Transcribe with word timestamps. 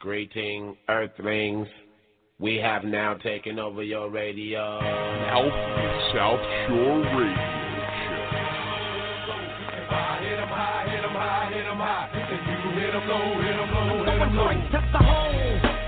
Greeting, 0.00 0.76
Earthlings. 0.88 1.66
We 2.38 2.54
have 2.58 2.84
now 2.84 3.14
taken 3.14 3.58
over 3.58 3.82
your 3.82 4.08
radio. 4.10 4.78
Now 4.80 5.42
for 5.42 5.50
the 5.50 6.12
South 6.14 6.40
Shore 6.68 7.00
Radio 7.00 7.58
Going 13.08 14.30
straight 14.38 14.70
to 14.70 14.80
the 14.92 14.98
hole. 14.98 15.34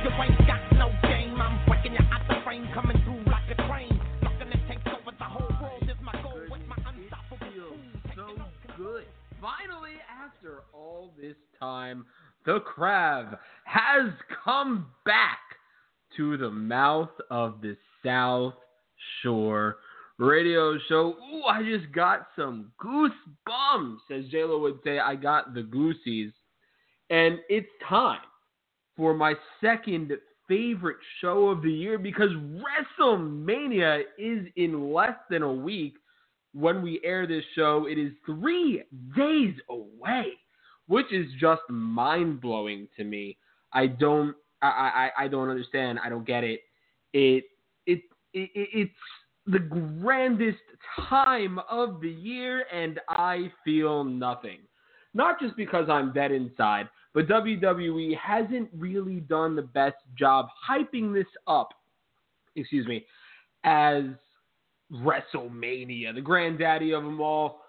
You 0.03 0.11
ain't 0.23 0.39
got 0.47 0.63
no 0.75 0.91
game. 1.03 1.41
I'm 1.41 1.65
breaking 1.69 1.93
you 1.93 2.05
out 2.11 2.27
the 2.27 2.43
frame, 2.43 2.67
coming 2.75 3.01
through 3.05 3.23
like 3.31 3.47
a 3.49 3.55
train. 3.69 4.01
Sucking 4.23 4.51
and 4.51 4.63
takes 4.67 4.83
over 4.89 5.15
the 5.17 5.25
whole 5.25 5.55
world 5.63 5.83
is 5.85 5.97
my 6.03 6.21
goal 6.21 6.41
with 6.51 6.63
my 6.67 6.77
unstoppable 6.85 7.77
so 8.17 8.27
good. 8.77 9.05
Finally, 9.41 9.99
after 10.11 10.63
all 10.73 11.13
this 11.21 11.37
time, 11.61 12.07
the 12.47 12.61
Krav 12.61 13.39
has 13.71 14.11
come 14.45 14.87
back 15.05 15.39
to 16.17 16.37
the 16.37 16.51
mouth 16.51 17.11
of 17.31 17.61
the 17.61 17.77
South 18.05 18.55
Shore 19.23 19.77
radio 20.19 20.77
show. 20.89 21.15
Ooh, 21.15 21.45
I 21.45 21.63
just 21.63 21.93
got 21.93 22.27
some 22.35 22.73
goosebumps, 22.83 24.11
as 24.11 24.25
JLo 24.33 24.61
would 24.61 24.81
say. 24.83 24.99
I 24.99 25.15
got 25.15 25.55
the 25.55 25.63
goosies. 25.63 26.33
And 27.11 27.39
it's 27.49 27.69
time 27.89 28.21
for 28.97 29.15
my 29.15 29.35
second 29.61 30.13
favorite 30.49 30.99
show 31.21 31.49
of 31.49 31.63
the 31.63 31.71
year 31.71 31.97
because 31.97 32.31
WrestleMania 33.01 34.03
is 34.19 34.47
in 34.57 34.93
less 34.93 35.17
than 35.31 35.43
a 35.43 35.53
week 35.53 35.95
when 36.55 36.83
we 36.83 37.01
air 37.05 37.25
this 37.25 37.45
show. 37.55 37.87
It 37.89 37.99
is 37.99 38.11
three 38.27 38.83
days 39.17 39.55
away, 39.69 40.33
which 40.89 41.13
is 41.13 41.27
just 41.41 41.63
mind 41.69 42.41
blowing 42.41 42.89
to 42.97 43.05
me. 43.05 43.37
I 43.73 43.87
don't, 43.87 44.35
I, 44.63 45.11
I, 45.19 45.25
I 45.25 45.29
don't 45.29 45.49
understand. 45.49 45.99
I 46.05 46.09
don't 46.09 46.27
get 46.27 46.45
it. 46.45 46.61
It, 47.13 47.45
it, 47.87 48.03
it, 48.33 48.51
it's 48.55 48.93
the 49.47 49.59
grandest 49.59 50.59
time 51.09 51.59
of 51.71 52.01
the 52.01 52.11
year, 52.11 52.65
and 52.73 53.01
I 53.09 53.51
feel 53.65 54.05
nothing. 54.05 54.59
Not 55.15 55.41
just 55.41 55.57
because 55.57 55.89
I'm 55.89 56.13
dead 56.13 56.31
inside, 56.31 56.89
but 57.15 57.27
WWE 57.27 58.17
hasn't 58.17 58.69
really 58.77 59.21
done 59.21 59.57
the 59.57 59.63
best 59.63 59.97
job 60.17 60.47
hyping 60.69 61.13
this 61.13 61.27
up, 61.49 61.71
excuse 62.55 62.87
me, 62.87 63.05
as 63.65 64.05
WrestleMania, 64.93 66.15
the 66.15 66.21
granddaddy 66.21 66.93
of 66.93 67.03
them 67.03 67.21
all, 67.21 67.60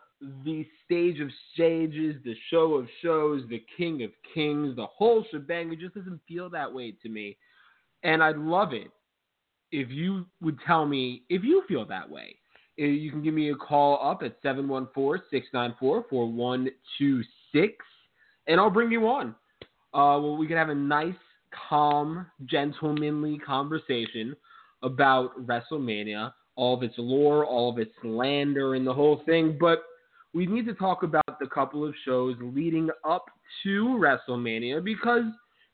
the 0.43 0.65
stage 0.85 1.19
of 1.19 1.29
stages, 1.53 2.15
the 2.23 2.35
show 2.49 2.75
of 2.75 2.87
shows, 3.01 3.43
the 3.49 3.63
king 3.75 4.03
of 4.03 4.11
kings, 4.33 4.75
the 4.75 4.85
whole 4.85 5.25
shebang. 5.31 5.71
It 5.73 5.79
just 5.79 5.95
doesn't 5.95 6.21
feel 6.27 6.49
that 6.51 6.71
way 6.71 6.93
to 7.03 7.09
me. 7.09 7.37
And 8.03 8.23
I'd 8.23 8.37
love 8.37 8.73
it 8.73 8.91
if 9.71 9.89
you 9.89 10.25
would 10.41 10.57
tell 10.65 10.85
me 10.85 11.23
if 11.29 11.43
you 11.43 11.63
feel 11.67 11.85
that 11.85 12.09
way. 12.09 12.35
Uh, 12.79 12.85
You 12.85 13.11
can 13.11 13.23
give 13.23 13.33
me 13.33 13.51
a 13.51 13.55
call 13.55 13.99
up 14.07 14.21
at 14.23 14.37
714 14.41 15.23
694 15.31 16.05
4126 16.09 17.73
and 18.47 18.59
I'll 18.59 18.69
bring 18.69 18.91
you 18.91 19.07
on. 19.07 19.35
Uh, 19.93 20.17
well, 20.19 20.37
we 20.37 20.47
can 20.47 20.57
have 20.57 20.69
a 20.69 20.75
nice, 20.75 21.15
calm, 21.69 22.25
gentlemanly 22.45 23.37
conversation 23.39 24.35
about 24.83 25.45
WrestleMania, 25.45 26.33
all 26.55 26.75
of 26.75 26.83
its 26.83 26.95
lore, 26.97 27.45
all 27.45 27.69
of 27.69 27.77
its 27.77 27.91
slander, 28.01 28.75
and 28.75 28.87
the 28.87 28.93
whole 28.93 29.21
thing. 29.25 29.57
But 29.59 29.83
we 30.33 30.45
need 30.45 30.65
to 30.65 30.73
talk 30.73 31.03
about 31.03 31.39
the 31.39 31.47
couple 31.47 31.85
of 31.85 31.93
shows 32.05 32.35
leading 32.41 32.89
up 33.07 33.25
to 33.63 33.99
WrestleMania 33.99 34.83
because 34.83 35.23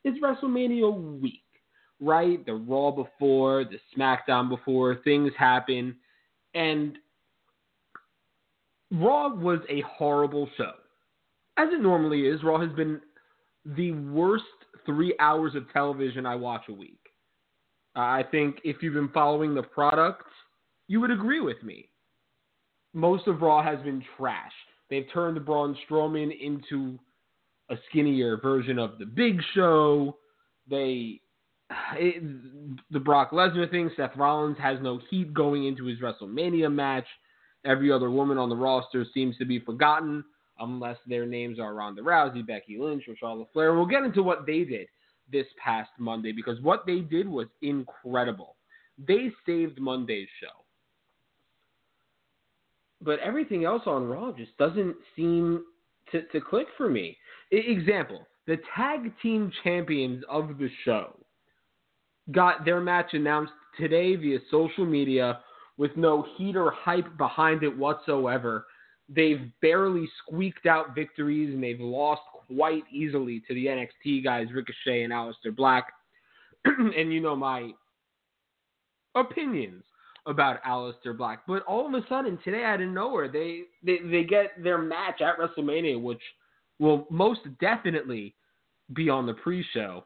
it's 0.04 0.18
WrestleMania 0.24 1.20
week, 1.20 1.44
right? 2.00 2.44
The 2.46 2.56
Raw 2.56 2.92
before, 2.92 3.66
the 3.66 3.80
SmackDown 3.96 4.50
before, 4.50 5.00
things 5.04 5.32
happen. 5.38 5.96
And 6.54 6.98
Raw 8.92 9.34
was 9.34 9.60
a 9.70 9.82
horrible 9.82 10.50
show 10.58 10.74
as 11.58 11.70
it 11.72 11.82
normally 11.82 12.28
is, 12.28 12.44
Raw 12.44 12.60
has 12.60 12.72
been 12.74 13.02
the 13.66 13.92
worst 13.92 14.46
three 14.86 15.14
hours 15.20 15.56
of 15.56 15.72
television 15.74 16.26
I 16.26 16.36
watch 16.36 16.64
a 16.70 16.74
week. 16.74 17.00
I 17.96 18.24
think 18.24 18.60
if 18.64 18.78
you've 18.82 18.94
been 18.94 19.10
following 19.10 19.56
the 19.56 19.64
product, 19.64 20.28
you 20.88 21.02
would 21.02 21.12
agree 21.12 21.42
with 21.42 21.62
me. 21.64 21.90
Most 22.94 23.28
of 23.28 23.42
Raw 23.42 23.64
has 23.64 23.80
been 23.84 24.04
trash. 24.18 24.52
They've 24.90 25.06
turned 25.14 25.44
Braun 25.46 25.78
Strowman 25.88 26.32
into 26.40 26.98
a 27.70 27.76
skinnier 27.90 28.38
version 28.38 28.80
of 28.80 28.98
the 28.98 29.06
Big 29.06 29.42
Show. 29.54 30.18
They, 30.70 31.22
it, 31.96 32.24
the 32.92 33.00
Brock 33.00 33.32
Lesnar 33.32 33.70
thing. 33.70 33.90
Seth 33.98 34.16
Rollins 34.16 34.58
has 34.60 34.80
no 34.82 35.00
heat 35.10 35.34
going 35.34 35.66
into 35.66 35.86
his 35.86 36.00
WrestleMania 36.00 36.72
match. 36.72 37.06
Every 37.66 37.92
other 37.92 38.10
woman 38.10 38.38
on 38.38 38.50
the 38.50 38.56
roster 38.56 39.06
seems 39.14 39.38
to 39.38 39.46
be 39.46 39.60
forgotten 39.60 40.24
unless 40.60 40.98
their 41.06 41.26
names 41.26 41.60
are 41.60 41.74
Ronda 41.74 42.02
Rousey, 42.02 42.46
Becky 42.46 42.78
Lynch, 42.80 43.04
or 43.08 43.16
Charlotte 43.18 43.50
Flair. 43.52 43.76
We'll 43.76 43.86
get 43.86 44.04
into 44.04 44.24
what 44.24 44.46
they 44.46 44.64
did 44.64 44.88
this 45.32 45.48
past 45.64 45.90
Monday 46.00 46.32
because 46.32 46.62
what 46.62 46.86
they 46.86 47.00
did 47.00 47.28
was 47.28 47.48
incredible. 47.62 48.56
They 49.06 49.32
saved 49.46 49.80
Monday's 49.80 50.30
show. 50.42 50.64
But 53.02 53.20
everything 53.20 53.64
else 53.66 53.84
on 53.86 54.08
Raw 54.08 54.32
just 54.32 54.58
doesn't 54.58 54.96
seem 55.16 55.64
to, 56.12 56.24
to 56.24 56.42
click 56.42 56.68
for 56.78 56.90
me. 56.90 57.18
Example 57.52 58.28
the 58.48 58.58
tag 58.76 59.12
team 59.22 59.52
champions 59.64 60.24
of 60.30 60.58
the 60.58 60.70
show 60.86 61.14
got 62.32 62.64
their 62.64 62.80
match 62.80 63.14
announced 63.14 63.52
today 63.78 64.16
via 64.16 64.40
social 64.50 64.86
media 64.86 65.40
with 65.78 65.92
no 65.96 66.26
heat 66.38 66.56
or 66.56 66.72
hype 66.72 67.18
behind 67.18 67.64
it 67.64 67.78
whatsoever 67.78 68.66
they've 69.10 69.52
barely 69.62 70.10
squeaked 70.22 70.66
out 70.66 70.96
victories 70.96 71.54
and 71.54 71.64
they've 71.64 71.80
lost 71.80 72.22
quite 72.48 72.84
easily 72.92 73.42
to 73.48 73.54
the 73.54 73.66
NXT 73.66 74.24
guys, 74.24 74.48
Ricochet 74.54 75.04
and 75.04 75.14
Aleister 75.14 75.56
Black. 75.56 75.86
and 76.66 77.14
you 77.14 77.22
know 77.22 77.36
my 77.36 77.72
opinions 79.16 79.84
about 80.28 80.62
Aleister 80.64 81.18
Black. 81.18 81.44
But 81.48 81.64
all 81.64 81.88
of 81.88 81.94
a 81.94 82.06
sudden, 82.08 82.38
today 82.44 82.64
out 82.64 82.82
of 82.82 82.90
nowhere, 82.90 83.30
they, 83.30 83.62
they, 83.84 84.00
they 84.06 84.24
get 84.24 84.62
their 84.62 84.78
match 84.78 85.22
at 85.22 85.38
WrestleMania, 85.38 86.02
which 86.02 86.22
will 86.80 87.08
most 87.10 87.42
definitely 87.60 88.36
be 88.94 89.10
on 89.10 89.26
the 89.26 89.34
pre 89.34 89.66
show, 89.74 90.06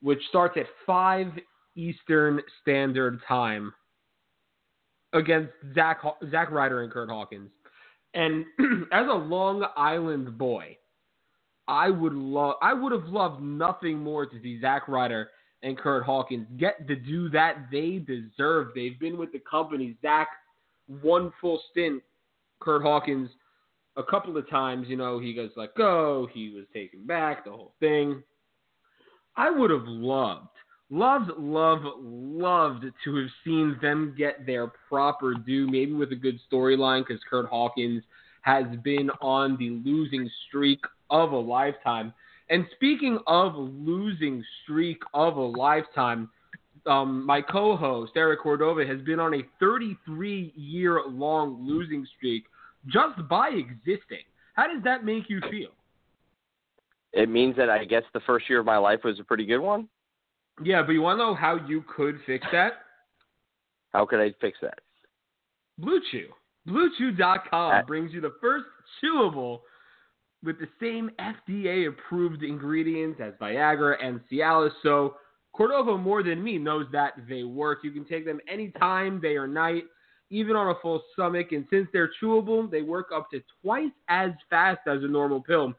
which 0.00 0.20
starts 0.28 0.56
at 0.56 0.66
5 0.86 1.32
Eastern 1.76 2.40
Standard 2.62 3.20
Time 3.26 3.72
against 5.12 5.52
Zack, 5.74 6.00
Zack 6.30 6.50
Ryder 6.50 6.82
and 6.82 6.92
Kurt 6.92 7.08
Hawkins. 7.08 7.50
And 8.14 8.44
as 8.92 9.06
a 9.08 9.14
Long 9.14 9.66
Island 9.76 10.38
boy, 10.38 10.76
I 11.68 11.90
would 11.90 12.14
love 12.14 12.54
I 12.62 12.72
would 12.72 12.92
have 12.92 13.08
loved 13.08 13.42
nothing 13.42 13.98
more 13.98 14.24
to 14.24 14.42
see 14.42 14.58
Zack 14.60 14.88
Ryder 14.88 15.28
and 15.62 15.76
Kurt 15.76 16.04
Hawkins 16.04 16.46
get 16.56 16.86
to 16.86 16.96
do 16.96 17.28
that 17.30 17.66
they 17.72 17.98
deserve. 17.98 18.68
They've 18.74 18.98
been 18.98 19.18
with 19.18 19.32
the 19.32 19.40
company. 19.50 19.96
Zack 20.02 20.28
one 21.02 21.32
full 21.40 21.60
stint, 21.70 22.02
Kurt 22.60 22.82
Hawkins 22.82 23.30
a 23.98 24.02
couple 24.02 24.36
of 24.36 24.48
times, 24.48 24.86
you 24.88 24.96
know, 24.96 25.18
he 25.18 25.34
goes 25.34 25.50
let 25.56 25.74
go, 25.74 26.28
he 26.32 26.50
was 26.50 26.64
taken 26.72 27.04
back, 27.04 27.44
the 27.44 27.50
whole 27.50 27.74
thing. 27.80 28.22
I 29.36 29.50
would 29.50 29.70
have 29.70 29.86
loved, 29.86 30.48
loved, 30.88 31.32
loved, 31.36 31.84
loved 31.98 32.84
to 33.04 33.16
have 33.16 33.28
seen 33.44 33.76
them 33.82 34.14
get 34.16 34.46
their 34.46 34.68
proper 34.88 35.34
due, 35.34 35.66
maybe 35.66 35.92
with 35.92 36.12
a 36.12 36.16
good 36.16 36.38
storyline, 36.50 37.04
because 37.06 37.22
Kurt 37.28 37.46
Hawkins 37.46 38.04
has 38.42 38.64
been 38.84 39.10
on 39.20 39.56
the 39.58 39.70
losing 39.84 40.30
streak 40.46 40.80
of 41.10 41.32
a 41.32 41.36
lifetime. 41.36 42.14
And 42.50 42.66
speaking 42.74 43.18
of 43.26 43.54
losing 43.56 44.42
streak 44.62 45.02
of 45.12 45.36
a 45.36 45.42
lifetime, 45.42 46.30
um, 46.86 47.26
my 47.26 47.42
co-host 47.42 48.12
Eric 48.16 48.40
Cordova 48.40 48.86
has 48.86 49.02
been 49.02 49.20
on 49.20 49.34
a 49.34 49.42
33-year-long 49.62 51.66
losing 51.66 52.06
streak 52.16 52.44
just 52.86 53.28
by 53.28 53.50
existing. 53.50 54.22
How 54.54 54.72
does 54.72 54.82
that 54.84 55.04
make 55.04 55.28
you 55.28 55.42
feel? 55.50 55.68
It 57.12 57.28
means 57.28 57.54
that 57.56 57.68
I 57.68 57.84
guess 57.84 58.04
the 58.14 58.20
first 58.20 58.48
year 58.48 58.60
of 58.60 58.66
my 58.66 58.78
life 58.78 59.00
was 59.04 59.20
a 59.20 59.24
pretty 59.24 59.44
good 59.44 59.60
one. 59.60 59.88
Yeah, 60.62 60.82
but 60.82 60.92
you 60.92 61.02
want 61.02 61.18
to 61.18 61.24
know 61.24 61.34
how 61.34 61.58
you 61.66 61.84
could 61.94 62.18
fix 62.26 62.46
that? 62.52 62.72
How 63.92 64.06
could 64.06 64.20
I 64.20 64.32
fix 64.40 64.58
that? 64.62 64.78
Blue 65.78 66.00
Chew. 66.10 66.28
BlueChew.com 66.68 67.72
At- 67.72 67.86
brings 67.86 68.12
you 68.12 68.20
the 68.20 68.34
first 68.40 68.66
chewable 69.02 69.60
with 70.44 70.58
the 70.58 70.68
same 70.80 71.10
FDA 71.18 71.88
approved 71.88 72.42
ingredients 72.42 73.20
as 73.22 73.34
Viagra 73.40 73.96
and 74.02 74.20
Cialis. 74.30 74.70
So 74.82 75.16
Cordova, 75.52 75.98
more 75.98 76.22
than 76.22 76.42
me, 76.42 76.58
knows 76.58 76.86
that 76.92 77.14
they 77.28 77.42
work. 77.42 77.80
You 77.82 77.90
can 77.90 78.04
take 78.04 78.24
them 78.24 78.40
anytime, 78.50 79.20
day 79.20 79.36
or 79.36 79.48
night, 79.48 79.84
even 80.30 80.54
on 80.54 80.68
a 80.68 80.74
full 80.80 81.02
stomach. 81.12 81.52
And 81.52 81.66
since 81.70 81.88
they're 81.92 82.10
chewable, 82.22 82.70
they 82.70 82.82
work 82.82 83.08
up 83.14 83.30
to 83.30 83.42
twice 83.62 83.90
as 84.08 84.30
fast 84.48 84.80
as 84.86 85.02
a 85.02 85.08
normal 85.08 85.42
pill. 85.42 85.72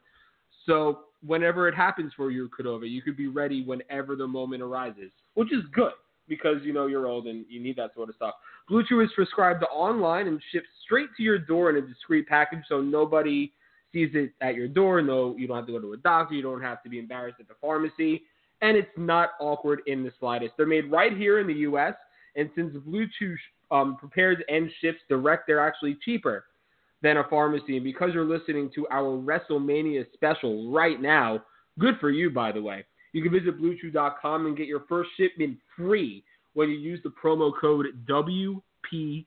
So 0.66 1.00
whenever 1.26 1.68
it 1.68 1.76
happens 1.76 2.12
for 2.16 2.32
you, 2.32 2.50
Cordova, 2.50 2.88
you 2.88 3.02
could 3.02 3.16
be 3.16 3.28
ready 3.28 3.64
whenever 3.64 4.16
the 4.16 4.28
moment 4.28 4.62
arises, 4.62 5.12
which 5.36 5.54
is 5.54 5.64
good 5.72 5.94
because 6.28 6.58
you 6.64 6.74
know 6.74 6.86
you're 6.86 7.08
old 7.08 7.26
and 7.28 7.46
you 7.50 7.60
need 7.60 7.76
that 7.76 7.94
sort 7.96 8.10
of 8.10 8.16
stuff. 8.16 8.36
Blue 8.68 8.84
Chew 8.88 9.02
is 9.02 9.10
prescribed 9.16 9.64
online 9.74 10.28
and 10.28 10.40
shipped 10.52 10.68
straight 10.84 11.10
to 11.18 11.24
your 11.24 11.40
door 11.40 11.70
in 11.72 11.78
a 11.78 11.82
discreet 11.82 12.28
package, 12.28 12.60
so 12.70 12.82
nobody 12.82 13.52
sees 13.92 14.10
it 14.14 14.32
at 14.42 14.56
your 14.56 14.68
door. 14.68 15.02
No, 15.02 15.36
you 15.38 15.48
don't 15.48 15.58
have 15.58 15.66
to 15.68 15.72
go 15.72 15.80
to 15.80 15.94
a 15.94 15.98
doctor. 15.98 16.36
You 16.36 16.42
don't 16.42 16.62
have 16.62 16.84
to 16.84 16.90
be 16.90 17.00
embarrassed 17.00 17.40
at 17.40 17.48
the 17.48 17.56
pharmacy, 17.62 18.24
and 18.62 18.78
it's 18.78 18.90
not 18.98 19.32
awkward 19.40 19.82
in 19.88 20.04
the 20.04 20.12
slightest. 20.20 20.54
They're 20.58 20.68
made 20.68 20.92
right 20.92 21.16
here 21.16 21.40
in 21.40 21.48
the 21.48 21.54
U.S. 21.54 21.94
And 22.36 22.50
since 22.56 22.76
Blue 22.86 23.08
Chew 23.18 23.36
um, 23.72 23.98
prepares 23.98 24.38
and 24.48 24.70
ships 24.82 25.00
direct, 25.10 25.48
they're 25.48 25.66
actually 25.66 25.98
cheaper 26.04 26.46
than 27.02 27.18
a 27.18 27.24
pharmacy. 27.30 27.76
And 27.78 27.84
because 27.84 28.12
you're 28.14 28.26
listening 28.26 28.70
to 28.76 28.88
our 28.90 29.18
WrestleMania 29.18 30.06
special 30.14 30.72
right 30.72 31.02
now, 31.02 31.44
good 31.80 31.96
for 32.00 32.10
you, 32.10 32.30
by 32.30 32.52
the 32.52 32.62
way. 32.62 32.86
You 33.14 33.24
can 33.24 33.32
visit 33.32 33.60
BlueChew.com 33.60 34.46
and 34.46 34.58
get 34.58 34.68
your 34.68 34.84
first 34.88 35.10
shipment 35.18 35.58
free 35.76 36.24
when 36.54 36.70
you 36.70 36.78
use 36.78 37.00
the 37.04 37.14
promo 37.24 37.52
code 37.60 37.88
WPP. 38.08 39.26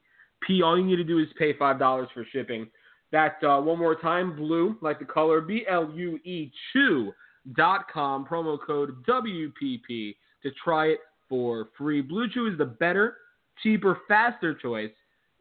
All 0.63 0.79
you 0.79 0.85
need 0.85 0.97
to 0.97 1.05
do 1.05 1.19
is 1.19 1.29
pay 1.39 1.55
$5 1.55 2.07
for 2.13 2.27
shipping. 2.33 2.69
That's 3.13 3.37
uh, 3.45 3.61
one 3.61 3.79
more 3.79 3.95
time, 3.95 4.35
blue, 4.35 4.77
like 4.81 4.99
the 4.99 5.05
color, 5.05 5.43
B 5.43 5.65
L 5.71 5.93
U 5.95 6.19
E 6.25 6.51
Chew.com, 6.73 8.25
promo 8.25 8.59
code 8.67 9.05
WPP 9.07 10.17
to 10.43 10.51
try 10.65 10.87
it 10.87 11.01
for 11.29 11.69
free. 11.77 12.01
Blue 12.01 12.29
Chew 12.31 12.49
is 12.49 12.59
the 12.59 12.65
better, 12.65 13.19
cheaper, 13.63 14.01
faster 14.09 14.55
choice, 14.55 14.91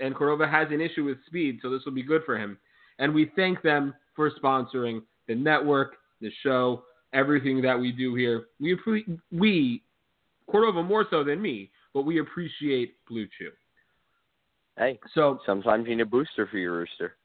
and 0.01 0.13
Cordova 0.13 0.47
has 0.47 0.67
an 0.71 0.81
issue 0.81 1.05
with 1.05 1.17
speed, 1.25 1.59
so 1.61 1.69
this 1.69 1.81
will 1.85 1.93
be 1.93 2.03
good 2.03 2.23
for 2.25 2.37
him. 2.37 2.57
And 2.99 3.15
we 3.15 3.31
thank 3.35 3.61
them 3.61 3.93
for 4.15 4.29
sponsoring 4.31 5.01
the 5.27 5.35
network, 5.35 5.95
the 6.19 6.31
show, 6.43 6.83
everything 7.13 7.61
that 7.61 7.79
we 7.79 7.93
do 7.93 8.15
here. 8.15 8.47
We 8.59 8.75
appre- 8.75 9.19
we 9.31 9.81
Cordova 10.51 10.83
more 10.83 11.05
so 11.09 11.23
than 11.23 11.41
me, 11.41 11.71
but 11.93 12.01
we 12.01 12.19
appreciate 12.19 12.95
Blue 13.07 13.27
Chew. 13.37 13.51
Hey, 14.77 14.99
So 15.13 15.39
sometimes 15.45 15.87
you 15.87 15.95
need 15.95 16.01
a 16.01 16.05
booster 16.05 16.47
for 16.47 16.57
your 16.57 16.73
rooster. 16.73 17.15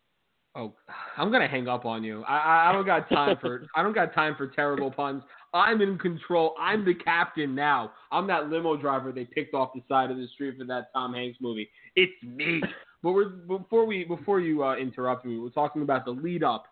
Oh, 0.56 0.72
I'm 1.18 1.30
gonna 1.30 1.48
hang 1.48 1.68
up 1.68 1.84
on 1.84 2.02
you. 2.02 2.22
I, 2.22 2.70
I, 2.70 2.72
don't 2.72 2.86
got 2.86 3.08
time 3.10 3.36
for 3.40 3.66
I 3.76 3.82
don't 3.82 3.94
got 3.94 4.14
time 4.14 4.34
for 4.36 4.46
terrible 4.48 4.90
puns. 4.90 5.22
I'm 5.52 5.82
in 5.82 5.98
control. 5.98 6.54
I'm 6.58 6.84
the 6.84 6.94
captain 6.94 7.54
now. 7.54 7.92
I'm 8.10 8.26
that 8.28 8.48
limo 8.48 8.76
driver 8.76 9.12
they 9.12 9.24
picked 9.24 9.54
off 9.54 9.70
the 9.74 9.82
side 9.88 10.10
of 10.10 10.16
the 10.16 10.26
street 10.34 10.56
for 10.58 10.64
that 10.64 10.92
Tom 10.94 11.14
Hanks 11.14 11.38
movie. 11.40 11.68
It's 11.94 12.12
me. 12.22 12.62
But 13.02 13.12
we're 13.12 13.28
before 13.28 13.84
we 13.84 14.04
before 14.04 14.40
you 14.40 14.64
uh, 14.64 14.76
interrupt 14.76 15.26
me, 15.26 15.38
we're 15.38 15.50
talking 15.50 15.82
about 15.82 16.04
the 16.06 16.12
lead 16.12 16.42
up 16.42 16.64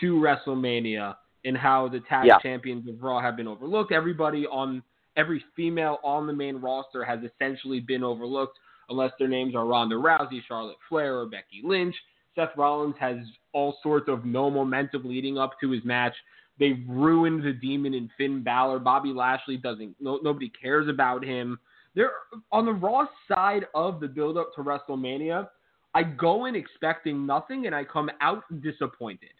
to 0.00 0.14
WrestleMania 0.14 1.16
and 1.44 1.56
how 1.56 1.88
the 1.88 2.00
tag 2.00 2.26
Yeah. 2.26 2.38
champions 2.38 2.88
of 2.88 3.02
Raw 3.02 3.20
have 3.20 3.36
been 3.36 3.48
overlooked. 3.48 3.92
Everybody 3.92 4.46
on 4.46 4.82
every 5.16 5.44
female 5.56 5.98
on 6.04 6.26
the 6.26 6.32
main 6.32 6.56
roster 6.56 7.04
has 7.04 7.20
essentially 7.22 7.80
been 7.80 8.04
overlooked, 8.04 8.58
unless 8.90 9.12
their 9.18 9.28
names 9.28 9.54
are 9.54 9.66
Ronda 9.66 9.96
Rousey, 9.96 10.40
Charlotte 10.46 10.76
Flair, 10.88 11.18
or 11.18 11.26
Becky 11.26 11.62
Lynch. 11.64 11.94
Seth 12.34 12.50
Rollins 12.56 12.94
has 12.98 13.16
all 13.52 13.76
sorts 13.82 14.08
of 14.08 14.24
no 14.24 14.50
momentum 14.50 15.02
leading 15.04 15.38
up 15.38 15.52
to 15.60 15.70
his 15.70 15.84
match. 15.84 16.14
They've 16.58 16.82
ruined 16.88 17.42
the 17.42 17.52
Demon 17.52 17.94
and 17.94 18.10
Finn 18.16 18.42
Balor. 18.42 18.78
Bobby 18.78 19.10
Lashley 19.10 19.56
doesn't. 19.56 19.96
No, 20.00 20.18
nobody 20.22 20.50
cares 20.50 20.88
about 20.88 21.24
him. 21.24 21.58
They're 21.94 22.12
on 22.50 22.64
the 22.64 22.72
Raw 22.72 23.06
side 23.28 23.66
of 23.74 24.00
the 24.00 24.08
build 24.08 24.38
up 24.38 24.54
to 24.54 24.62
WrestleMania. 24.62 25.48
I 25.94 26.02
go 26.02 26.46
in 26.46 26.54
expecting 26.54 27.26
nothing, 27.26 27.66
and 27.66 27.74
I 27.74 27.84
come 27.84 28.10
out 28.20 28.44
disappointed. 28.62 29.30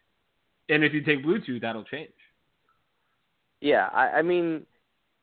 And 0.68 0.84
if 0.84 0.92
you 0.92 1.02
take 1.02 1.22
Blue 1.22 1.40
Chew, 1.40 1.60
that'll 1.60 1.84
change. 1.84 2.12
Yeah, 3.60 3.88
I, 3.92 4.08
I 4.18 4.22
mean, 4.22 4.66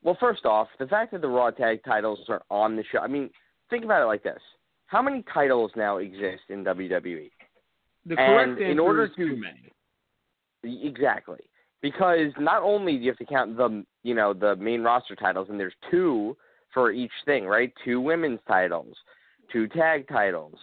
well, 0.02 0.16
first 0.18 0.44
off, 0.44 0.68
the 0.78 0.86
fact 0.86 1.12
that 1.12 1.20
the 1.20 1.28
Raw 1.28 1.50
tag 1.50 1.84
titles 1.84 2.20
are 2.28 2.42
on 2.50 2.74
the 2.74 2.84
show. 2.90 2.98
I 2.98 3.06
mean, 3.06 3.30
think 3.68 3.84
about 3.84 4.02
it 4.02 4.06
like 4.06 4.22
this: 4.22 4.40
How 4.86 5.02
many 5.02 5.24
titles 5.32 5.70
now 5.76 5.98
exist 5.98 6.42
in 6.48 6.64
WWE? 6.64 7.30
The 8.06 8.16
correct 8.16 8.48
And 8.48 8.52
answer 8.52 8.64
in 8.64 8.78
order 8.78 9.04
is 9.04 9.10
to- 9.16 9.28
too 9.28 9.36
many. 9.36 9.72
Exactly. 10.62 11.40
Because 11.82 12.32
not 12.38 12.62
only 12.62 12.96
do 12.96 13.04
you 13.04 13.10
have 13.10 13.18
to 13.18 13.24
count 13.24 13.56
the 13.56 13.84
you 14.02 14.14
know 14.14 14.32
the 14.34 14.56
main 14.56 14.82
roster 14.82 15.16
titles, 15.16 15.48
and 15.48 15.58
there's 15.58 15.74
two 15.90 16.36
for 16.72 16.90
each 16.92 17.12
thing, 17.24 17.46
right? 17.46 17.72
Two 17.84 18.00
women's 18.00 18.40
titles, 18.46 18.96
two 19.50 19.66
tag 19.68 20.06
titles, 20.08 20.58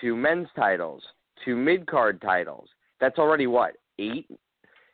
two 0.00 0.16
men's 0.16 0.48
titles, 0.54 1.02
two 1.44 1.56
mid 1.56 1.86
card 1.86 2.20
titles. 2.20 2.68
That's 3.00 3.18
already 3.18 3.48
what 3.48 3.76
eight, 3.98 4.28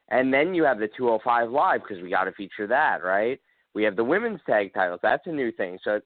and 0.09 0.33
then 0.33 0.55
you 0.55 0.65
have 0.65 0.79
the 0.79 0.89
205 0.89 1.51
live 1.51 1.83
because 1.83 2.03
we 2.03 2.09
got 2.11 2.25
to 2.25 2.33
feature 2.33 2.67
that, 2.67 3.05
right? 3.05 3.39
We 3.75 3.83
have 3.85 3.97
the 3.97 4.05
women's 4.05 4.41
tag 4.47 4.73
titles. 4.73 5.01
That's 5.03 5.27
a 5.27 5.33
new 5.33 5.53
thing. 5.53 5.79
So 5.85 6.01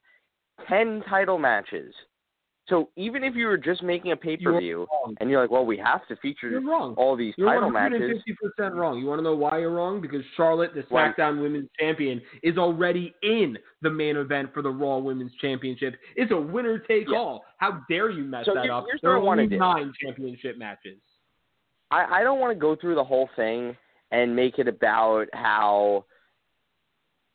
ten 0.69 1.03
title 1.09 1.39
matches. 1.39 1.95
So 2.73 2.89
even 2.97 3.23
if 3.23 3.35
you 3.37 3.49
were 3.49 3.59
just 3.59 3.83
making 3.83 4.13
a 4.13 4.17
pay 4.17 4.39
per 4.39 4.59
view 4.59 4.87
and 5.21 5.29
you're 5.29 5.43
like, 5.43 5.51
well, 5.51 5.67
we 5.67 5.77
have 5.77 6.09
to 6.09 6.17
feature 6.17 6.49
You're 6.49 6.63
wrong. 6.63 6.95
all 6.97 7.15
these 7.17 7.35
You're 7.37 7.49
title 7.53 7.69
matches. 7.69 8.01
150% 8.59 8.75
wrong. 8.75 8.99
You 8.99 9.05
want 9.05 9.19
to 9.19 9.23
know 9.23 9.35
why 9.37 9.59
you're 9.59 9.71
wrong? 9.73 10.01
Because 10.01 10.23
Charlotte, 10.39 10.71
the? 10.75 10.81
SmackDown 10.85 11.43
Women's 11.43 11.69
Champion, 11.79 12.23
is 12.43 12.57
already 12.57 13.13
in 13.23 13.59
the 13.83 13.91
main 13.91 14.17
event 14.17 14.55
for 14.55 14.63
the 14.63 14.71
Raw 14.71 14.97
Women's 14.97 15.33
Championship. 15.39 15.97
It's 16.17 16.33
a 16.33 16.37
winner 16.37 16.79
take 16.79 17.09
Yeah. 17.11 17.19
all. 17.19 17.45
How 17.59 17.83
dare 17.91 18.09
you 18.09 18.25
mess 18.25 18.47
So 18.47 18.55
that 18.55 18.63
here- 18.65 18.73
up? 18.73 18.87
here's 18.89 19.03
There 19.03 19.11
are 19.11 19.19
only 19.19 19.49
nine 19.49 19.93
championship 20.01 20.57
matches. 20.57 20.99
I, 21.91 22.21
I 22.21 22.23
don't 22.23 22.41
want 22.41 22.53
to 22.57 22.59
go 22.59 22.75
through 22.75 22.95
the 22.95 23.05
whole 23.05 23.29
thing 23.37 23.77
and 24.13 24.35
make 24.35 24.59
it 24.59 24.67
about 24.67 25.27
how 25.35 26.07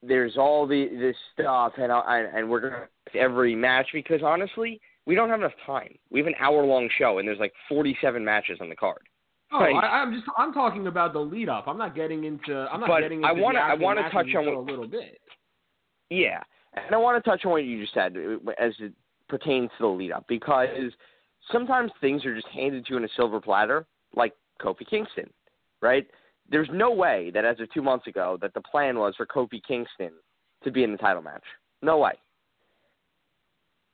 there's 0.02 0.36
all 0.36 0.66
the 0.66 0.88
this 0.90 1.16
stuff 1.34 1.74
and 1.78 1.92
I, 1.92 2.22
and 2.34 2.50
we're 2.50 2.62
gonna 2.62 2.88
every 3.14 3.56
match 3.56 3.88
because 3.94 4.22
honestly 4.24 4.80
we 5.08 5.16
don't 5.16 5.30
have 5.30 5.40
enough 5.40 5.54
time. 5.66 5.96
We 6.12 6.20
have 6.20 6.28
an 6.28 6.36
hour 6.40 6.64
long 6.64 6.88
show 7.00 7.18
and 7.18 7.28
there's 7.28 7.40
like 7.40 7.54
47 7.70 8.24
matches 8.24 8.60
on 8.62 8.70
the 8.70 8.76
card. 8.76 9.02
Oh, 9.52 9.60
Right. 9.62 9.74
I, 9.74 10.02
I'm 10.02 10.14
just 10.14 10.26
I'm 10.38 10.54
talking 10.54 10.88
about 10.88 11.14
the 11.14 11.20
lead 11.20 11.48
up. 11.50 11.68
I'm 11.68 11.78
not 11.78 11.96
getting 11.96 12.26
into 12.26 12.54
I'm 12.72 12.82
not 12.82 12.90
But 12.90 13.00
getting 13.02 13.20
into 13.24 13.30
I 13.30 13.32
wanna- 13.32 13.60
the 13.60 13.64
I 13.64 13.74
wanna 13.76 14.10
touch 14.12 14.28
on 14.38 14.46
what- 14.46 14.54
a 14.56 14.60
little 14.60 14.88
bit. 14.88 15.20
Yeah, 16.10 16.42
and 16.74 16.94
I 16.94 16.98
want 16.98 17.22
to 17.24 17.30
touch 17.30 17.44
on 17.46 17.52
what 17.52 17.64
you 17.66 17.82
just 17.82 17.94
said 17.94 18.16
uh, 18.16 18.52
as 18.60 18.74
it 18.80 18.94
pertains 19.28 19.70
to 19.78 19.84
the 19.84 19.88
lead 19.88 20.12
up 20.14 20.26
because 20.30 20.70
sometimes 21.52 21.92
things 22.00 22.26
are 22.26 22.34
just 22.36 22.48
handed 22.48 22.86
to 22.86 22.92
you 22.92 22.98
in 22.98 23.04
a 23.04 23.10
silver 23.18 23.42
platter, 23.42 23.86
like 24.16 24.34
Kofi 24.62 24.88
Kingston, 24.90 25.30
right? 25.82 26.08
There's 26.50 26.70
no 26.72 26.92
way 26.94 27.30
that 27.34 27.44
as 27.44 27.60
of 27.60 27.70
two 27.74 27.82
months 27.82 28.08
ago 28.08 28.38
that 28.42 28.54
the 28.54 28.62
plan 28.62 28.98
was 29.00 29.16
for 29.18 29.26
Kofi 29.26 29.62
Kingston 29.68 30.12
to 30.64 30.72
be 30.72 30.84
in 30.86 30.94
the 30.94 30.98
title 30.98 31.22
match. 31.22 31.44
No 31.82 31.98
way. 31.98 32.14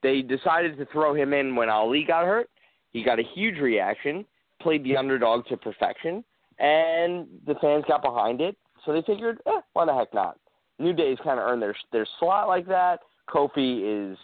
They 0.03 0.21
decided 0.21 0.77
to 0.77 0.85
throw 0.91 1.15
him 1.15 1.33
in 1.33 1.55
when 1.55 1.69
Ali 1.69 2.03
got 2.03 2.25
hurt. 2.25 2.49
He 2.91 3.03
got 3.03 3.19
a 3.19 3.23
huge 3.33 3.57
reaction, 3.57 4.25
played 4.61 4.83
the 4.83 4.95
underdog 4.95 5.47
to 5.47 5.57
perfection, 5.57 6.23
and 6.59 7.25
the 7.47 7.55
fans 7.61 7.85
got 7.87 8.03
behind 8.03 8.41
it. 8.41 8.55
So 8.85 8.93
they 8.93 9.01
figured, 9.01 9.39
eh, 9.47 9.61
why 9.71 9.85
the 9.85 9.93
heck 9.93 10.13
not? 10.13 10.37
New 10.77 10.93
Day's 10.93 11.17
kind 11.23 11.39
of 11.39 11.47
earned 11.47 11.61
their 11.61 11.75
their 11.91 12.05
slot 12.19 12.47
like 12.47 12.67
that. 12.67 12.99
Kofi 13.29 14.11
is 14.11 14.17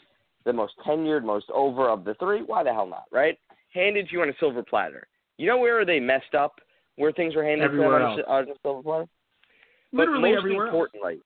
the 0.45 0.53
most 0.53 0.73
tenured, 0.85 1.23
most 1.23 1.45
over 1.53 1.89
of 1.89 2.03
the 2.03 2.13
three. 2.15 2.41
Why 2.41 2.63
the 2.63 2.73
hell 2.73 2.87
not, 2.87 3.05
right? 3.11 3.37
Handed 3.73 4.07
to 4.07 4.13
you 4.13 4.21
on 4.21 4.29
a 4.29 4.33
silver 4.39 4.63
platter. 4.63 5.07
You 5.37 5.47
know 5.47 5.57
where 5.57 5.85
they 5.85 5.99
messed 5.99 6.35
up? 6.37 6.55
Where 6.97 7.13
things 7.13 7.35
were 7.35 7.43
handed 7.45 7.63
Everywhere 7.63 7.99
to 7.99 8.05
them 8.05 8.11
on 8.11 8.19
a, 8.19 8.23
on 8.23 8.43
a 8.49 8.53
silver 8.61 8.83
platter? 8.83 9.05
Literally 9.93 10.21
but 10.21 10.27
most 10.29 10.37
everywhere. 10.39 10.65
importantly, 10.67 11.19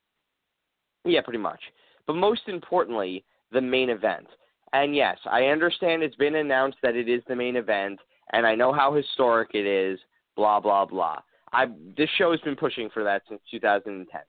yeah, 1.06 1.22
pretty 1.22 1.40
much. 1.40 1.60
But 2.06 2.14
most 2.14 2.42
importantly, 2.48 3.24
the 3.52 3.62
main 3.62 3.90
event. 3.90 4.28
And 4.74 4.96
yes, 4.96 5.18
I 5.26 5.46
understand 5.46 6.04
it's 6.04 6.16
been 6.16 6.36
announced 6.36 6.78
that 6.82 6.96
it 6.96 7.08
is 7.08 7.22
the 7.28 7.36
main 7.36 7.56
event, 7.56 8.00
and 8.32 8.46
I 8.46 8.56
know 8.56 8.74
how 8.74 8.94
historic 8.94 9.52
it 9.54 9.66
is. 9.66 10.00
Blah 10.36 10.60
blah 10.60 10.86
blah. 10.86 11.20
I 11.52 11.68
this 11.96 12.10
show 12.18 12.32
has 12.32 12.40
been 12.42 12.56
pushing 12.56 12.90
for 12.90 13.04
that 13.04 13.22
since 13.30 13.42
2010. 13.52 14.22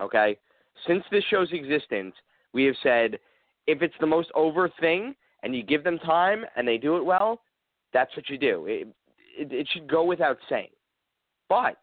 Okay, 0.00 0.38
since 0.86 1.02
this 1.10 1.24
show's 1.28 1.48
existence, 1.52 2.14
we 2.52 2.64
have 2.64 2.76
said 2.82 3.18
if 3.66 3.82
it's 3.82 3.94
the 4.00 4.06
most 4.06 4.30
over 4.34 4.70
thing 4.80 5.14
and 5.42 5.54
you 5.54 5.62
give 5.62 5.84
them 5.84 5.98
time 5.98 6.44
and 6.56 6.66
they 6.66 6.78
do 6.78 6.96
it 6.96 7.04
well, 7.04 7.40
that's 7.92 8.14
what 8.16 8.28
you 8.28 8.38
do. 8.38 8.66
It, 8.66 8.88
it, 9.36 9.52
it 9.52 9.68
should 9.72 9.88
go 9.88 10.04
without 10.04 10.38
saying. 10.48 10.70
But 11.48 11.76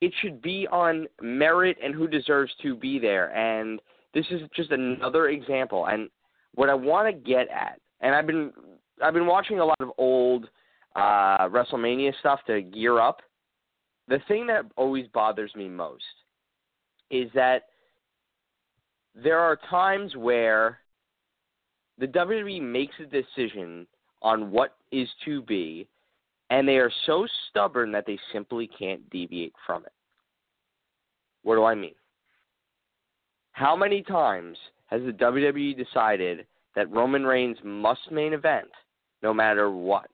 it 0.00 0.12
should 0.20 0.40
be 0.40 0.66
on 0.68 1.06
merit 1.20 1.76
and 1.82 1.94
who 1.94 2.06
deserves 2.06 2.52
to 2.62 2.74
be 2.74 2.98
there. 2.98 3.34
And 3.36 3.80
this 4.14 4.24
is 4.30 4.40
just 4.56 4.70
another 4.70 5.28
example. 5.28 5.86
And 5.86 6.08
what 6.54 6.68
I 6.68 6.74
want 6.74 7.08
to 7.08 7.12
get 7.12 7.48
at, 7.48 7.80
and 8.00 8.14
I've 8.14 8.26
been 8.26 8.52
I've 9.02 9.14
been 9.14 9.26
watching 9.26 9.60
a 9.60 9.64
lot 9.64 9.80
of 9.80 9.90
old 9.98 10.48
uh, 10.96 11.48
WrestleMania 11.48 12.12
stuff 12.20 12.40
to 12.46 12.60
gear 12.62 13.00
up. 13.00 13.20
The 14.08 14.18
thing 14.28 14.46
that 14.48 14.64
always 14.76 15.06
bothers 15.08 15.54
me 15.54 15.68
most 15.68 16.02
is 17.10 17.30
that 17.34 17.66
there 19.14 19.38
are 19.38 19.58
times 19.68 20.16
where 20.16 20.78
the 21.98 22.06
WWE 22.06 22.62
makes 22.62 22.94
a 23.00 23.04
decision 23.04 23.86
on 24.22 24.50
what 24.50 24.76
is 24.90 25.08
to 25.24 25.42
be, 25.42 25.88
and 26.50 26.66
they 26.66 26.76
are 26.76 26.92
so 27.06 27.26
stubborn 27.48 27.92
that 27.92 28.06
they 28.06 28.18
simply 28.32 28.68
can't 28.78 29.08
deviate 29.10 29.54
from 29.66 29.84
it. 29.84 29.92
What 31.42 31.56
do 31.56 31.64
I 31.64 31.74
mean? 31.74 31.94
How 33.52 33.76
many 33.76 34.02
times 34.02 34.56
has 34.90 35.02
the 35.02 35.12
WWE 35.12 35.76
decided 35.76 36.46
that 36.74 36.90
Roman 36.90 37.24
Reigns 37.24 37.58
must 37.64 38.10
main 38.10 38.32
event 38.32 38.68
no 39.22 39.32
matter 39.32 39.70
what? 39.70 40.08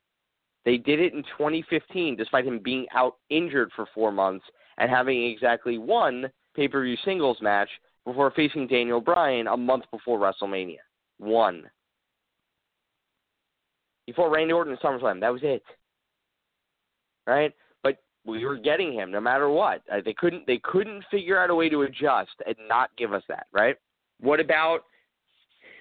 They 0.64 0.76
did 0.76 1.00
it 1.00 1.14
in 1.14 1.22
2015 1.22 2.16
despite 2.16 2.44
him 2.44 2.60
being 2.62 2.86
out 2.94 3.16
injured 3.30 3.70
for 3.74 3.86
four 3.94 4.10
months 4.12 4.44
and 4.78 4.90
having 4.90 5.24
exactly 5.24 5.78
one 5.78 6.26
pay 6.54 6.68
per 6.68 6.82
view 6.82 6.96
singles 7.04 7.38
match 7.40 7.68
before 8.04 8.30
facing 8.32 8.66
Daniel 8.66 9.00
Bryan 9.00 9.46
a 9.46 9.56
month 9.56 9.84
before 9.90 10.18
WrestleMania. 10.18 10.78
One. 11.18 11.64
Fought 14.14 14.30
Randy 14.30 14.52
Orton 14.52 14.72
in 14.72 14.78
SummerSlam. 14.78 15.20
That 15.20 15.32
was 15.32 15.42
it. 15.42 15.62
Right? 17.26 17.52
But 17.82 17.98
we 18.24 18.44
were 18.44 18.56
getting 18.56 18.92
him 18.92 19.10
no 19.10 19.20
matter 19.20 19.48
what. 19.48 19.82
Uh, 19.92 20.00
they 20.04 20.14
couldn't 20.14 20.46
they 20.46 20.60
couldn't 20.62 21.04
figure 21.10 21.38
out 21.38 21.50
a 21.50 21.54
way 21.54 21.68
to 21.68 21.82
adjust 21.82 22.30
and 22.46 22.56
not 22.68 22.90
give 22.96 23.12
us 23.12 23.24
that, 23.28 23.46
right? 23.52 23.76
What 24.20 24.40
about 24.40 24.80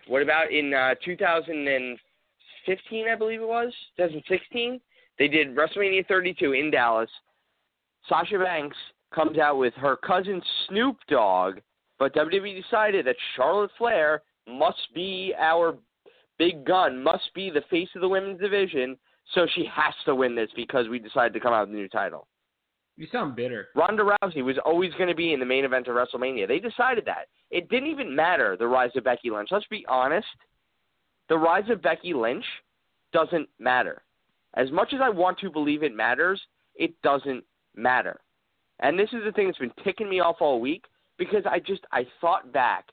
what 0.08 0.22
about 0.22 0.52
in 0.52 0.74
uh 0.74 0.96
2015, 1.04 3.08
I 3.08 3.16
believe 3.16 3.42
it 3.42 3.48
was? 3.48 3.74
2016? 3.98 4.80
They 5.18 5.28
did 5.28 5.56
WrestleMania 5.56 6.08
32 6.08 6.54
in 6.54 6.72
Dallas. 6.72 7.10
Sasha 8.08 8.38
Banks 8.38 8.78
comes 9.14 9.38
out 9.38 9.58
with 9.58 9.74
her 9.76 9.96
cousin 9.96 10.42
Snoop 10.68 10.98
Dogg, 11.08 11.60
but 11.98 12.14
WWE 12.14 12.62
decided 12.62 13.06
that 13.06 13.16
Charlotte 13.36 13.72
Flair 13.78 14.22
must 14.48 14.94
be 14.94 15.34
our 15.40 15.76
big 16.38 16.66
gun, 16.66 17.02
must 17.02 17.34
be 17.34 17.50
the 17.50 17.64
face 17.70 17.90
of 17.96 18.02
the 18.02 18.10
women's 18.10 18.40
division, 18.40 18.98
so 19.34 19.48
she 19.56 19.66
has 19.74 19.94
to 20.06 20.14
win 20.14 20.36
this 20.36 20.50
because 20.56 20.88
we 20.88 21.00
decided 21.00 21.34
to 21.34 21.40
come 21.40 21.54
out 21.54 21.68
with 21.68 21.76
a 21.76 21.80
new 21.80 21.88
title. 21.88 22.28
You 22.98 23.08
sound 23.12 23.36
bitter. 23.36 23.68
Ronda 23.76 24.04
Rousey 24.04 24.44
was 24.44 24.58
always 24.64 24.94
going 24.94 25.10
to 25.10 25.16
be 25.16 25.34
in 25.34 25.40
the 25.40 25.46
main 25.46 25.66
event 25.66 25.88
of 25.88 25.96
WrestleMania. 25.96 26.48
They 26.48 26.60
decided 26.60 27.06
that. 27.06 27.28
It 27.52 27.70
didn't 27.70 27.90
even 27.90 28.16
matter 28.16 28.56
the 28.58 28.68
rise 28.68 28.92
of 28.96 29.04
Becky 29.04 29.30
Lynch. 29.30 29.50
Let's 29.52 29.68
be 29.68 29.86
honest. 29.90 30.28
The 31.28 31.38
rise 31.38 31.70
of 31.70 31.82
Becky 31.82 32.14
Lynch 32.14 32.46
doesn't 33.12 33.50
matter. 33.60 34.02
As 34.56 34.72
much 34.72 34.94
as 34.94 35.02
I 35.04 35.10
want 35.10 35.38
to 35.40 35.52
believe 35.52 35.84
it 35.84 35.96
matters, 35.96 36.42
it 36.76 37.00
doesn't 37.02 37.44
matter. 37.76 38.22
And 38.80 38.98
this 38.98 39.10
is 39.12 39.24
the 39.26 39.32
thing 39.32 39.48
that's 39.48 39.58
been 39.58 39.72
ticking 39.84 40.10
me 40.10 40.22
off 40.22 40.38
all 40.40 40.62
week 40.62 40.86
because 41.18 41.44
I 41.50 41.60
just 41.60 41.82
I 41.92 42.06
thought 42.22 42.52
back 42.52 42.86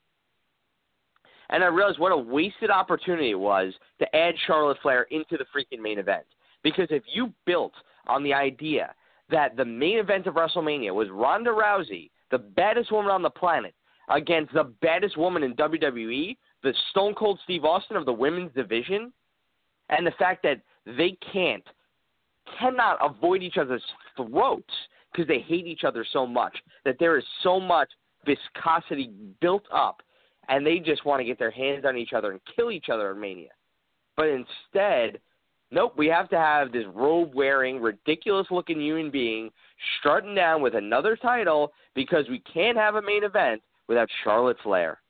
and 1.50 1.62
I 1.62 1.68
realized 1.68 1.98
what 1.98 2.12
a 2.12 2.16
wasted 2.16 2.70
opportunity 2.70 3.30
it 3.30 3.38
was 3.38 3.72
to 3.98 4.16
add 4.16 4.34
Charlotte 4.46 4.78
Flair 4.82 5.02
into 5.10 5.36
the 5.36 5.44
freaking 5.54 5.80
main 5.80 5.98
event. 5.98 6.24
Because 6.62 6.86
if 6.90 7.02
you 7.12 7.32
built 7.46 7.72
on 8.06 8.22
the 8.22 8.32
idea 8.32 8.94
that 9.32 9.56
the 9.56 9.64
main 9.64 9.98
event 9.98 10.26
of 10.28 10.34
WrestleMania 10.34 10.94
was 10.94 11.08
Ronda 11.10 11.50
Rousey, 11.50 12.10
the 12.30 12.38
baddest 12.38 12.92
woman 12.92 13.10
on 13.10 13.22
the 13.22 13.30
planet, 13.30 13.74
against 14.08 14.52
the 14.52 14.72
baddest 14.80 15.16
woman 15.16 15.42
in 15.42 15.56
WWE, 15.56 16.36
the 16.62 16.74
Stone 16.90 17.14
Cold 17.14 17.40
Steve 17.42 17.64
Austin 17.64 17.96
of 17.96 18.06
the 18.06 18.12
women's 18.12 18.52
division, 18.52 19.12
and 19.88 20.06
the 20.06 20.12
fact 20.12 20.42
that 20.44 20.60
they 20.86 21.16
can't, 21.32 21.64
cannot 22.58 22.98
avoid 23.04 23.42
each 23.42 23.56
other's 23.56 23.82
throats 24.16 24.72
because 25.10 25.26
they 25.26 25.40
hate 25.40 25.66
each 25.66 25.84
other 25.84 26.06
so 26.12 26.26
much, 26.26 26.56
that 26.84 26.96
there 26.98 27.18
is 27.18 27.24
so 27.42 27.58
much 27.58 27.88
viscosity 28.24 29.10
built 29.40 29.64
up, 29.72 30.02
and 30.48 30.66
they 30.66 30.78
just 30.78 31.04
want 31.04 31.20
to 31.20 31.24
get 31.24 31.38
their 31.38 31.50
hands 31.50 31.84
on 31.86 31.96
each 31.96 32.12
other 32.12 32.32
and 32.32 32.40
kill 32.54 32.70
each 32.70 32.88
other 32.90 33.12
in 33.12 33.20
Mania. 33.20 33.50
But 34.16 34.28
instead, 34.28 35.20
nope, 35.72 35.94
we 35.96 36.06
have 36.06 36.28
to 36.28 36.36
have 36.38 36.70
this 36.70 36.84
robe 36.94 37.34
wearing, 37.34 37.80
ridiculous 37.80 38.46
looking 38.50 38.80
human 38.80 39.10
being 39.10 39.50
strutting 39.98 40.34
down 40.34 40.62
with 40.62 40.74
another 40.74 41.16
title 41.16 41.72
because 41.94 42.28
we 42.28 42.38
can't 42.40 42.76
have 42.76 42.94
a 42.94 43.02
main 43.02 43.24
event 43.24 43.60
without 43.88 44.08
Charlotte 44.22 44.56
Flair. 44.62 45.00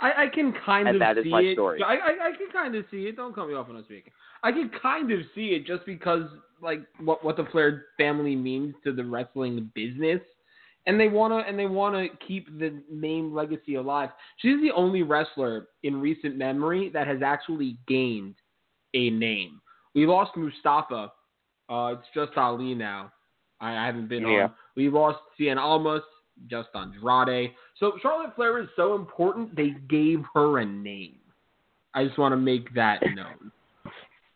I, 0.00 0.24
I 0.24 0.26
can 0.28 0.54
kind 0.64 0.88
of 0.88 0.94
see 0.94 0.94
And 0.94 0.96
of 0.96 1.00
that 1.00 1.18
is 1.18 1.24
see 1.24 1.30
my 1.30 1.40
it. 1.42 1.54
story. 1.54 1.82
I, 1.82 1.94
I 1.94 2.28
I 2.28 2.30
can 2.36 2.48
kind 2.52 2.74
of 2.74 2.84
see 2.90 3.02
it. 3.04 3.16
Don't 3.16 3.34
cut 3.34 3.48
me 3.48 3.54
off 3.54 3.68
when 3.68 3.76
I'm 3.76 3.84
speaking. 3.84 4.12
I 4.42 4.50
can 4.52 4.70
kind 4.80 5.10
of 5.12 5.20
see 5.34 5.48
it 5.48 5.66
just 5.66 5.84
because 5.84 6.22
like 6.62 6.80
what 7.00 7.22
what 7.22 7.36
the 7.36 7.46
Flair 7.52 7.86
family 7.98 8.34
means 8.34 8.74
to 8.84 8.92
the 8.94 9.04
wrestling 9.04 9.70
business, 9.74 10.20
and 10.86 10.98
they 10.98 11.08
wanna 11.08 11.44
and 11.46 11.58
they 11.58 11.66
wanna 11.66 12.06
keep 12.26 12.46
the 12.58 12.82
name 12.90 13.34
legacy 13.34 13.74
alive. 13.74 14.08
She's 14.38 14.58
the 14.62 14.70
only 14.74 15.02
wrestler 15.02 15.68
in 15.82 16.00
recent 16.00 16.36
memory 16.36 16.88
that 16.94 17.06
has 17.06 17.20
actually 17.22 17.76
gained 17.86 18.36
a 18.94 19.10
name. 19.10 19.60
We 19.94 20.06
lost 20.06 20.36
Mustafa. 20.36 21.12
Uh, 21.68 21.94
it's 21.98 22.06
just 22.14 22.36
Ali 22.36 22.74
now. 22.74 23.12
I, 23.60 23.76
I 23.76 23.86
haven't 23.86 24.08
been 24.08 24.22
Yeah. 24.26 24.44
on. 24.44 24.54
We 24.76 24.88
lost 24.88 25.18
Cien 25.38 25.56
Almas, 25.58 26.02
just 26.48 26.68
Andrade. 26.74 27.52
So 27.78 27.92
Charlotte 28.02 28.34
Flair 28.36 28.60
is 28.62 28.68
so 28.76 28.94
important, 28.94 29.54
they 29.56 29.74
gave 29.88 30.22
her 30.34 30.58
a 30.58 30.64
name. 30.66 31.16
I 31.94 32.04
just 32.04 32.18
want 32.18 32.32
to 32.32 32.36
make 32.36 32.72
that 32.74 33.00
known. 33.14 33.50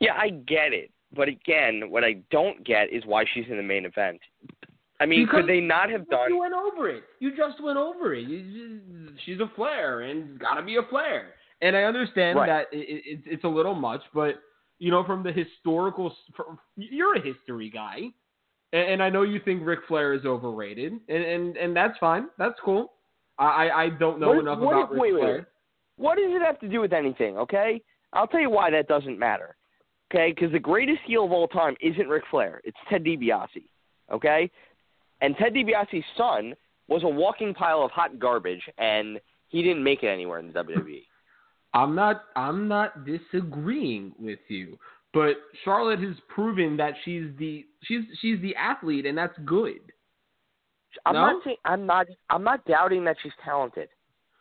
Yeah, 0.01 0.15
I 0.15 0.31
get 0.31 0.73
it. 0.73 0.91
But 1.15 1.29
again, 1.29 1.83
what 1.91 2.03
I 2.05 2.15
don't 2.31 2.65
get 2.65 2.93
is 2.93 3.05
why 3.07 3.25
she's 3.33 3.45
in 3.49 3.57
the 3.57 3.63
main 3.63 3.85
event. 3.87 4.21
I 5.01 5.07
mean, 5.07 5.25
Because 5.25 5.43
could 5.43 5.49
they 5.49 5.61
not 5.61 5.89
have 5.91 6.09
done 6.09 6.29
You 6.29 6.39
went 6.41 6.55
over 6.55 6.89
it. 6.89 7.05
You 7.21 7.37
just 7.37 7.63
went 7.63 7.79
over 7.79 8.15
it. 8.15 8.27
You- 8.29 9.11
she's 9.25 9.39
a 9.41 9.51
Flair, 9.55 10.01
and 10.03 10.39
gotta 10.39 10.63
be 10.63 10.77
a 10.77 10.83
Flair. 10.91 11.35
And 11.63 11.77
I 11.77 11.85
understand 11.85 12.39
Right. 12.39 12.47
that 12.47 12.67
it, 12.77 13.03
it, 13.07 13.21
it's 13.27 13.45
a 13.45 13.49
little 13.49 13.75
much, 13.75 14.03
but 14.13 14.41
you 14.78 14.90
know, 14.90 15.04
from 15.04 15.23
the 15.23 15.33
historical, 15.33 16.14
from, 16.37 16.59
you're 16.76 17.16
a 17.16 17.21
history 17.21 17.71
guy, 17.71 18.00
and, 18.73 18.90
and 18.93 19.02
I 19.02 19.09
know 19.11 19.23
you 19.23 19.40
think 19.45 19.64
Ric 19.64 19.81
Flair 19.88 20.12
is 20.14 20.25
overrated, 20.25 20.93
and 21.09 21.25
and, 21.25 21.57
and 21.57 21.76
that's 21.76 21.97
fine. 21.99 22.28
That's 22.38 22.59
cool. 22.64 22.93
I 23.38 23.71
I 23.71 23.88
don't 23.99 24.21
know 24.21 24.28
What- 24.28 24.38
enough 24.38 24.59
what- 24.59 24.73
about 24.76 24.90
Ric 24.93 25.00
wait, 25.00 25.12
Flair. 25.12 25.35
wait. 25.37 25.45
What 25.97 26.19
does 26.19 26.31
it 26.33 26.43
have 26.43 26.59
to 26.61 26.69
do 26.69 26.81
with 26.81 26.93
anything, 26.93 27.38
okay? 27.38 27.81
I'll 28.12 28.26
tell 28.26 28.40
you 28.40 28.50
why 28.50 28.71
that 28.71 28.88
doesn't 28.88 29.19
matter. 29.19 29.54
Okay? 30.12 30.33
Because 30.33 30.50
the 30.52 30.59
greatest 30.59 31.00
heel 31.07 31.25
of 31.25 31.33
all 31.33 31.47
time 31.49 31.76
isn't 31.81 32.09
Ric 32.09 32.25
Flair. 32.31 32.61
It's 32.64 32.76
Ted 32.90 33.04
DiBiase. 33.04 33.62
Okay? 34.12 34.50
And 35.21 35.37
Ted 35.37 35.54
DiBiase's 35.54 36.04
son 36.16 36.54
was 36.88 37.02
a 37.04 37.09
walking 37.09 37.54
pile 37.54 37.83
of 37.83 37.90
hot 37.93 38.19
garbage, 38.19 38.62
and 38.78 39.21
he 39.49 39.62
didn't 39.62 39.83
make 39.85 40.02
it 40.02 40.09
anywhere 40.09 40.38
in 40.40 40.49
the. 40.49 40.52
WWE. 40.52 41.02
I'm 41.75 41.95
not 41.95 42.25
I'm 42.37 42.69
not 42.69 43.04
disagreeing 43.04 44.12
with 44.19 44.38
you, 44.49 44.78
but 45.12 45.35
Charlotte 45.64 46.00
has 46.00 46.14
proven 46.28 46.76
that 46.76 46.95
she's 47.04 47.25
the 47.38 47.66
she's 47.83 48.02
she's 48.21 48.40
the 48.40 48.54
athlete, 48.57 49.07
and 49.07 49.19
that's 49.19 49.37
good. 49.45 49.81
I'm 51.04 51.14
No? 51.14 51.26
not 51.26 51.45
saying 51.45 51.57
I'm 51.64 51.85
not 51.85 52.07
I'm 52.31 52.45
not 52.45 52.64
doubting 52.64 53.04
that 53.04 53.16
she's 53.23 53.33
talented 53.45 53.88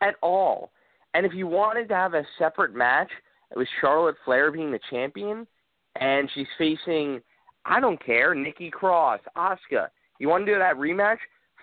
at 0.01 0.15
all. 0.21 0.71
And 1.15 1.25
if 1.25 1.33
you 1.33 1.47
wanted 1.47 1.87
to 1.89 1.95
have 1.95 2.13
a 2.13 2.25
separate 2.37 2.73
match 2.73 3.09
with 3.55 3.67
Charlotte 3.81 4.15
Flair 4.25 4.51
being 4.51 4.71
the 4.71 4.79
champion 4.89 5.47
and 5.99 6.29
she's 6.33 6.47
facing 6.57 7.21
I 7.65 7.79
don't 7.79 8.03
care, 8.03 8.35
Nikki 8.35 8.69
Cross, 8.69 9.21
Asuka. 9.37 9.87
You 10.19 10.27
want 10.27 10.45
to 10.45 10.53
do 10.53 10.59
that 10.59 10.75
rematch? 10.75 11.17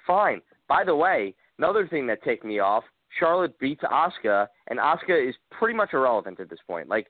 Fine. 0.07 0.41
By 0.69 0.83
the 0.83 0.95
way, 0.97 1.35
another 1.59 1.87
thing 1.87 2.07
that 2.07 2.23
ticked 2.25 2.45
me 2.45 2.59
off, 2.59 2.85
Charlotte 3.19 3.59
beats 3.59 3.83
Asuka 3.83 4.47
and 4.69 4.79
Asuka 4.79 5.29
is 5.29 5.35
pretty 5.51 5.75
much 5.75 5.91
irrelevant 5.93 6.41
at 6.41 6.49
this 6.49 6.61
point. 6.67 6.89
Like 6.89 7.09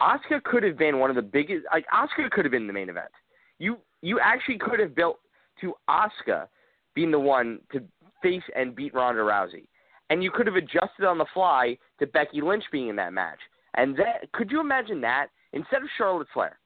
Asuka 0.00 0.42
could 0.42 0.62
have 0.62 0.78
been 0.78 0.98
one 0.98 1.10
of 1.10 1.16
the 1.16 1.22
biggest 1.22 1.66
like 1.72 1.84
Asuka 1.92 2.30
could 2.30 2.44
have 2.44 2.52
been 2.52 2.66
the 2.66 2.72
main 2.72 2.88
event. 2.88 3.10
You 3.58 3.78
you 4.00 4.18
actually 4.20 4.58
could 4.58 4.80
have 4.80 4.94
built 4.94 5.18
to 5.60 5.74
Asuka 5.88 6.48
being 6.94 7.10
the 7.10 7.18
one 7.18 7.60
to 7.72 7.82
face 8.22 8.42
and 8.56 8.74
beat 8.74 8.94
Ronda 8.94 9.20
Rousey. 9.20 9.66
And 10.10 10.22
you 10.22 10.30
could 10.30 10.46
have 10.46 10.56
adjusted 10.56 11.06
on 11.06 11.18
the 11.18 11.26
fly 11.32 11.78
to 11.98 12.06
Becky 12.06 12.40
Lynch 12.40 12.64
being 12.70 12.88
in 12.88 12.96
that 12.96 13.12
match. 13.12 13.38
And 13.74 13.96
that 13.96 14.30
could 14.32 14.50
you 14.50 14.60
imagine 14.60 15.00
that 15.02 15.28
instead 15.52 15.82
of 15.82 15.88
Charlotte 15.96 16.28
Flair? 16.32 16.58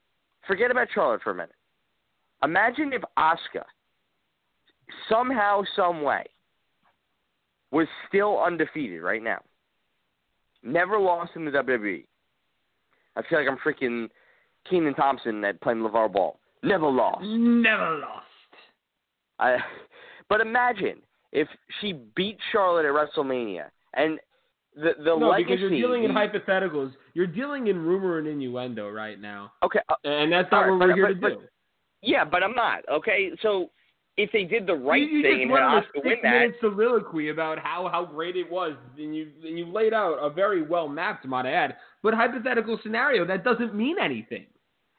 Forget 0.46 0.70
about 0.70 0.88
Charlotte 0.94 1.22
for 1.22 1.30
a 1.30 1.34
minute. 1.34 1.54
Imagine 2.42 2.92
if 2.92 3.02
Asuka 3.18 3.64
somehow, 5.08 5.62
some 5.74 6.02
way, 6.02 6.24
was 7.70 7.86
still 8.08 8.40
undefeated 8.42 9.02
right 9.02 9.22
now. 9.22 9.40
Never 10.62 10.98
lost 10.98 11.32
in 11.36 11.44
the 11.44 11.50
WWE. 11.50 12.04
I 13.16 13.22
feel 13.28 13.38
like 13.38 13.48
I'm 13.48 13.58
freaking 13.58 14.08
Kenan 14.68 14.94
Thompson 14.94 15.44
at 15.44 15.60
playing 15.60 15.78
LeVar 15.80 16.12
Ball. 16.12 16.38
Never 16.62 16.86
lost. 16.88 17.22
Never 17.24 17.98
lost. 17.98 18.24
I, 19.38 19.58
but 20.28 20.40
imagine 20.40 20.98
if 21.32 21.46
she 21.80 21.92
beat 22.14 22.38
Charlotte 22.52 22.86
at 22.86 22.92
WrestleMania 22.92 23.66
and 23.94 24.18
the 24.74 24.92
the 24.98 25.16
no, 25.16 25.28
legacy. 25.30 25.44
because 25.56 25.60
you're 25.60 25.70
dealing 25.70 26.04
in 26.04 26.10
hypotheticals. 26.10 26.92
You're 27.14 27.26
dealing 27.26 27.68
in 27.68 27.78
rumor 27.78 28.18
and 28.18 28.26
innuendo 28.26 28.90
right 28.90 29.20
now, 29.20 29.52
Okay, 29.62 29.80
uh, 29.88 29.94
and 30.04 30.32
that's 30.32 30.50
not 30.50 30.64
All 30.68 30.72
what 30.78 30.80
we're 30.80 30.88
but- 30.88 30.94
here 30.96 31.14
but- 31.14 31.28
to 31.28 31.34
do. 31.36 31.40
yeah, 32.02 32.24
but 32.24 32.42
I'm 32.42 32.54
not. 32.54 32.80
Okay, 32.90 33.30
so 33.42 33.70
if 34.16 34.32
they 34.32 34.44
did 34.44 34.66
the 34.66 34.74
right 34.74 35.02
you, 35.02 35.18
you 35.18 35.22
thing 35.22 35.42
and 35.42 35.50
had 35.50 35.78
a 35.78 35.82
six 35.92 36.04
win 36.04 36.16
that, 36.22 36.32
minute 36.32 36.54
soliloquy 36.60 37.28
about 37.28 37.58
how, 37.58 37.88
how 37.92 38.04
great 38.04 38.36
it 38.36 38.50
was, 38.50 38.74
and 38.96 39.14
you 39.14 39.28
and 39.44 39.58
you 39.58 39.66
laid 39.66 39.92
out 39.92 40.14
a 40.14 40.30
very 40.30 40.62
well 40.62 40.88
mapped, 40.88 41.26
might 41.26 41.46
I 41.46 41.52
add, 41.52 41.76
but 42.02 42.14
hypothetical 42.14 42.78
scenario 42.82 43.26
that 43.26 43.44
doesn't 43.44 43.74
mean 43.74 43.96
anything. 44.00 44.46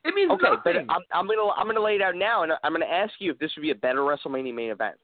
It 0.05 0.13
means 0.13 0.31
okay, 0.31 0.53
but. 0.63 0.75
I'm 0.77 1.01
I'm 1.11 1.27
gonna 1.27 1.49
I'm 1.57 1.65
gonna 1.67 1.81
lay 1.81 1.95
it 1.95 2.01
out 2.01 2.15
now, 2.15 2.43
and 2.43 2.53
I'm 2.63 2.71
gonna 2.71 2.85
ask 2.85 3.13
you 3.19 3.31
if 3.31 3.39
this 3.39 3.51
would 3.57 3.63
be 3.63 3.71
a 3.71 3.75
better 3.75 3.99
WrestleMania 3.99 4.53
main 4.53 4.69
event. 4.69 4.95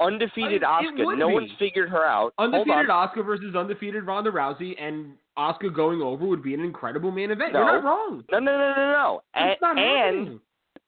undefeated 0.00 0.64
I- 0.64 0.82
it 0.84 0.94
No 0.96 1.28
be. 1.28 1.34
one's 1.34 1.50
figured 1.58 1.88
her 1.90 2.04
out. 2.04 2.34
Undefeated. 2.38 2.88
Asuka 2.88 3.24
versus 3.24 3.54
undefeated 3.54 4.04
Ronda 4.04 4.30
Rousey, 4.30 4.74
and 4.80 5.12
Asuka 5.38 5.74
going 5.74 6.02
over 6.02 6.26
would 6.26 6.42
be 6.42 6.54
an 6.54 6.60
incredible 6.60 7.10
main 7.10 7.30
event. 7.30 7.52
No. 7.52 7.60
You're 7.60 7.82
not 7.82 7.84
wrong. 7.84 8.24
No, 8.30 8.38
no, 8.38 8.58
no, 8.58 8.74
no, 8.76 8.92
no. 8.92 9.22
And, 9.34 9.50
It's 9.50 9.60
not 9.62 9.78
and. 9.78 10.40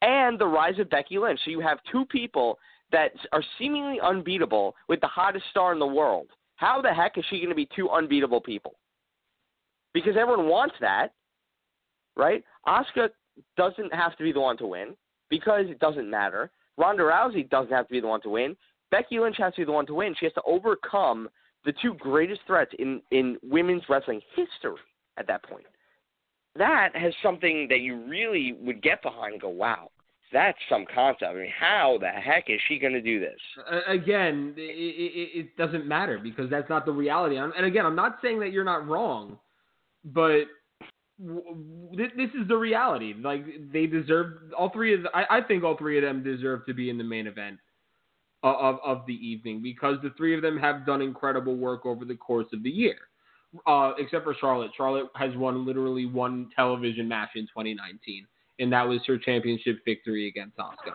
And 0.02 0.38
the 0.38 0.46
rise 0.46 0.78
of 0.78 0.90
Becky 0.90 1.18
Lynch. 1.18 1.40
So 1.44 1.50
you 1.50 1.60
have 1.60 1.78
two 1.90 2.04
people 2.06 2.58
that 2.92 3.12
are 3.32 3.42
seemingly 3.58 3.98
unbeatable 4.02 4.74
with 4.88 5.00
the 5.00 5.06
hottest 5.06 5.44
star 5.50 5.72
in 5.72 5.78
the 5.78 5.86
world. 5.86 6.28
How 6.56 6.82
the 6.82 6.92
heck 6.92 7.16
is 7.16 7.24
she 7.30 7.38
going 7.38 7.50
to 7.50 7.54
be 7.54 7.68
two 7.74 7.88
unbeatable 7.88 8.40
people? 8.40 8.74
Because 9.94 10.14
everyone 10.18 10.48
wants 10.48 10.74
that, 10.80 11.08
right? 12.16 12.44
Asuka 12.66 13.08
doesn't 13.56 13.92
have 13.94 14.16
to 14.16 14.24
be 14.24 14.32
the 14.32 14.40
one 14.40 14.56
to 14.58 14.66
win 14.66 14.94
because 15.30 15.66
it 15.68 15.78
doesn't 15.78 16.10
matter. 16.10 16.50
Ronda 16.76 17.02
Rousey 17.02 17.48
doesn't 17.48 17.72
have 17.72 17.86
to 17.88 17.92
be 17.92 18.00
the 18.00 18.06
one 18.06 18.20
to 18.22 18.30
win. 18.30 18.56
Becky 18.90 19.18
Lynch 19.18 19.36
has 19.38 19.54
to 19.54 19.60
be 19.60 19.64
the 19.64 19.72
one 19.72 19.86
to 19.86 19.94
win. 19.94 20.14
She 20.18 20.26
has 20.26 20.32
to 20.34 20.42
overcome 20.46 21.28
the 21.64 21.72
two 21.80 21.94
greatest 21.94 22.40
threats 22.46 22.72
in, 22.78 23.02
in 23.10 23.38
women's 23.42 23.82
wrestling 23.88 24.20
history 24.34 24.78
at 25.16 25.26
that 25.26 25.42
point. 25.44 25.66
That 26.56 26.94
has 26.96 27.12
something 27.22 27.66
that 27.68 27.80
you 27.80 27.96
really 28.08 28.54
would 28.60 28.82
get 28.82 29.02
behind 29.02 29.34
and 29.34 29.40
go, 29.42 29.48
wow, 29.48 29.90
that's 30.32 30.58
some 30.68 30.84
concept. 30.92 31.30
I 31.30 31.34
mean, 31.34 31.52
how 31.58 31.98
the 32.00 32.08
heck 32.08 32.50
is 32.50 32.60
she 32.68 32.78
going 32.78 32.92
to 32.92 33.00
do 33.00 33.20
this? 33.20 33.38
Uh, 33.70 33.80
again, 33.92 34.54
it, 34.56 34.60
it, 34.60 35.38
it 35.38 35.56
doesn't 35.56 35.86
matter 35.86 36.18
because 36.22 36.50
that's 36.50 36.68
not 36.68 36.84
the 36.86 36.92
reality. 36.92 37.38
I'm- 37.38 37.52
And 37.56 37.66
again, 37.66 37.86
I'm 37.86 37.96
not 37.96 38.18
saying 38.22 38.40
that 38.40 38.52
you're 38.52 38.64
not 38.64 38.86
wrong, 38.86 39.38
but 40.04 40.44
w- 41.24 41.96
this, 41.96 42.30
is 42.30 42.46
the 42.48 42.56
reality. 42.56 43.14
Like 43.20 43.44
they 43.72 43.86
deserve 43.86 44.52
all 44.56 44.70
three 44.70 44.94
of. 44.94 45.02
The, 45.04 45.16
I, 45.16 45.38
I 45.38 45.40
think 45.42 45.62
all 45.64 45.76
three 45.76 45.98
of 45.98 46.02
them 46.04 46.22
deserve 46.22 46.66
to 46.66 46.74
be 46.74 46.90
in 46.90 46.98
the 46.98 47.04
main 47.04 47.26
event 47.26 47.58
of 48.42 48.78
of 48.84 49.04
the 49.06 49.14
evening 49.14 49.62
because 49.62 49.96
the 50.02 50.10
three 50.16 50.34
of 50.34 50.42
them 50.42 50.58
have 50.58 50.86
done 50.86 51.02
incredible 51.02 51.56
work 51.56 51.84
over 51.84 52.04
the 52.04 52.14
course 52.14 52.46
of 52.52 52.62
the 52.62 52.70
year. 52.70 52.96
Uh, 53.66 53.92
except 53.98 54.22
for 54.24 54.34
Charlotte. 54.40 54.70
Charlotte 54.76 55.08
has 55.16 55.34
won 55.36 55.66
literally 55.66 56.06
one 56.06 56.48
television 56.54 57.08
match 57.08 57.30
in 57.34 57.42
2019, 57.48 58.24
and 58.60 58.72
that 58.72 58.86
was 58.86 59.00
her 59.06 59.18
championship 59.18 59.78
victory 59.84 60.28
against 60.28 60.56
Asuka. 60.56 60.94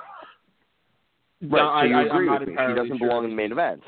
Right, 1.42 1.50
No, 1.52 1.68
I- 1.68 1.84
you 1.84 1.96
I- 1.96 2.00
I'm 2.00 2.08
agree 2.08 2.30
with 2.30 2.48
me. 2.48 2.54
She 2.54 2.74
doesn't 2.74 2.98
sure. 2.98 3.08
belong 3.10 3.24
in 3.26 3.32
the 3.32 3.36
main 3.36 3.52
event. 3.52 3.84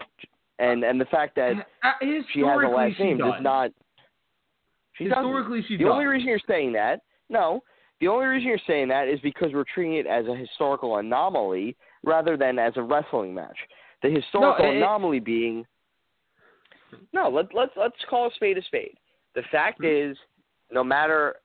And 0.60 0.84
and 0.84 1.00
the 1.00 1.06
fact 1.06 1.36
that 1.36 1.66
Uh, 1.84 1.92
she 2.02 2.42
has 2.42 2.60
a 2.62 2.68
last 2.68 3.00
name 3.00 3.18
does. 3.18 3.34
does 3.36 3.42
not. 3.44 3.72
She 4.94 5.06
doesn't. 5.08 5.24
Historically, 5.24 5.62
she 5.64 5.78
The 5.78 5.84
does. 5.86 5.94
only 5.94 6.06
reason 6.08 6.28
you're 6.28 6.40
saying 6.40 6.74
that, 6.74 7.02
no, 7.30 7.64
the 8.02 8.08
only 8.10 8.26
reason 8.26 8.50
you're 8.50 8.58
saying 8.68 8.88
that 8.90 9.08
is 9.08 9.20
because 9.22 9.54
we're 9.54 9.64
treating 9.64 9.94
it 9.94 10.08
as 10.08 10.28
a 10.28 10.36
historical 10.36 10.98
anomaly 10.98 11.78
rather 12.04 12.36
than 12.36 12.58
as 12.60 12.76
a 12.76 12.82
wrestling 12.82 13.34
match. 13.34 13.58
The 14.02 14.10
historical 14.10 14.66
it- 14.66 14.78
anomaly 14.78 15.20
being, 15.20 15.66
no, 17.14 17.30
let, 17.30 17.54
let's 17.54 17.72
let's 17.78 17.96
call 18.10 18.28
a 18.28 18.32
spade 18.36 18.58
a 18.58 18.64
spade. 18.64 18.96
The 19.36 19.44
fact 19.52 19.80
Hmm. 19.80 19.86
is, 20.12 20.18
no 20.72 20.84
matter 20.84 21.36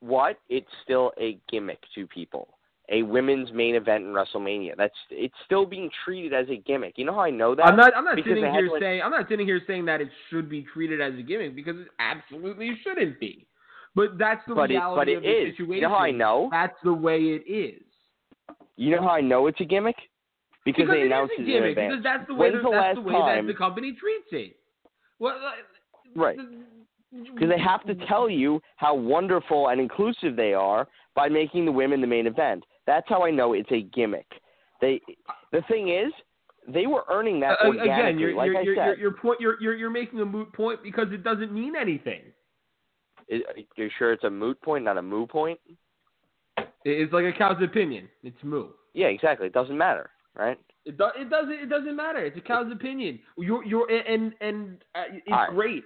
what, 0.00 0.38
it's 0.48 0.70
still 0.84 1.12
a 1.18 1.38
gimmick 1.50 1.80
to 1.94 2.06
people. 2.06 2.48
A 2.90 3.02
women's 3.02 3.50
main 3.52 3.74
event 3.74 4.04
in 4.04 4.10
WrestleMania. 4.12 4.76
That's 4.76 4.94
it's 5.10 5.34
still 5.44 5.66
being 5.66 5.90
treated 6.04 6.32
as 6.32 6.48
a 6.50 6.56
gimmick. 6.56 6.94
You 6.96 7.04
know 7.04 7.14
how 7.14 7.20
I 7.22 7.30
know 7.30 7.54
that? 7.56 7.66
I'm 7.66 7.76
not. 7.76 7.96
I'm 7.96 8.04
not 8.04 8.14
Because 8.16 8.30
sitting 8.30 8.52
here 8.52 8.68
like- 8.70 8.80
saying. 8.80 9.02
I'm 9.02 9.10
not 9.10 9.28
sitting 9.28 9.44
here 9.46 9.60
saying 9.66 9.86
that 9.86 10.00
it 10.00 10.08
should 10.30 10.48
be 10.48 10.62
treated 10.72 11.00
as 11.00 11.14
a 11.18 11.22
gimmick 11.22 11.56
because 11.56 11.76
it 11.80 11.88
absolutely 11.98 12.78
shouldn't 12.84 13.18
be. 13.18 13.46
But 13.96 14.18
that's 14.18 14.42
the 14.46 14.54
but 14.54 14.70
it 14.70 14.74
reality 14.74 14.98
but 15.00 15.08
it 15.08 15.16
of 15.16 15.22
the 15.24 15.28
is. 15.48 15.52
situation. 15.56 15.74
You 15.74 15.80
know 15.82 15.88
how 15.88 15.96
I 16.04 16.10
know? 16.12 16.48
That's 16.52 16.76
the 16.84 16.92
way 16.94 17.18
it 17.18 17.50
is. 17.50 17.82
You 18.76 18.94
know 18.94 19.02
how 19.02 19.08
I 19.08 19.20
know 19.22 19.46
it's 19.48 19.60
a 19.60 19.64
gimmick? 19.64 19.96
Because, 20.64 20.82
because 20.82 20.94
they 20.94 21.00
it 21.02 21.06
announced 21.06 21.32
a 21.38 21.40
it 21.40 21.44
in 21.44 21.46
gimmick. 21.46 21.70
advance. 21.70 21.90
Because 21.92 22.04
that's 22.04 22.26
the 22.28 22.34
way. 22.34 22.50
When's 22.50 22.62
the 22.62 22.68
last 22.68 22.94
the 22.96 23.00
way 23.00 23.12
time- 23.14 23.46
that 23.46 23.52
the 23.52 23.56
company 23.58 23.96
treats 23.98 24.28
it. 24.32 24.56
Well, 25.18 25.38
Right. 26.14 26.38
Because 27.12 27.48
they 27.48 27.58
have 27.58 27.84
to 27.86 27.94
tell 28.06 28.28
you 28.28 28.60
how 28.76 28.94
wonderful 28.94 29.68
and 29.68 29.80
inclusive 29.80 30.36
they 30.36 30.52
are 30.54 30.86
by 31.14 31.28
making 31.28 31.64
the 31.64 31.72
women 31.72 32.00
the 32.00 32.06
main 32.06 32.26
event. 32.26 32.64
That's 32.86 33.08
how 33.08 33.24
I 33.24 33.30
know 33.30 33.52
it's 33.54 33.70
a 33.70 33.82
gimmick. 33.82 34.26
They, 34.80 35.00
the 35.52 35.62
thing 35.68 35.88
is, 35.88 36.12
they 36.68 36.86
were 36.86 37.04
earning 37.10 37.40
that 37.40 37.58
Uh, 37.62 37.68
organically. 37.68 37.90
again, 37.92 38.18
you're, 38.18 38.34
like 38.34 38.46
you're, 38.48 38.58
I 38.58 38.62
you're, 38.62 38.74
said, 38.76 38.86
you're, 38.86 38.96
you're, 38.98 39.12
point, 39.12 39.40
you're, 39.40 39.56
you're, 39.60 39.74
you're 39.74 39.90
making 39.90 40.20
a 40.20 40.24
moot 40.24 40.52
point 40.52 40.82
because 40.82 41.06
it 41.12 41.22
doesn't 41.22 41.52
mean 41.52 41.74
anything. 41.76 42.22
Is- 43.28 43.42
you're 43.76 43.90
sure 43.98 44.12
it's 44.12 44.24
a 44.24 44.30
moot 44.30 44.60
point, 44.62 44.84
not 44.84 44.98
a 44.98 45.02
moo 45.02 45.26
point? 45.26 45.58
It's 46.84 47.12
like 47.12 47.24
a 47.24 47.32
cow's 47.36 47.62
opinion. 47.62 48.08
It's 48.22 48.36
moo. 48.42 48.68
Yeah, 48.94 49.06
exactly. 49.06 49.46
It 49.46 49.52
doesn't 49.52 49.76
matter, 49.76 50.10
right? 50.34 50.58
It, 50.86 50.96
do, 50.96 51.08
it 51.18 51.28
doesn't. 51.28 51.52
It 51.52 51.68
doesn't 51.68 51.96
matter. 51.96 52.24
It's 52.24 52.38
a 52.38 52.40
cow's 52.40 52.70
opinion. 52.70 53.18
You're 53.36 53.64
you're 53.64 53.90
and 53.90 54.32
and 54.40 54.78
uh, 54.94 55.02
it's 55.12 55.28
right. 55.28 55.50
great 55.50 55.84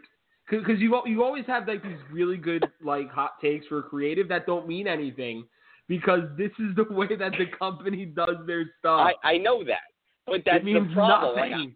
because 0.50 0.78
you 0.78 1.00
you 1.06 1.24
always 1.24 1.46
have 1.46 1.66
like 1.66 1.82
these 1.82 1.98
really 2.12 2.36
good 2.36 2.66
like 2.84 3.10
hot 3.10 3.40
takes 3.40 3.66
for 3.66 3.82
creative 3.82 4.28
that 4.28 4.46
don't 4.46 4.68
mean 4.68 4.86
anything 4.86 5.44
because 5.88 6.20
this 6.36 6.50
is 6.58 6.76
the 6.76 6.84
way 6.90 7.08
that 7.16 7.32
the 7.32 7.46
company 7.58 8.04
does 8.04 8.36
their 8.46 8.64
stuff. 8.78 9.08
I 9.24 9.28
I 9.28 9.38
know 9.38 9.64
that, 9.64 9.88
but 10.26 10.42
that's 10.44 10.62
means 10.62 10.88
the 10.88 10.94
problem. 10.94 11.36
Nothing. 11.36 11.74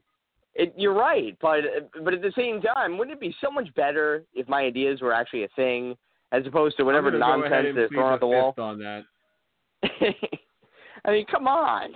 It, 0.56 0.74
you're 0.76 0.94
right, 0.94 1.36
but 1.40 1.62
but 2.02 2.12
at 2.12 2.20
the 2.20 2.32
same 2.36 2.60
time, 2.60 2.98
wouldn't 2.98 3.16
it 3.16 3.20
be 3.20 3.34
so 3.40 3.50
much 3.50 3.74
better 3.74 4.24
if 4.34 4.46
my 4.48 4.60
ideas 4.60 5.00
were 5.00 5.14
actually 5.14 5.44
a 5.44 5.48
thing, 5.56 5.96
as 6.30 6.46
opposed 6.46 6.76
to 6.76 6.84
whatever 6.84 7.08
I'm 7.08 7.18
gonna 7.18 7.40
go 7.40 7.46
ahead 7.46 7.64
nonsense 7.64 7.74
they're 7.74 7.88
throwing 7.88 8.10
the 8.10 8.14
at 8.14 8.20
the 8.20 8.26
wall? 8.26 8.54
on 8.58 8.78
that. 8.78 9.02
I 11.06 11.10
mean, 11.10 11.26
come 11.26 11.48
on. 11.48 11.94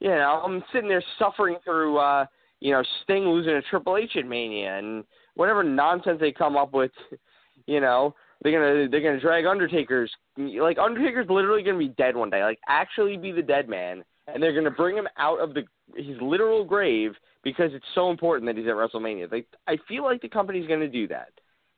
You 0.00 0.10
know, 0.10 0.42
I'm 0.44 0.62
sitting 0.72 0.88
there 0.88 1.02
suffering 1.18 1.56
through, 1.64 1.98
uh, 1.98 2.26
you 2.60 2.72
know, 2.72 2.82
Sting 3.02 3.24
losing 3.24 3.52
to 3.52 3.62
Triple 3.62 3.96
H 3.96 4.12
at 4.16 4.26
Mania 4.26 4.78
and 4.78 5.04
whatever 5.34 5.62
nonsense 5.64 6.18
they 6.20 6.32
come 6.32 6.56
up 6.56 6.72
with. 6.72 6.92
You 7.66 7.80
know, 7.80 8.14
they're 8.40 8.52
gonna 8.52 8.88
they're 8.88 9.02
gonna 9.02 9.20
drag 9.20 9.44
Undertaker's 9.44 10.10
like 10.38 10.78
Undertaker's 10.78 11.26
literally 11.28 11.62
gonna 11.62 11.76
be 11.76 11.88
dead 11.88 12.16
one 12.16 12.30
day, 12.30 12.42
like 12.42 12.58
actually 12.66 13.18
be 13.18 13.30
the 13.30 13.42
dead 13.42 13.68
man, 13.68 14.04
and 14.26 14.42
they're 14.42 14.54
gonna 14.54 14.70
bring 14.70 14.96
him 14.96 15.08
out 15.18 15.38
of 15.38 15.52
the 15.52 15.64
his 15.94 16.16
literal 16.22 16.64
grave 16.64 17.12
because 17.42 17.72
it's 17.74 17.84
so 17.94 18.10
important 18.10 18.46
that 18.46 18.56
he's 18.56 18.68
at 18.68 18.74
WrestleMania. 18.74 19.30
Like, 19.30 19.46
I 19.66 19.76
feel 19.88 20.04
like 20.04 20.22
the 20.22 20.28
company's 20.28 20.68
gonna 20.68 20.88
do 20.88 21.08
that. 21.08 21.28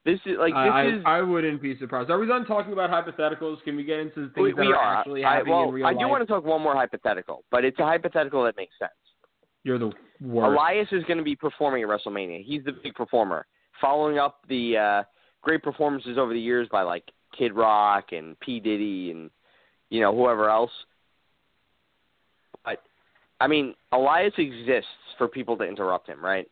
This 0.05 0.19
is 0.25 0.37
like 0.39 0.53
this 0.53 0.57
I, 0.57 0.87
is. 0.87 1.03
I 1.05 1.19
I 1.19 1.23
wouldn't 1.23 1.61
be 1.61 1.77
surprised. 1.79 2.11
Are 2.11 2.19
we 2.19 2.27
done 2.27 2.47
talking 2.47 2.73
about 2.73 2.91
hypotheticals? 2.91 3.63
Can 3.65 3.77
we 3.77 3.85
get 3.85 3.99
into 3.99 4.29
the 4.29 4.33
things 4.33 4.45
we, 4.45 4.53
that 4.53 4.61
we 4.61 4.69
are, 4.69 4.77
are. 4.77 4.97
actually 4.97 5.25
I, 5.25 5.35
happening 5.37 5.55
well, 5.55 5.69
in 5.69 5.75
real 5.75 5.85
life? 5.85 5.91
I 5.91 5.95
life? 5.95 6.03
do 6.03 6.09
want 6.09 6.23
to 6.23 6.27
talk 6.27 6.45
one 6.45 6.63
more 6.63 6.75
hypothetical, 6.75 7.45
but 7.51 7.65
it's 7.65 7.79
a 7.79 7.85
hypothetical 7.85 8.43
that 8.45 8.57
makes 8.57 8.73
sense. 8.79 8.93
You're 9.63 9.79
the 9.79 9.93
worst. 10.23 10.53
Elias 10.53 10.89
is 10.93 11.05
going 11.05 11.19
to 11.19 11.25
be 11.25 11.37
performing 11.37 11.83
at 11.83 11.89
WrestleMania. 11.89 12.43
He's 12.43 12.65
the 12.65 12.73
big 12.73 12.95
performer, 12.95 13.47
following 13.79 14.19
up 14.19 14.39
the 14.49 14.77
uh, 14.77 15.03
great 15.43 15.63
performances 15.63 16.17
over 16.17 16.33
the 16.33 16.41
years 16.41 16.67
by 16.73 16.81
like 16.81 17.05
Kid 17.37 17.53
Rock 17.53 18.13
and 18.13 18.41
P 18.41 18.59
Diddy 18.59 19.11
and 19.11 19.31
you 19.91 20.01
know 20.01 20.15
whoever 20.17 20.49
else. 20.49 20.71
But 22.65 22.83
I 23.39 23.49
mean, 23.49 23.75
Elias 23.93 24.33
exists 24.39 24.89
for 25.19 25.29
people 25.29 25.59
to 25.59 25.65
interrupt 25.65 26.09
him, 26.09 26.25
right? 26.25 26.49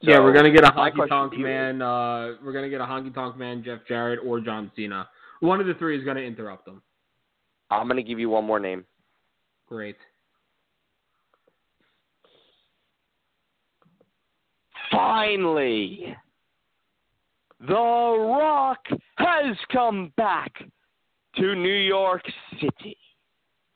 Yeah, 0.00 0.18
we're 0.18 0.32
gonna 0.32 0.50
get 0.50 0.64
a 0.64 0.68
honky 0.68 1.08
tonk 1.08 1.32
to 1.32 1.38
you 1.38 1.46
is- 1.46 1.48
man. 1.48 1.82
Uh, 1.82 2.36
we're 2.44 2.52
gonna 2.52 2.68
get 2.70 2.80
a 2.80 2.84
honky 2.84 3.14
tonk 3.14 3.36
man, 3.36 3.62
Jeff 3.62 3.80
Jarrett 3.86 4.20
or 4.24 4.40
John 4.40 4.70
Cena. 4.76 5.08
One 5.40 5.60
of 5.60 5.66
the 5.66 5.74
three 5.74 5.98
is 5.98 6.04
gonna 6.04 6.20
interrupt 6.20 6.64
them. 6.66 6.82
I'm 7.70 7.86
going 7.86 7.96
to 7.96 8.02
give 8.02 8.18
you 8.18 8.28
one 8.28 8.44
more 8.44 8.58
name. 8.58 8.84
Great. 9.68 9.96
Finally, 14.90 16.16
The 17.60 17.74
Rock 17.74 18.84
has 19.18 19.56
come 19.72 20.12
back 20.16 20.52
to 21.36 21.54
New 21.54 21.68
York 21.68 22.22
City. 22.60 22.96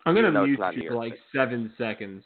I'm 0.07 0.15
gonna 0.15 0.29
Even 0.29 0.35
though 0.35 0.45
it's 0.45 0.77
mute 0.77 0.85
you 0.85 0.91
for 0.91 0.97
like 0.97 1.15
seven 1.33 1.73
seconds. 1.79 2.25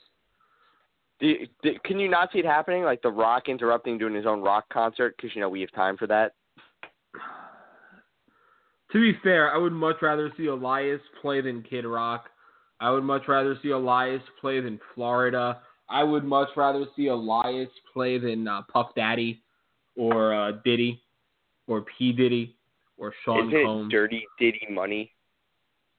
Do, 1.20 1.34
do, 1.62 1.74
can 1.84 1.98
you 1.98 2.08
not 2.08 2.30
see 2.32 2.38
it 2.38 2.44
happening? 2.44 2.84
Like 2.84 3.02
The 3.02 3.10
Rock 3.10 3.48
interrupting 3.48 3.98
doing 3.98 4.14
his 4.14 4.26
own 4.26 4.40
rock 4.40 4.66
concert 4.72 5.14
because 5.16 5.34
you 5.34 5.40
know 5.40 5.48
we 5.48 5.60
have 5.60 5.72
time 5.72 5.96
for 5.96 6.06
that. 6.06 6.34
To 8.92 9.00
be 9.00 9.18
fair, 9.22 9.52
I 9.52 9.58
would 9.58 9.72
much 9.72 9.96
rather 10.00 10.32
see 10.36 10.46
Elias 10.46 11.00
play 11.20 11.40
than 11.40 11.62
Kid 11.62 11.84
Rock. 11.84 12.30
I 12.80 12.90
would 12.90 13.04
much 13.04 13.22
rather 13.28 13.58
see 13.62 13.70
Elias 13.70 14.22
play 14.40 14.60
than 14.60 14.80
Flo 14.94 15.06
Rida. 15.06 15.58
I 15.90 16.04
would 16.04 16.24
much 16.24 16.48
rather 16.56 16.86
see 16.96 17.08
Elias 17.08 17.68
play 17.92 18.18
than 18.18 18.46
uh, 18.46 18.62
Puff 18.72 18.88
Daddy 18.94 19.42
or 19.96 20.32
uh, 20.32 20.52
Diddy 20.64 21.02
or 21.66 21.84
P 21.98 22.12
Diddy 22.12 22.56
or 22.96 23.12
Sean 23.24 23.48
Is 23.48 23.54
it. 23.54 23.90
Dirty 23.90 24.24
Diddy 24.38 24.66
Money? 24.70 25.12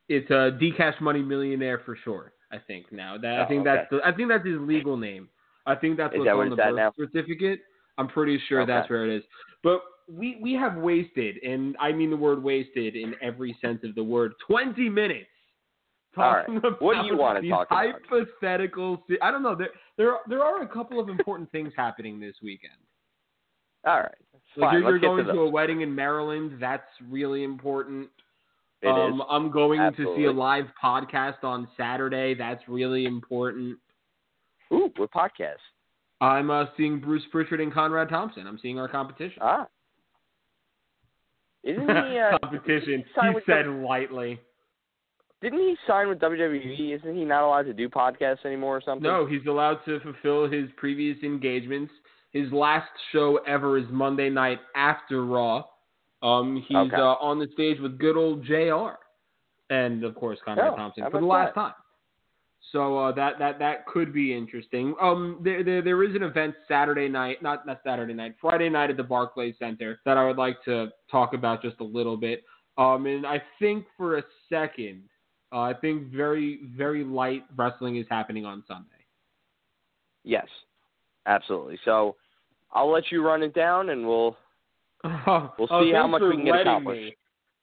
It's 0.07 0.29
a 0.31 0.51
D 0.59 0.71
Cash 0.75 0.95
Money 1.01 1.21
Millionaire 1.21 1.81
for 1.85 1.97
sure. 2.03 2.33
I 2.51 2.57
think 2.57 2.91
now 2.91 3.17
that 3.17 3.39
I 3.39 3.43
Oh, 3.43 3.47
think 3.47 3.61
okay. 3.67 3.75
that's 3.75 3.89
the, 3.91 3.99
I 4.07 4.11
think 4.11 4.29
that's 4.29 4.45
his 4.45 4.59
legal 4.59 4.97
name. 4.97 5.29
I 5.65 5.75
think 5.75 5.97
that's 5.97 6.13
Is 6.13 6.19
what's 6.19 6.27
that 6.29 6.35
on 6.35 6.49
the 6.49 6.55
birth 6.55 6.75
now? 6.75 6.91
certificate. 6.97 7.61
I'm 7.97 8.07
pretty 8.07 8.39
sure 8.47 8.61
Okay. 8.61 8.71
that's 8.71 8.89
where 8.89 9.05
it 9.05 9.15
is. 9.17 9.23
But 9.63 9.81
we 10.07 10.37
we 10.41 10.53
have 10.53 10.75
wasted, 10.77 11.37
and 11.43 11.75
I 11.79 11.91
mean 11.91 12.09
the 12.09 12.17
word 12.17 12.41
wasted 12.41 12.95
in 12.95 13.13
every 13.21 13.55
sense 13.61 13.83
of 13.83 13.93
the 13.93 14.03
word, 14.03 14.33
20 14.47 14.89
minutes 14.89 15.27
All 16.17 16.23
right. 16.23 16.39
talking 16.41 16.57
about 16.57 16.81
What 16.81 17.01
do 17.01 17.07
you 17.07 17.15
wanna 17.17 17.41
these 17.41 17.51
talk 17.51 17.67
about? 17.69 17.85
hypothetical. 18.09 19.03
I 19.21 19.29
don't 19.29 19.43
know. 19.43 19.53
There, 19.55 19.69
there, 19.97 20.13
there 20.27 20.43
are 20.43 20.63
a 20.63 20.67
couple 20.67 20.99
of 20.99 21.09
important 21.09 21.51
things 21.51 21.71
happening 21.75 22.19
this 22.19 22.35
weekend. 22.41 22.73
All 23.85 23.99
right. 23.99 24.15
Like 24.55 24.71
Fine. 24.71 24.81
you're, 24.81 24.89
you're 24.89 24.99
going 24.99 25.25
to 25.25 25.33
to, 25.33 25.39
a 25.41 25.49
wedding 25.49 25.81
in 25.81 25.93
Maryland. 25.93 26.57
That's 26.59 26.89
really 27.07 27.43
important. 27.43 28.09
Um, 28.87 29.21
I'm 29.29 29.51
going 29.51 29.79
to 29.97 30.15
see 30.15 30.25
a 30.25 30.31
live 30.31 30.65
podcast 30.81 31.43
on 31.43 31.67
Saturday. 31.75 32.33
That's 32.33 32.61
really 32.67 33.05
important. 33.05 33.77
Ooh, 34.71 34.89
what 34.95 35.11
podcast? 35.11 35.57
I'm 36.21 36.49
uh, 36.49 36.65
seeing 36.77 36.99
Bruce 36.99 37.23
Pritchard 37.31 37.61
and 37.61 37.73
Conrad 37.73 38.09
Thompson. 38.09 38.47
I'm 38.47 38.59
seeing 38.61 38.79
our 38.79 38.87
competition. 38.87 39.39
Ah. 39.41 39.67
Isn't 41.63 41.87
he? 41.87 41.89
Uh, 42.19 42.37
competition. 42.39 43.03
He 43.21 43.33
with 43.33 43.43
said 43.45 43.65
lightly. 43.67 44.39
Didn't 45.41 45.59
he 45.59 45.75
sign 45.87 46.09
with 46.09 46.19
WWE? 46.19 46.95
Isn't 46.95 47.15
he 47.15 47.23
not 47.23 47.47
allowed 47.47 47.63
to 47.63 47.73
do 47.73 47.87
podcasts 47.87 48.45
anymore 48.45 48.77
or 48.77 48.81
something? 48.81 49.03
No, 49.03 49.25
he's 49.25 49.45
allowed 49.47 49.79
to 49.85 49.99
fulfill 50.01 50.49
his 50.49 50.69
previous 50.75 51.17
engagements. 51.23 51.93
His 52.31 52.51
last 52.51 52.89
show 53.13 53.39
ever 53.47 53.77
is 53.77 53.85
Monday 53.89 54.29
night 54.29 54.59
after 54.75 55.25
Raw. 55.25 55.63
Um, 56.21 56.63
he's 56.67 56.77
Okay. 56.77 56.95
uh, 56.95 57.15
on 57.21 57.39
the 57.39 57.47
stage 57.53 57.79
with 57.79 57.97
good 57.97 58.17
old 58.17 58.43
Jr. 58.43 58.97
and 59.69 60.03
of 60.03 60.15
course 60.15 60.39
Conrad 60.43 60.73
Oh, 60.73 60.75
Thompson 60.75 61.09
for 61.09 61.19
the 61.19 61.25
last 61.25 61.55
that? 61.55 61.61
time. 61.61 61.73
So 62.71 62.97
uh, 62.97 63.11
that 63.13 63.39
that 63.39 63.57
that 63.59 63.85
could 63.85 64.13
be 64.13 64.33
interesting. 64.33 64.93
Um, 65.01 65.39
there, 65.41 65.63
there 65.63 65.81
there 65.81 66.03
is 66.03 66.13
an 66.15 66.23
event 66.23 66.55
Saturday 66.67 67.07
night, 67.07 67.41
not 67.41 67.65
not 67.65 67.79
Saturday 67.85 68.13
night, 68.13 68.35
Friday 68.39 68.69
night 68.69 68.89
at 68.89 68.97
the 68.97 69.03
Barclays 69.03 69.55
Center 69.57 69.99
that 70.05 70.17
I 70.17 70.25
would 70.27 70.37
like 70.37 70.61
to 70.65 70.89
talk 71.09 71.33
about 71.33 71.61
just 71.61 71.79
a 71.79 71.83
little 71.85 72.17
bit. 72.17 72.43
Um, 72.77 73.05
and 73.05 73.25
I 73.25 73.41
think 73.59 73.85
for 73.97 74.17
a 74.17 74.23
second, 74.49 75.03
uh, 75.53 75.61
I 75.61 75.73
think 75.73 76.11
very 76.11 76.59
very 76.75 77.03
light 77.03 77.45
wrestling 77.55 77.95
is 77.95 78.05
happening 78.09 78.45
on 78.45 78.63
Sunday. 78.67 79.05
Yes, 80.23 80.47
absolutely. 81.25 81.79
So 81.85 82.17
I'll 82.73 82.91
let 82.91 83.09
you 83.09 83.25
run 83.25 83.41
it 83.41 83.53
down, 83.55 83.89
and 83.89 84.05
we'll 84.05 84.35
Oh, 85.05 85.53
We'll 85.57 85.67
oh, 85.71 85.83
see 85.83 85.93
how 85.93 86.03
thanks 86.03 86.11
much 86.11 86.21
we 86.21 86.35
can 86.35 86.45
get 86.45 86.51
letting 86.51 86.67
accomplished. 86.67 87.01
me. 87.01 87.15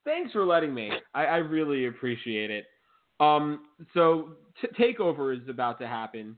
Thanks 0.05 0.33
for 0.33 0.45
letting 0.45 0.73
me. 0.73 0.91
I, 1.15 1.25
I 1.27 1.37
really 1.37 1.87
appreciate 1.87 2.51
it. 2.51 2.67
Um, 3.21 3.65
so 3.93 4.31
t- 4.61 4.69
takeover 4.79 5.37
is 5.37 5.49
about 5.49 5.79
to 5.81 5.87
happen. 5.89 6.37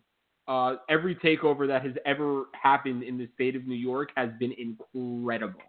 Uh, 0.49 0.77
every 0.89 1.15
takeover 1.17 1.67
that 1.69 1.85
has 1.85 1.93
ever 2.07 2.45
happened 2.61 3.03
in 3.03 3.19
the 3.19 3.29
state 3.35 3.55
of 3.55 3.67
New 3.67 3.75
York 3.75 4.09
has 4.17 4.31
been 4.41 4.53
incredible. 4.59 5.61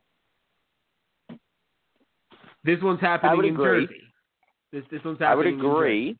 This 2.63 2.77
one's 2.81 3.01
happening 3.01 3.49
in 3.49 3.53
agree. 3.55 3.85
Jersey. 3.85 4.01
This 4.71 4.83
this 4.91 5.03
one's 5.03 5.19
happening. 5.19 5.59
I 5.59 5.63
would 5.63 5.73
agree. 5.75 6.17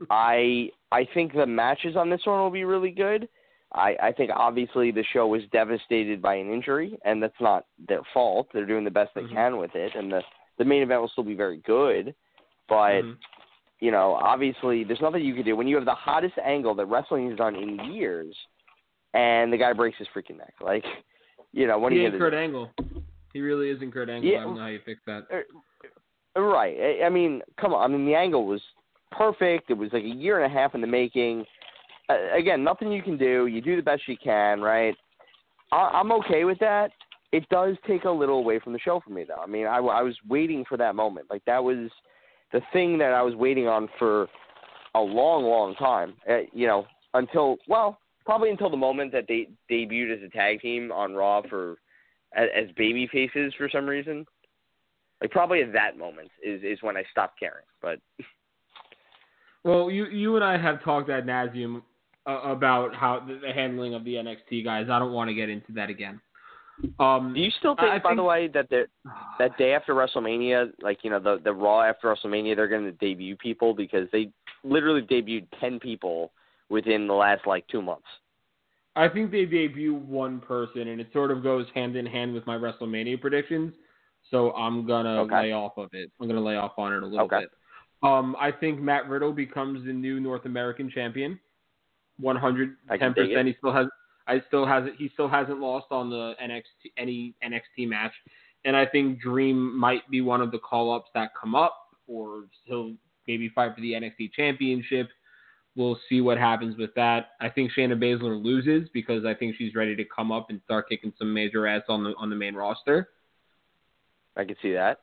Jersey. 0.00 0.08
I 0.10 0.70
I 0.92 1.06
think 1.14 1.34
the 1.34 1.46
matches 1.46 1.96
on 1.96 2.10
this 2.10 2.20
one 2.24 2.40
will 2.40 2.50
be 2.50 2.64
really 2.64 2.90
good. 2.90 3.28
I, 3.72 3.96
I 4.02 4.12
think 4.12 4.30
obviously 4.34 4.90
the 4.90 5.04
show 5.12 5.26
was 5.28 5.42
devastated 5.52 6.20
by 6.20 6.34
an 6.34 6.52
injury, 6.52 6.98
and 7.04 7.22
that's 7.22 7.40
not 7.40 7.66
their 7.88 8.02
fault. 8.12 8.48
They're 8.52 8.66
doing 8.66 8.84
the 8.84 8.90
best 8.90 9.14
they 9.14 9.22
Mhm. 9.22 9.32
can 9.32 9.56
with 9.58 9.74
it, 9.74 9.94
and 9.94 10.10
the 10.12 10.22
the 10.58 10.64
main 10.64 10.82
event 10.82 11.00
will 11.00 11.08
still 11.08 11.24
be 11.24 11.34
very 11.34 11.58
good. 11.58 12.14
But 12.68 13.02
Mhm. 13.02 13.16
you 13.78 13.90
know, 13.90 14.12
obviously, 14.14 14.84
there's 14.84 15.00
nothing 15.00 15.24
you 15.24 15.34
can 15.34 15.44
do 15.44 15.56
when 15.56 15.66
you 15.66 15.76
have 15.76 15.86
the 15.86 15.94
hottest 15.94 16.36
angle 16.38 16.74
that 16.74 16.86
wrestling 16.86 17.28
has 17.30 17.38
done 17.38 17.56
in 17.56 17.92
years, 17.92 18.36
and 19.14 19.52
the 19.52 19.56
guy 19.56 19.72
breaks 19.72 19.96
his 19.98 20.08
freaking 20.08 20.36
neck. 20.36 20.54
Like, 20.60 20.84
you 21.52 21.66
know, 21.66 21.78
when 21.78 21.92
he 21.92 22.04
ain't 22.04 22.18
Kurt 22.18 22.34
Angle. 22.34 22.70
He 23.32 23.40
really 23.40 23.70
isn't 23.70 23.92
Kurt 23.92 24.10
Angle. 24.10 24.28
Yeah. 24.28 24.40
I 24.40 24.42
don't 24.42 24.56
know 24.56 24.62
how 24.62 24.66
you 24.66 24.80
fix 24.80 25.00
that. 25.06 25.26
Right. 26.36 26.78
I- 26.78 27.06
I 27.06 27.08
mean, 27.08 27.42
come 27.56 27.72
on. 27.72 27.82
I 27.82 27.88
mean, 27.96 28.04
the 28.04 28.14
angle 28.14 28.44
was 28.44 28.62
perfect. 29.12 29.70
It 29.70 29.74
was 29.78 29.92
like 29.92 30.04
a 30.04 30.08
year 30.08 30.42
and 30.42 30.52
a 30.52 30.54
half 30.54 30.74
in 30.74 30.80
the 30.80 30.86
making. 30.86 31.46
Uh, 32.10 32.36
again, 32.36 32.64
nothing 32.64 32.90
you 32.90 33.02
can 33.02 33.16
do. 33.16 33.46
You 33.46 33.60
do 33.60 33.76
the 33.76 33.82
best 33.82 34.02
you 34.08 34.16
can, 34.22 34.60
right? 34.60 34.96
I- 35.70 35.90
I'm 35.92 36.10
okay 36.12 36.44
with 36.44 36.58
that. 36.58 36.90
It 37.32 37.48
does 37.48 37.76
take 37.86 38.04
a 38.04 38.10
little 38.10 38.38
away 38.38 38.58
from 38.58 38.72
the 38.72 38.78
show 38.80 38.98
for 39.00 39.10
me, 39.10 39.24
though. 39.24 39.40
I 39.40 39.46
mean, 39.46 39.66
I 39.66 39.78
was 39.80 40.16
waiting 40.28 40.64
for 40.64 40.76
that 40.78 40.96
moment. 40.96 41.30
Like 41.30 41.44
that 41.44 41.62
was 41.62 41.88
the 42.52 42.60
thing 42.72 42.98
that 42.98 43.12
I 43.12 43.22
was 43.22 43.36
waiting 43.36 43.68
on 43.68 43.88
for 43.98 44.26
a 44.96 45.00
long, 45.00 45.44
long 45.44 45.76
time. 45.76 46.14
Uh, 46.28 46.40
you 46.52 46.66
know, 46.66 46.86
until 47.14 47.58
well, 47.68 48.00
probably 48.24 48.50
until 48.50 48.70
the 48.70 48.76
moment 48.76 49.12
that 49.12 49.26
they 49.28 49.48
debuted 49.70 50.16
as 50.16 50.22
a 50.24 50.28
tag 50.28 50.60
team 50.60 50.90
on 50.90 51.14
Raw 51.14 51.42
for 51.48 51.76
as, 52.34 52.48
as 52.54 52.70
baby 52.76 53.06
faces 53.06 53.54
for 53.56 53.68
some 53.68 53.86
reason. 53.86 54.26
Like 55.20 55.30
probably 55.30 55.62
at 55.62 55.72
that 55.72 55.96
moment 55.96 56.30
is 56.42 56.62
is 56.64 56.82
when 56.82 56.96
I 56.96 57.04
stopped 57.12 57.38
caring. 57.38 57.66
But 57.80 58.00
Well, 59.62 59.90
you 59.90 60.06
you 60.06 60.34
and 60.34 60.44
I 60.44 60.56
have 60.56 60.82
talked 60.82 61.10
ad 61.10 61.26
nauseum 61.26 61.82
uh, 62.26 62.40
about 62.44 62.94
how 62.94 63.20
the, 63.26 63.34
the 63.46 63.52
handling 63.52 63.94
of 63.94 64.04
the 64.04 64.14
NXT 64.14 64.64
guys. 64.64 64.88
I 64.90 64.98
don't 64.98 65.12
want 65.12 65.28
to 65.28 65.34
get 65.34 65.48
into 65.48 65.72
that 65.72 65.90
again. 65.90 66.20
Um, 66.98 67.34
do 67.34 67.40
you 67.40 67.50
still 67.58 67.76
think, 67.76 67.88
I 67.88 67.98
by 67.98 68.10
think- 68.10 68.18
the 68.18 68.22
way, 68.22 68.48
that 68.48 68.68
the 68.70 68.86
that 69.38 69.56
day 69.58 69.74
after 69.74 69.94
WrestleMania, 69.94 70.72
like 70.82 70.98
you 71.02 71.10
know 71.10 71.18
the 71.20 71.40
the 71.42 71.52
Raw 71.52 71.82
after 71.82 72.08
WrestleMania, 72.14 72.56
they're 72.56 72.68
going 72.68 72.84
to 72.84 72.92
debut 72.92 73.36
people 73.36 73.74
because 73.74 74.08
they 74.12 74.30
literally 74.64 75.02
debuted 75.02 75.46
ten 75.60 75.78
people 75.78 76.30
within 76.70 77.06
the 77.06 77.14
last 77.14 77.46
like 77.46 77.66
two 77.68 77.82
months. 77.82 78.06
I 78.96 79.08
think 79.08 79.30
they 79.30 79.44
debut 79.44 79.94
one 79.94 80.40
person, 80.40 80.88
and 80.88 81.00
it 81.00 81.08
sort 81.12 81.30
of 81.30 81.42
goes 81.42 81.66
hand 81.74 81.96
in 81.96 82.06
hand 82.06 82.34
with 82.34 82.46
my 82.46 82.56
WrestleMania 82.56 83.20
predictions. 83.20 83.74
So 84.30 84.52
I'm 84.52 84.86
gonna 84.86 85.22
Okay. 85.22 85.34
lay 85.34 85.52
off 85.52 85.76
of 85.76 85.90
it. 85.92 86.10
I'm 86.20 86.28
gonna 86.28 86.40
lay 86.40 86.56
off 86.56 86.72
on 86.78 86.92
it 86.92 87.02
a 87.02 87.06
little 87.06 87.26
Okay. 87.26 87.40
bit. 87.40 87.50
Um, 88.02 88.34
I 88.38 88.50
think 88.50 88.80
Matt 88.80 89.08
Riddle 89.08 89.32
becomes 89.32 89.84
the 89.84 89.92
new 89.92 90.18
North 90.20 90.46
American 90.46 90.90
champion. 90.90 91.38
One 92.20 92.36
hundred 92.36 92.76
I 92.88 92.96
ten 92.96 93.14
can 93.14 93.24
dig 93.24 93.32
percent. 93.32 93.48
He 93.48 93.54
still 93.58 93.72
has. 93.72 93.86
I 94.26 94.42
still 94.48 94.66
has. 94.66 94.84
He 94.98 95.10
still 95.14 95.28
hasn't 95.28 95.60
lost 95.60 95.86
on 95.90 96.10
the 96.10 96.34
NXT 96.42 96.92
any 96.96 97.34
NXT 97.42 97.88
match, 97.88 98.12
and 98.64 98.76
I 98.76 98.86
think 98.86 99.20
Dream 99.20 99.78
might 99.78 100.08
be 100.10 100.20
one 100.20 100.40
of 100.40 100.50
the 100.50 100.58
call 100.58 100.92
ups 100.92 101.10
that 101.14 101.30
come 101.40 101.54
up, 101.54 101.74
or 102.06 102.44
he'll 102.64 102.94
maybe 103.26 103.48
fight 103.48 103.74
for 103.74 103.80
the 103.80 103.92
NXT 103.92 104.32
championship. 104.32 105.08
We'll 105.76 105.98
see 106.08 106.20
what 106.20 106.36
happens 106.36 106.76
with 106.76 106.92
that. 106.96 107.30
I 107.40 107.48
think 107.48 107.70
Shayna 107.72 107.94
Baszler 107.94 108.42
loses 108.42 108.88
because 108.92 109.24
I 109.24 109.34
think 109.34 109.54
she's 109.56 109.74
ready 109.74 109.94
to 109.96 110.04
come 110.04 110.32
up 110.32 110.50
and 110.50 110.60
start 110.64 110.88
kicking 110.88 111.12
some 111.16 111.32
major 111.32 111.66
ass 111.66 111.82
on 111.88 112.04
the 112.04 112.14
on 112.18 112.28
the 112.28 112.36
main 112.36 112.54
roster. 112.54 113.10
I 114.36 114.44
can 114.44 114.56
see 114.60 114.72
that. 114.72 114.98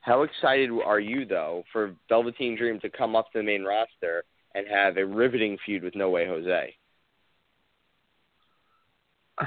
How 0.00 0.22
excited 0.22 0.70
are 0.84 1.00
you 1.00 1.24
though 1.26 1.64
for 1.72 1.94
Velveteen 2.08 2.56
Dream 2.56 2.78
to 2.80 2.90
come 2.90 3.16
up 3.16 3.32
to 3.32 3.38
the 3.38 3.44
main 3.44 3.64
roster 3.64 4.24
and 4.54 4.66
have 4.68 4.96
a 4.96 5.04
riveting 5.06 5.56
feud 5.64 5.82
with 5.82 5.94
No 5.94 6.10
Way 6.10 6.26
Jose? 6.26 6.74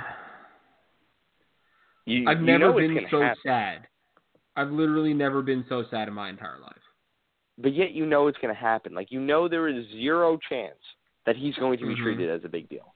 You, 2.06 2.24
I've 2.30 2.40
never 2.40 2.72
been 2.72 3.06
so 3.12 3.22
happen. 3.22 3.38
sad. 3.46 3.88
I've 4.56 4.72
literally 4.72 5.14
never 5.14 5.42
been 5.42 5.66
so 5.68 5.84
sad 5.92 6.08
in 6.08 6.14
my 6.14 6.30
entire 6.30 6.58
life. 6.60 6.72
but 7.60 7.74
yet 7.74 7.92
you 7.92 8.06
know 8.06 8.28
it's 8.28 8.38
going 8.38 8.54
to 8.54 8.60
happen. 8.60 8.94
Like 8.94 9.12
you 9.12 9.20
know 9.20 9.48
there 9.50 9.68
is 9.68 9.84
zero 9.92 10.38
chance 10.48 10.78
that 11.26 11.36
he's 11.36 11.56
going 11.56 11.80
to 11.80 11.86
be 11.88 11.96
Mhm. 11.96 12.04
treated 12.04 12.30
as 12.30 12.46
a 12.46 12.48
big 12.50 12.70
deal. 12.70 12.94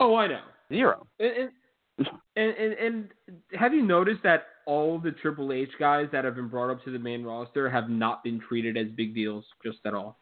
Oh, 0.00 0.16
I 0.16 0.26
know. 0.26 0.42
Zero. 0.68 1.06
And, 1.20 1.50
and, 1.98 2.08
and, 2.36 2.56
and, 2.56 2.72
and 2.74 3.10
have 3.52 3.72
you 3.74 3.82
noticed 3.82 4.22
that 4.24 4.46
all 4.66 4.98
the 4.98 5.12
Triple 5.12 5.52
H 5.52 5.70
guys 5.78 6.08
that 6.12 6.24
have 6.24 6.34
been 6.34 6.48
brought 6.48 6.70
up 6.70 6.82
to 6.84 6.90
the 6.90 6.98
main 6.98 7.22
roster 7.22 7.68
have 7.70 7.88
not 7.88 8.24
been 8.24 8.40
treated 8.40 8.76
as 8.76 8.88
big 8.96 9.14
deals 9.14 9.44
just 9.64 9.78
at 9.84 9.94
all? 9.94 10.18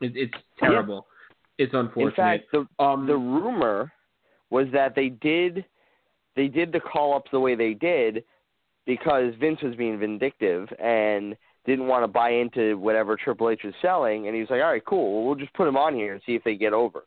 It, 0.00 0.12
it's 0.16 0.34
terrible. 0.58 1.06
It's 1.58 1.74
unfortunate. 1.74 2.08
In 2.08 2.14
fact, 2.16 2.44
the 2.78 2.82
um, 2.84 3.06
the 3.06 3.16
rumor 3.16 3.92
was 4.50 4.66
that 4.72 4.94
they 4.94 5.10
did 5.10 5.64
they 6.36 6.48
did 6.48 6.72
the 6.72 6.80
call 6.80 7.14
ups 7.14 7.30
the 7.32 7.40
way 7.40 7.54
they 7.54 7.74
did 7.74 8.24
because 8.86 9.34
Vince 9.38 9.60
was 9.62 9.74
being 9.76 9.98
vindictive 9.98 10.68
and 10.82 11.36
didn't 11.66 11.86
want 11.86 12.02
to 12.02 12.08
buy 12.08 12.30
into 12.30 12.78
whatever 12.78 13.16
Triple 13.16 13.50
H 13.50 13.60
was 13.64 13.74
selling, 13.82 14.26
and 14.26 14.34
he 14.34 14.40
was 14.40 14.50
like, 14.50 14.62
"All 14.62 14.70
right, 14.70 14.84
cool. 14.84 15.26
Well, 15.26 15.34
just 15.34 15.52
put 15.52 15.66
them 15.66 15.76
on 15.76 15.94
here 15.94 16.14
and 16.14 16.22
see 16.24 16.34
if 16.34 16.42
they 16.44 16.56
get 16.56 16.72
over." 16.72 17.04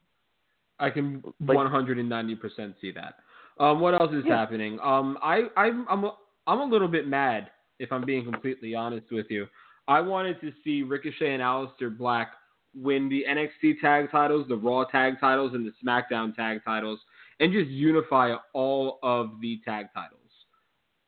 I 0.79 0.89
can 0.89 1.23
Like- 1.39 1.57
190% 1.57 2.75
see 2.81 2.91
that. 2.91 3.15
Um, 3.59 3.79
what 3.79 3.93
else 3.93 4.11
is 4.13 4.25
Yeah. 4.25 4.37
happening? 4.37 4.79
Um, 4.81 5.17
I, 5.21 5.43
I'm, 5.55 5.87
I'm, 5.87 6.03
a, 6.03 6.15
I'm 6.47 6.59
a 6.59 6.65
little 6.65 6.87
bit 6.87 7.07
mad 7.07 7.51
if 7.79 7.91
I'm 7.91 8.03
being 8.05 8.23
completely 8.23 8.73
honest 8.75 9.11
with 9.11 9.27
you. 9.29 9.47
I 9.87 10.01
wanted 10.01 10.41
to 10.41 10.51
see 10.63 10.81
Ricochet 10.83 11.33
and 11.33 11.41
Aleister 11.41 11.95
Black 11.95 12.31
win 12.75 13.09
the 13.09 13.25
NXT 13.29 13.79
tag 13.81 14.11
titles, 14.11 14.47
the 14.47 14.55
Raw 14.55 14.83
tag 14.85 15.19
titles, 15.19 15.53
and 15.53 15.65
the 15.65 15.73
SmackDown 15.85 16.35
tag 16.35 16.61
titles, 16.65 16.99
and 17.39 17.51
just 17.51 17.69
unify 17.69 18.35
all 18.53 18.99
of 19.03 19.31
the 19.41 19.59
tag 19.65 19.87
titles. 19.93 20.19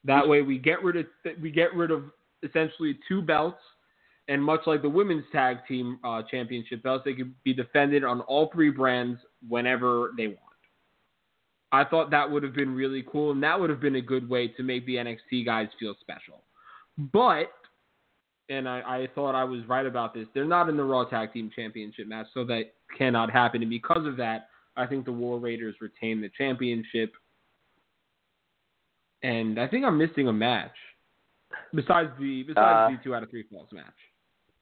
That 0.04 0.28
way, 0.28 0.41
we 0.41 0.58
get 0.58 0.84
rid 0.84 0.97
of 0.97 1.06
we 1.41 1.51
get 1.51 1.73
rid 1.73 1.91
of 1.91 2.04
essentially 2.43 2.99
two 3.08 3.21
belts, 3.21 3.62
and 4.28 4.43
much 4.43 4.62
like 4.65 4.82
the 4.82 4.89
women's 4.89 5.25
tag 5.32 5.58
team 5.67 5.99
uh, 6.04 6.21
championship 6.30 6.84
belts, 6.84 7.04
they 7.06 7.13
could 7.13 7.34
be 7.43 7.54
defended 7.54 8.04
on 8.04 8.21
all 8.21 8.49
three 8.54 8.69
brands 8.69 9.19
whenever 9.47 10.12
they 10.17 10.28
want. 10.28 10.39
I 11.71 11.84
thought 11.84 12.12
that 12.12 12.30
would 12.30 12.43
have 12.43 12.54
been 12.54 12.73
really 12.73 13.04
cool, 13.12 13.32
and 13.32 13.41
that 13.43 13.60
would 13.60 13.69
have 13.69 13.82
been 13.82 13.95
a 13.95 14.01
good 14.01 14.30
way 14.30 14.47
to 14.49 14.63
make 14.63 14.86
the 14.86 14.95
NXT 14.95 15.45
guys 15.45 15.67
feel 15.80 15.95
special. 15.99 16.43
But 16.97 17.51
and 18.49 18.67
I, 18.69 18.79
I 18.81 19.08
thought 19.15 19.34
I 19.36 19.43
was 19.43 19.62
right 19.67 19.86
about 19.86 20.13
this. 20.13 20.27
They're 20.34 20.45
not 20.45 20.69
in 20.69 20.77
the 20.77 20.84
Raw 20.84 21.05
Tag 21.05 21.34
Team 21.34 21.49
Championship 21.55 22.08
match, 22.08 22.27
so 22.34 22.43
that 22.45 22.73
cannot 22.97 23.31
happen. 23.31 23.62
And 23.62 23.69
because 23.69 24.05
of 24.05 24.17
that, 24.17 24.49
I 24.77 24.86
think 24.86 25.05
the 25.05 25.12
War 25.12 25.39
Raiders 25.39 25.75
retain 25.81 26.21
the 26.21 26.29
championship. 26.38 27.13
And 29.23 29.60
I 29.60 29.67
think 29.67 29.86
I'm 29.86 29.97
missing 29.97 30.27
a 30.27 30.34
match 30.34 30.75
besides 31.73 32.10
the 32.19 32.43
besides 32.43 32.58
Uh, 32.58 32.97
the 32.97 33.03
two 33.03 33.15
out 33.15 33.23
of 33.23 33.29
three 33.29 33.43
falls 33.51 33.69
match. 33.71 33.86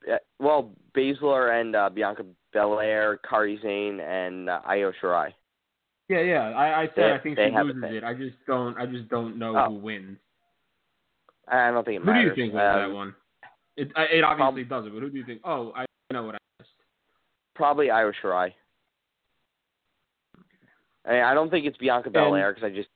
Yeah, 0.07 0.17
well, 0.39 0.71
Baszler 0.95 1.59
and 1.59 1.75
uh, 1.75 1.89
Bianca 1.89 2.23
Belair, 2.53 3.19
Kairi 3.29 3.61
Sane, 3.61 3.99
and 3.99 4.49
uh, 4.49 4.61
Io 4.67 4.91
Shirai. 5.01 5.33
Yeah, 6.09 6.19
yeah. 6.21 6.49
I, 6.51 6.81
I 6.83 6.85
said 6.87 6.93
They- 6.97 7.11
I 7.13 7.17
think 7.19 7.35
they 7.37 7.49
she 7.49 7.57
loses 7.57 7.83
it. 7.85 8.03
I 8.03 8.13
just 8.13 8.35
don't. 8.45 8.77
I 8.77 8.85
just 8.85 9.09
don't 9.09 9.37
know 9.39 9.57
Oh. 9.57 9.69
who 9.69 9.75
wins. 9.75 10.17
I 11.47 11.71
don't 11.71 11.83
think 11.85 11.97
it 12.01 12.05
matters. 12.05 12.29
Who 12.29 12.35
do 12.35 12.41
you 12.41 12.47
think 12.47 12.53
wins 12.53 12.75
Um, 12.75 12.79
that 12.89 12.95
one? 12.95 13.15
It 13.75 13.91
it 13.95 14.23
obviously 14.23 14.63
doesn't. 14.63 14.93
But 14.93 15.01
who 15.01 15.09
do 15.09 15.17
you 15.17 15.25
think? 15.25 15.41
Oh, 15.43 15.73
I 15.75 15.86
know 16.12 16.23
what 16.23 16.36
I 16.36 16.38
missed. 16.59 16.71
Probably 17.55 17.89
Io 17.89 18.12
Shirai. 18.23 18.53
I, 21.05 21.12
mean, 21.12 21.23
I 21.23 21.33
don't 21.33 21.49
think 21.49 21.65
it's 21.65 21.77
Bianca 21.77 22.09
Belair 22.09 22.53
because 22.53 22.71
I 22.71 22.75
just 22.75 22.89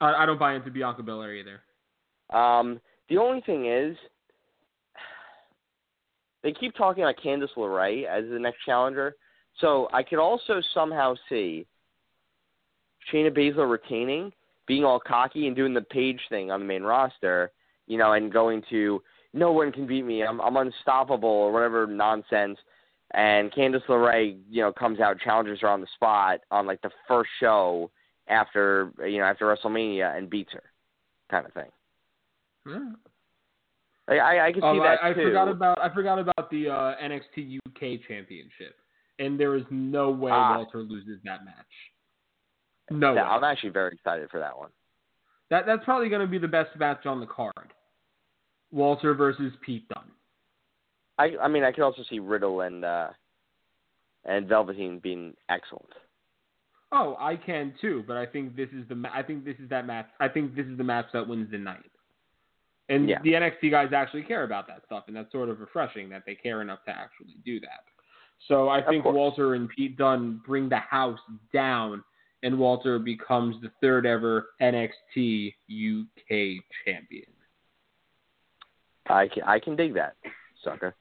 I, 0.00 0.12
I 0.22 0.26
don't 0.26 0.38
buy 0.38 0.54
into 0.54 0.70
Bianca 0.70 1.02
Belair 1.02 1.34
either. 1.34 1.60
Um, 2.32 2.80
the 3.08 3.18
only 3.18 3.40
thing 3.42 3.66
is, 3.66 3.96
they 6.42 6.52
keep 6.52 6.74
talking 6.76 7.02
about 7.02 7.16
Candice 7.22 7.54
LeRae 7.56 8.06
as 8.06 8.24
the 8.30 8.38
next 8.38 8.58
challenger. 8.64 9.16
So 9.60 9.88
I 9.92 10.02
could 10.02 10.18
also 10.18 10.60
somehow 10.74 11.14
see 11.28 11.66
Shayna 13.12 13.36
Baszler 13.36 13.70
retaining, 13.70 14.32
being 14.66 14.84
all 14.84 15.00
cocky 15.00 15.46
and 15.46 15.56
doing 15.56 15.72
the 15.72 15.80
page 15.80 16.20
thing 16.28 16.50
on 16.50 16.60
the 16.60 16.66
main 16.66 16.82
roster, 16.82 17.52
you 17.86 17.96
know, 17.96 18.12
and 18.12 18.32
going 18.32 18.62
to 18.70 19.02
no 19.32 19.52
one 19.52 19.72
can 19.72 19.86
beat 19.86 20.04
me, 20.04 20.22
I'm 20.22 20.40
I'm 20.40 20.56
unstoppable 20.56 21.28
or 21.28 21.52
whatever 21.52 21.86
nonsense. 21.86 22.58
And 23.14 23.52
Candice 23.52 23.84
LeRae, 23.88 24.36
you 24.50 24.62
know, 24.62 24.72
comes 24.72 24.98
out, 24.98 25.20
challenges 25.20 25.60
her 25.60 25.68
on 25.68 25.80
the 25.80 25.86
spot 25.94 26.40
on 26.50 26.66
like 26.66 26.82
the 26.82 26.90
first 27.06 27.30
show 27.38 27.90
after 28.28 28.90
you 29.06 29.18
know 29.18 29.24
after 29.24 29.44
WrestleMania 29.46 30.16
and 30.16 30.28
beats 30.28 30.52
her, 30.52 30.64
kind 31.30 31.46
of 31.46 31.52
thing. 31.52 31.70
Yeah. 32.66 32.80
Like, 34.08 34.20
I 34.20 34.48
I 34.48 34.52
can 34.52 34.60
see 34.60 34.66
Oh, 34.66 34.82
that 34.82 34.98
I, 35.02 35.10
I 35.10 35.12
too. 35.12 35.22
forgot 35.24 35.48
about 35.48 35.78
I 35.80 35.92
forgot 35.94 36.18
about 36.18 36.50
the 36.50 36.68
uh, 36.68 36.94
NXT 37.02 37.58
UK 37.68 38.00
Championship, 38.08 38.74
and 39.20 39.38
there 39.38 39.54
is 39.56 39.64
no 39.70 40.10
way 40.10 40.32
Ah. 40.32 40.56
Walter 40.56 40.78
loses 40.82 41.20
that 41.24 41.44
match. 41.44 41.54
No. 42.90 43.16
I'm 43.16 43.44
actually 43.44 43.70
very 43.70 43.92
excited 43.94 44.30
for 44.30 44.38
that 44.40 44.56
one. 44.56 44.70
That 45.50 45.64
that's 45.66 45.84
probably 45.84 46.08
going 46.08 46.20
to 46.22 46.26
be 46.26 46.38
the 46.38 46.48
best 46.48 46.70
match 46.78 47.06
on 47.06 47.20
the 47.20 47.26
card. 47.26 47.72
Walter 48.76 49.14
versus 49.14 49.52
Pete 49.64 49.88
Dunne. 49.88 50.10
I 51.18 51.32
I 51.42 51.48
mean 51.48 51.64
I 51.64 51.72
could 51.72 51.82
also 51.82 52.02
see 52.08 52.18
Riddle 52.18 52.60
and 52.60 52.84
uh 52.84 53.08
and 54.24 54.46
Velveteen 54.46 54.98
being 54.98 55.34
excellent. 55.48 55.88
Oh, 56.92 57.16
I 57.18 57.36
can 57.36 57.74
too, 57.80 58.04
but 58.06 58.16
I 58.16 58.26
think 58.26 58.54
this 58.54 58.68
is 58.70 58.86
the 58.88 59.02
I 59.12 59.22
think 59.22 59.44
this 59.44 59.56
is 59.62 59.68
that 59.70 59.86
match. 59.86 60.06
I 60.20 60.28
think 60.28 60.54
this 60.54 60.66
is 60.66 60.76
the 60.78 60.84
match 60.84 61.06
that 61.14 61.26
wins 61.26 61.50
the 61.50 61.58
night. 61.58 61.90
And 62.88 63.08
Yeah. 63.08 63.20
the 63.22 63.32
NXT 63.32 63.70
guys 63.70 63.92
actually 63.92 64.22
care 64.22 64.44
about 64.44 64.68
that 64.68 64.82
stuff, 64.86 65.04
and 65.08 65.16
that's 65.16 65.32
sort 65.32 65.48
of 65.48 65.58
refreshing 65.58 66.08
that 66.10 66.22
they 66.24 66.36
care 66.36 66.62
enough 66.62 66.84
to 66.84 66.90
actually 66.92 67.34
do 67.44 67.58
that. 67.60 67.80
So 68.46 68.68
I 68.68 68.78
Of 68.78 68.86
think 68.86 69.02
course. 69.02 69.14
Walter 69.14 69.54
and 69.54 69.68
Pete 69.68 69.96
Dunne 69.96 70.40
bring 70.46 70.68
the 70.68 70.78
house 70.78 71.18
down, 71.52 72.04
and 72.44 72.56
Walter 72.58 72.98
becomes 73.00 73.60
the 73.60 73.70
third 73.80 74.06
ever 74.06 74.50
NXT 74.60 75.54
UK 75.68 76.60
champion. 76.84 77.32
I 79.08 79.28
can 79.28 79.42
I 79.44 79.58
can 79.58 79.76
dig 79.76 79.94
that, 79.94 80.16
sucker. 80.64 80.94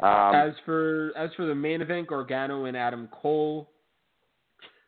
Um, 0.00 0.34
as 0.34 0.52
for 0.64 1.12
as 1.16 1.30
for 1.36 1.46
the 1.46 1.54
main 1.54 1.80
event, 1.80 2.08
Gargano 2.08 2.64
and 2.64 2.76
Adam 2.76 3.08
Cole. 3.12 3.68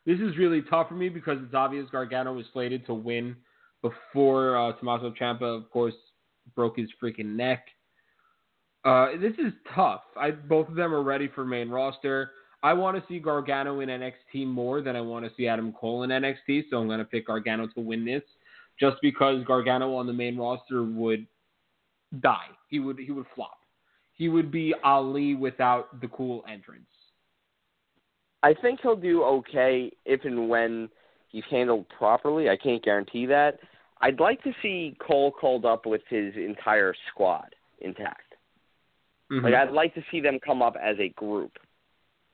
This 0.06 0.20
is 0.20 0.36
really 0.36 0.60
tough 0.68 0.88
for 0.88 0.94
me 0.94 1.08
because 1.08 1.38
it's 1.42 1.54
obvious 1.54 1.88
Gargano 1.90 2.34
was 2.34 2.44
slated 2.52 2.84
to 2.86 2.94
win 2.94 3.36
before 3.80 4.56
uh, 4.56 4.72
Tommaso 4.72 5.14
Ciampa, 5.18 5.42
of 5.42 5.70
course, 5.70 5.94
broke 6.54 6.76
his 6.76 6.90
freaking 7.02 7.36
neck. 7.36 7.66
Uh, 8.84 9.12
this 9.20 9.32
is 9.38 9.52
tough. 9.74 10.02
I 10.16 10.30
both 10.30 10.68
of 10.68 10.74
them 10.74 10.92
are 10.92 11.02
ready 11.02 11.28
for 11.34 11.44
main 11.44 11.70
roster. 11.70 12.32
I 12.62 12.72
want 12.72 12.96
to 12.96 13.04
see 13.08 13.18
Gargano 13.18 13.80
in 13.80 13.88
NXT 13.88 14.46
more 14.46 14.80
than 14.80 14.96
I 14.96 15.00
want 15.00 15.24
to 15.26 15.30
see 15.36 15.46
Adam 15.46 15.72
Cole 15.72 16.02
in 16.02 16.10
NXT, 16.10 16.64
so 16.70 16.78
I'm 16.78 16.86
going 16.86 16.98
to 16.98 17.04
pick 17.04 17.26
Gargano 17.26 17.66
to 17.68 17.80
win 17.80 18.06
this, 18.06 18.22
just 18.80 18.96
because 19.02 19.44
Gargano 19.44 19.94
on 19.96 20.06
the 20.06 20.12
main 20.12 20.36
roster 20.38 20.82
would 20.82 21.26
die. 22.20 22.48
He 22.68 22.80
would 22.80 22.98
he 22.98 23.12
would 23.12 23.26
flop. 23.34 23.58
He 24.14 24.28
would 24.28 24.50
be 24.50 24.74
Ali 24.84 25.34
without 25.34 26.00
the 26.00 26.08
cool 26.08 26.44
entrance. 26.48 26.86
I 28.42 28.54
think 28.54 28.80
he'll 28.82 28.96
do 28.96 29.24
okay 29.24 29.90
if 30.04 30.24
and 30.24 30.48
when 30.48 30.88
he's 31.28 31.44
handled 31.50 31.86
properly. 31.88 32.48
I 32.48 32.56
can't 32.56 32.82
guarantee 32.82 33.26
that. 33.26 33.58
I'd 34.00 34.20
like 34.20 34.42
to 34.44 34.52
see 34.60 34.96
Cole 35.00 35.32
called 35.32 35.64
up 35.64 35.86
with 35.86 36.02
his 36.08 36.34
entire 36.36 36.94
squad 37.10 37.54
intact. 37.80 38.34
Mhm. 39.30 39.42
Like 39.42 39.54
I'd 39.54 39.72
like 39.72 39.94
to 39.94 40.04
see 40.10 40.20
them 40.20 40.38
come 40.38 40.62
up 40.62 40.76
as 40.76 40.98
a 40.98 41.08
group. 41.10 41.58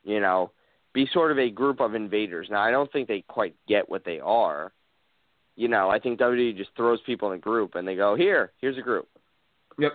You 0.03 0.21
know, 0.21 0.51
be 0.93 1.07
sort 1.07 1.31
of 1.31 1.39
a 1.39 1.51
group 1.51 1.81
of 1.81 1.95
invaders. 1.95 2.49
Now 2.51 2.63
I 2.63 2.71
don't 2.71 2.91
think 2.91 3.07
they 3.07 3.23
quite 3.23 3.55
get 3.69 3.89
what 3.89 4.05
they 4.05 4.19
are. 4.21 4.73
You 5.55 5.69
know, 5.69 5.89
I 5.91 5.99
think 5.99 6.19
WWE 6.19 6.57
just 6.57 6.75
throws 6.75 7.01
people 7.03 7.31
in 7.31 7.39
a 7.39 7.41
group 7.41 7.75
and 7.75 7.87
they 7.87 7.95
go, 7.95 8.15
"Here, 8.15 8.53
here's 8.61 8.79
a 8.79 8.83
group." 8.83 9.09
Yep. 9.81 9.93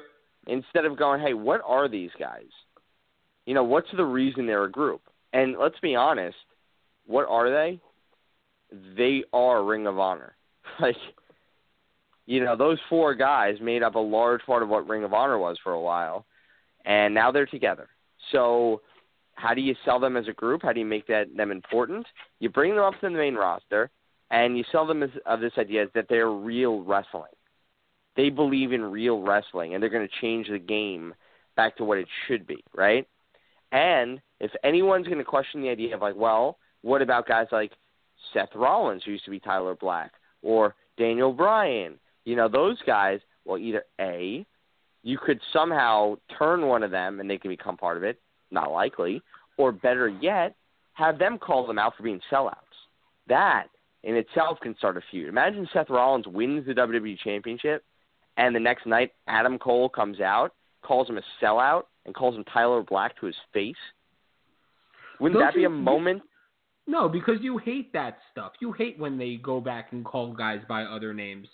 Instead 0.48 0.86
of 0.86 0.98
going, 0.98 1.22
"Hey, 1.22 1.34
what 1.34 1.62
are 1.66 1.88
these 1.88 2.12
guys?" 2.20 2.50
You 3.46 3.54
know, 3.54 3.64
what's 3.64 3.92
the 3.96 4.06
reason 4.06 4.46
they're 4.46 4.64
a 4.64 4.72
group? 4.72 5.02
And 5.34 5.58
let's 5.58 5.80
be 5.80 5.96
honest, 5.96 6.38
what 7.06 7.28
are 7.28 7.50
they? 7.50 7.80
They 8.98 9.24
are 9.34 9.64
Ring 9.64 9.88
of 9.88 10.00
Honor. 10.00 10.36
Like 10.80 10.98
you 12.26 12.44
know, 12.44 12.56
those 12.56 12.80
four 12.90 13.14
guys 13.14 13.58
made 13.62 13.84
up 13.84 13.96
a 13.96 14.00
large 14.00 14.42
part 14.46 14.64
of 14.64 14.70
what 14.70 14.88
Ring 14.88 15.04
of 15.04 15.14
Honor 15.14 15.38
was 15.38 15.58
for 15.64 15.74
a 15.74 15.82
while, 15.82 16.26
and 16.86 17.14
now 17.14 17.32
they're 17.32 17.46
together. 17.46 17.88
So, 18.32 18.82
how 19.36 19.54
do 19.54 19.62
you 19.62 19.76
sell 19.86 20.00
them 20.00 20.18
as 20.18 20.28
a 20.28 20.34
group? 20.34 20.64
How 20.64 20.74
do 20.74 20.80
you 20.80 20.86
make 20.86 21.06
that 21.08 21.36
them 21.36 21.52
important? 21.52 22.08
You 22.40 22.50
bring 22.50 22.76
them 22.76 22.84
up 22.84 22.94
to 22.94 23.10
the 23.10 23.12
main 23.12 23.36
roster, 23.36 23.92
and 24.32 24.58
you 24.58 24.64
sell 24.72 24.88
them 24.88 25.04
as, 25.04 25.12
of 25.26 25.40
this 25.40 25.54
idea 25.58 25.86
that 25.94 26.08
they're 26.10 26.32
real 26.32 26.84
wrestling. 26.84 27.32
They 28.16 28.30
believe 28.30 28.72
in 28.72 28.84
real 28.84 29.22
wrestling, 29.22 29.74
and 29.74 29.82
they're 29.82 29.90
going 29.90 30.08
to 30.08 30.22
change 30.22 30.48
the 30.48 30.60
game 30.60 31.14
back 31.56 31.78
to 31.78 31.84
what 31.84 31.98
it 31.98 32.08
should 32.28 32.48
be, 32.48 32.64
right? 32.74 33.08
And 33.72 34.22
if 34.40 34.52
anyone's 34.64 35.08
going 35.08 35.18
to 35.18 35.26
question 35.26 35.62
the 35.62 35.70
idea 35.70 35.96
of 35.96 36.02
like, 36.02 36.16
well, 36.16 36.58
what 36.82 37.02
about 37.02 37.28
guys 37.28 37.48
like 37.52 37.72
Seth 38.34 38.50
Rollins, 38.56 39.04
who 39.04 39.12
used 39.12 39.26
to 39.26 39.32
be 39.32 39.40
Tyler 39.40 39.76
Black, 39.76 40.14
or 40.42 40.76
Daniel 40.98 41.34
Bryan? 41.34 42.00
You 42.24 42.36
know, 42.36 42.48
those 42.48 42.78
guys. 42.86 43.20
Well, 43.44 43.60
either 43.60 43.84
a, 44.02 44.44
you 45.04 45.20
could 45.20 45.40
somehow 45.54 46.16
turn 46.40 46.66
one 46.66 46.82
of 46.82 46.90
them 46.90 47.20
and 47.20 47.30
they 47.30 47.38
can 47.38 47.52
become 47.52 47.78
part 47.78 47.96
of 47.96 48.04
it. 48.04 48.20
Not 48.50 48.72
likely. 48.72 49.22
Or 49.58 49.72
better 49.72 50.08
yet, 50.08 50.56
have 50.94 51.20
them 51.20 51.38
call 51.38 51.68
them 51.68 51.78
out 51.78 51.96
for 51.96 52.04
being 52.04 52.22
sellouts. 52.32 52.56
That 53.28 53.68
in 54.04 54.16
itself 54.16 54.60
can 54.62 54.76
start 54.78 54.98
a 54.98 55.02
feud. 55.12 55.30
Imagine 55.30 55.68
Seth 55.74 55.90
Rollins 55.90 56.28
wins 56.28 56.66
the 56.66 56.74
WWE 56.74 57.20
Championship, 57.20 57.84
and 58.38 58.56
the 58.56 58.60
next 58.60 58.86
night 58.86 59.12
Adam 59.28 59.58
Cole 59.58 59.90
comes 59.90 60.20
out, 60.22 60.54
calls 60.82 61.10
him 61.10 61.18
a 61.18 61.22
sellout, 61.44 61.84
and 62.06 62.14
calls 62.14 62.36
him 62.36 62.44
Tyler 62.46 62.84
Black 62.84 63.18
to 63.20 63.26
his 63.26 63.36
face. 63.54 63.76
Wouldn't 65.20 65.40
Don't 65.40 65.48
that 65.48 65.56
be 65.56 65.62
you- 65.62 65.68
a 65.68 65.70
moment? 65.70 66.22
No, 66.88 67.10
because 67.10 67.42
you 67.42 67.58
hate 67.58 67.92
that 67.94 68.20
stuff. 68.32 68.54
You 68.60 68.72
hate 68.72 69.00
when 69.00 69.18
they 69.18 69.38
go 69.38 69.60
back 69.60 69.92
and 69.92 70.06
call 70.06 70.34
guys 70.34 70.62
by 70.70 70.84
other 70.84 71.14
names. 71.16 71.48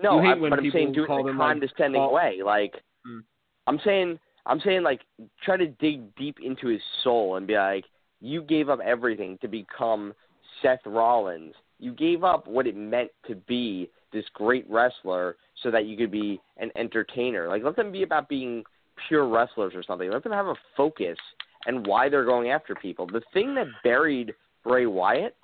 No, 0.00 0.16
You 0.16 0.22
hate 0.22 0.36
I, 0.36 0.40
when 0.40 0.50
but 0.50 0.60
I'm 0.60 0.70
saying 0.70 0.92
do 0.92 1.04
it 1.04 1.10
in 1.10 1.20
a 1.20 1.24
them, 1.24 1.38
like, 1.38 1.48
condescending 1.48 2.10
way. 2.12 2.40
Like 2.42 2.80
Mm. 3.06 3.24
I'm 3.66 3.78
saying, 3.80 4.18
I'm 4.46 4.60
saying 4.60 4.82
like 4.82 5.04
try 5.42 5.56
to 5.56 5.66
dig 5.66 6.14
deep 6.14 6.38
into 6.40 6.68
his 6.68 6.82
soul 7.02 7.36
and 7.36 7.46
be 7.46 7.56
like, 7.56 7.84
you 8.20 8.42
gave 8.42 8.68
up 8.68 8.78
everything 8.80 9.38
to 9.38 9.48
become 9.48 10.14
Seth 10.62 10.84
Rollins. 10.86 11.54
You 11.78 11.92
gave 11.92 12.22
up 12.24 12.46
what 12.46 12.66
it 12.66 12.76
meant 12.76 13.10
to 13.26 13.34
be 13.34 13.90
this 14.12 14.28
great 14.34 14.68
wrestler 14.70 15.36
so 15.62 15.70
that 15.70 15.86
you 15.86 15.96
could 15.96 16.10
be 16.10 16.40
an 16.58 16.70
entertainer. 16.76 17.48
Like 17.48 17.62
let 17.62 17.76
them 17.76 17.92
be 17.92 18.02
about 18.02 18.28
being 18.28 18.64
pure 19.08 19.26
wrestlers 19.28 19.74
or 19.74 19.82
something. 19.82 20.10
Let 20.10 20.22
them 20.22 20.32
have 20.32 20.46
a 20.46 20.56
focus 20.76 21.18
and 21.66 21.86
why 21.86 22.08
they're 22.08 22.24
going 22.24 22.50
after 22.50 22.74
people. 22.74 23.06
The 23.06 23.22
thing 23.32 23.54
that 23.54 23.66
buried 23.84 24.34
Bray 24.64 24.86
Wyatt 24.86 25.36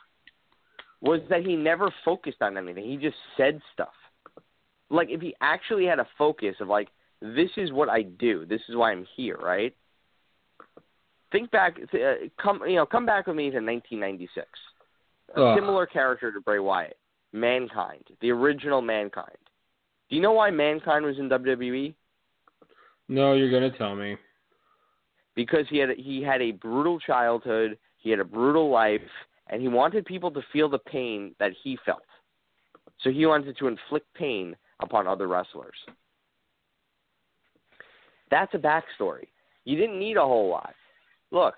was 1.01 1.21
that 1.29 1.45
he 1.45 1.57
never 1.57 1.93
focused 2.05 2.41
on 2.41 2.57
anything. 2.57 2.85
He 2.85 2.97
just 2.97 3.17
said 3.37 3.61
stuff. 3.73 3.89
Like 4.89 5.09
if 5.11 5.21
he 5.21 5.35
actually 5.41 5.87
had 5.87 5.99
a 5.99 6.07
focus 6.17 6.57
of 6.61 6.69
like 6.69 6.89
this 7.21 7.51
is 7.57 7.73
what 7.73 7.89
I 7.89 8.03
do. 8.03 8.45
This 8.47 8.61
is 8.69 8.77
why 8.77 8.93
I'm 8.93 9.07
here, 9.17 9.37
right? 9.37 9.75
Think 11.33 11.51
back, 11.51 11.77
uh, 11.93 12.29
come 12.41 12.61
you 12.67 12.77
know, 12.77 12.87
come 12.87 13.07
back 13.07 13.27
with 13.27 13.37
me 13.37 13.45
to 13.45 13.57
1996. 13.57 14.47
A 15.35 15.55
similar 15.57 15.87
character 15.87 16.33
to 16.33 16.41
Bray 16.41 16.61
Wyatt, 16.61 16.97
Mankind, 17.33 18.05
the 18.21 18.31
original 18.31 18.81
Mankind. 18.81 19.37
Do 20.09 20.17
you 20.17 20.23
know 20.23 20.33
why 20.33 20.51
Mankind 20.51 21.05
was 21.05 21.19
in 21.19 21.29
WWE? 21.29 21.95
No, 23.09 23.35
you're 23.35 23.51
gonna 23.51 23.77
tell 23.77 23.95
me. 23.95 24.17
because 25.35 25.67
he 25.69 25.79
had 25.79 25.91
he 25.91 26.23
had 26.23 26.41
a 26.43 26.53
brutal 26.53 26.99
childhood, 26.99 27.79
he 27.99 28.11
had 28.11 28.21
a 28.21 28.25
brutal 28.25 28.71
life, 28.71 29.01
and 29.49 29.61
he 29.61 29.69
wanted 29.69 30.05
people 30.05 30.31
to 30.33 30.41
feel 30.53 30.69
the 30.69 30.79
pain 30.79 31.35
that 31.39 31.53
he 31.63 31.79
felt. 31.85 32.03
So 33.03 33.11
he 33.11 33.27
wanted 33.27 33.57
to 33.59 33.69
inflict 33.69 34.13
pain 34.15 34.57
upon 34.81 35.07
other 35.07 35.29
wrestlers. 35.29 35.77
That's 38.31 38.53
a 38.55 38.59
backstory. 38.59 39.29
You 39.65 39.77
didn't 39.77 40.01
need 40.01 40.17
a 40.17 40.23
whole 40.23 40.49
lot. 40.49 40.75
Look, 41.31 41.55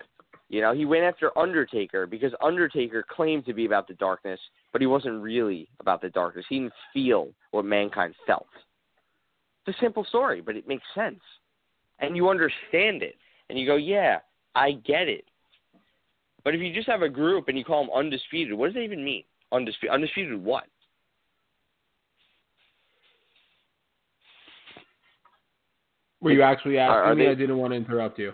you 0.49 0.61
know, 0.61 0.73
he 0.73 0.85
went 0.85 1.03
after 1.03 1.35
Undertaker 1.37 2.07
because 2.07 2.33
Undertaker 2.41 3.05
claimed 3.07 3.45
to 3.45 3.53
be 3.53 3.65
about 3.65 3.87
the 3.87 3.93
darkness, 3.93 4.39
but 4.71 4.81
he 4.81 4.87
wasn't 4.87 5.21
really 5.21 5.69
about 5.79 6.01
the 6.01 6.09
darkness. 6.09 6.45
He 6.49 6.59
didn't 6.59 6.73
feel 6.91 7.29
what 7.51 7.65
mankind 7.65 8.15
felt. 8.25 8.47
It's 9.65 9.77
a 9.77 9.79
simple 9.79 10.03
story, 10.05 10.41
but 10.41 10.55
it 10.55 10.67
makes 10.67 10.83
sense. 10.95 11.19
And 11.99 12.15
you 12.15 12.29
understand 12.29 13.03
it. 13.03 13.15
And 13.49 13.59
you 13.59 13.67
go, 13.67 13.75
yeah, 13.75 14.19
I 14.55 14.71
get 14.71 15.07
it. 15.07 15.25
But 16.43 16.55
if 16.55 16.61
you 16.61 16.73
just 16.73 16.87
have 16.87 17.03
a 17.03 17.09
group 17.09 17.47
and 17.47 17.57
you 17.57 17.63
call 17.63 17.83
them 17.83 17.93
undisputed, 17.93 18.57
what 18.57 18.67
does 18.67 18.73
that 18.75 18.81
even 18.81 19.03
mean? 19.03 19.23
Undisputed, 19.51 19.93
undisputed 19.93 20.43
what? 20.43 20.63
Were 26.21 26.31
you 26.31 26.41
actually 26.41 26.77
asking 26.79 26.95
Are- 26.95 27.03
are 27.03 27.15
me? 27.15 27.25
they- 27.25 27.31
I 27.31 27.35
didn't 27.35 27.57
want 27.57 27.71
to 27.71 27.77
interrupt 27.77 28.17
you. 28.17 28.33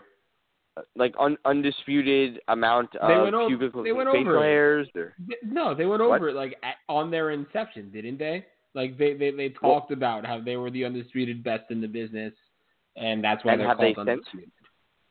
Like 0.95 1.13
un- 1.19 1.38
undisputed 1.45 2.41
amount 2.49 2.91
They 2.93 3.13
of 3.13 3.23
went 3.23 3.35
o- 3.35 3.47
cubicle 3.47 3.83
they 3.83 3.93
went 3.93 4.09
facial 4.11 4.31
over 4.33 4.43
hairs? 4.43 4.88
Or, 4.95 5.13
No, 5.43 5.73
they 5.73 5.85
went 5.85 6.01
What? 6.01 6.15
over 6.17 6.29
it 6.29 6.35
like 6.35 6.57
at, 6.63 6.75
on 6.89 7.09
their 7.09 7.31
inception, 7.31 7.89
didn't 7.91 8.17
they? 8.19 8.45
Like 8.73 8.97
they 8.97 9.13
they, 9.13 9.31
they 9.31 9.49
talked 9.49 9.91
about 9.91 10.25
how 10.25 10.41
they 10.41 10.57
were 10.57 10.69
the 10.69 10.83
undisputed 10.83 11.43
best 11.43 11.71
in 11.71 11.79
the 11.79 11.88
business, 11.88 12.33
and 12.97 13.23
that's 13.23 13.45
why 13.45 13.53
And 13.53 13.61
they're 13.61 13.67
have 13.69 13.77
they 13.77 13.93
called 13.93 14.07
since? 14.07 14.19
undisputed. 14.19 14.51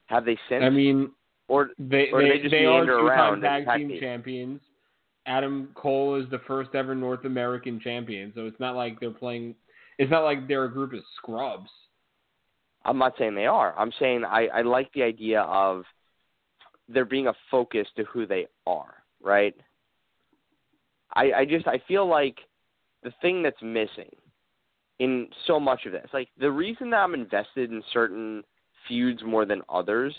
have 0.07 0.25
they 0.27 0.39
since? 0.51 0.63
I 0.63 0.69
mean, 0.69 1.11
or 1.49 1.71
they 1.79 2.11
Or 2.13 2.23
they, 2.23 2.29
they 2.31 2.39
just 2.41 2.51
they 2.51 2.67
are 2.67 2.85
two-time 2.85 3.41
tag 3.41 3.67
team 3.79 3.89
team? 3.89 4.01
champions. 4.01 4.61
Adam 5.27 5.71
Cole 5.75 6.17
is 6.17 6.29
the 6.31 6.41
first 6.47 6.75
ever 6.75 6.95
North 6.95 7.25
American 7.25 7.81
champion, 7.81 8.33
so 8.35 8.45
it's 8.45 8.61
not 8.61 8.77
like 8.77 9.01
they're 9.01 9.11
playing. 9.11 9.55
It's 9.99 10.11
not 10.11 10.25
like 10.25 10.47
they're 10.47 10.65
a 10.65 10.71
group 10.73 10.93
of 10.93 11.01
scrubs. 11.17 11.71
I'm 12.85 12.99
not 12.99 13.15
saying 13.19 13.35
they 13.35 13.47
are. 13.47 13.75
I'm 13.79 13.93
saying 13.99 14.25
I, 14.25 14.49
I 14.49 14.63
like 14.63 14.93
the 14.93 15.03
idea 15.03 15.41
of 15.43 15.85
there 16.89 17.05
being 17.05 17.29
a 17.29 17.35
focus 17.51 17.87
to 17.97 18.05
who 18.05 18.27
they 18.27 18.47
are, 18.67 18.95
right? 19.23 19.55
I, 21.15 21.33
I 21.33 21.45
just 21.45 21.67
I 21.67 21.81
feel 21.87 22.07
like 22.07 22.39
the 23.03 23.13
thing 23.23 23.43
that's 23.43 23.63
missing 23.63 24.15
in 24.99 25.29
so 25.47 25.59
much 25.59 25.87
of 25.87 25.93
this, 25.93 26.09
like 26.13 26.29
the 26.39 26.51
reason 26.51 26.91
that 26.91 26.99
I'm 26.99 27.15
invested 27.15 27.71
in 27.71 27.83
certain 27.93 28.43
feuds 28.89 29.23
more 29.25 29.45
than 29.45 29.63
others 29.69 30.15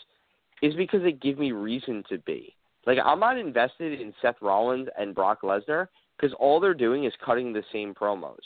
is 0.61 0.73
because 0.75 1.01
they 1.01 1.11
give 1.11 1.37
me 1.37 1.51
reason 1.51 2.03
to 2.09 2.17
be. 2.19 2.55
Like 2.85 2.97
I'm 3.03 3.19
not 3.19 3.37
invested 3.37 3.99
in 3.99 4.13
Seth 4.21 4.35
Rollins 4.41 4.87
and 4.97 5.15
Brock 5.15 5.41
Lesnar 5.43 5.87
because 6.17 6.35
all 6.39 6.59
they're 6.59 6.73
doing 6.73 7.05
is 7.05 7.13
cutting 7.23 7.51
the 7.51 7.63
same 7.71 7.93
promos. 7.93 8.37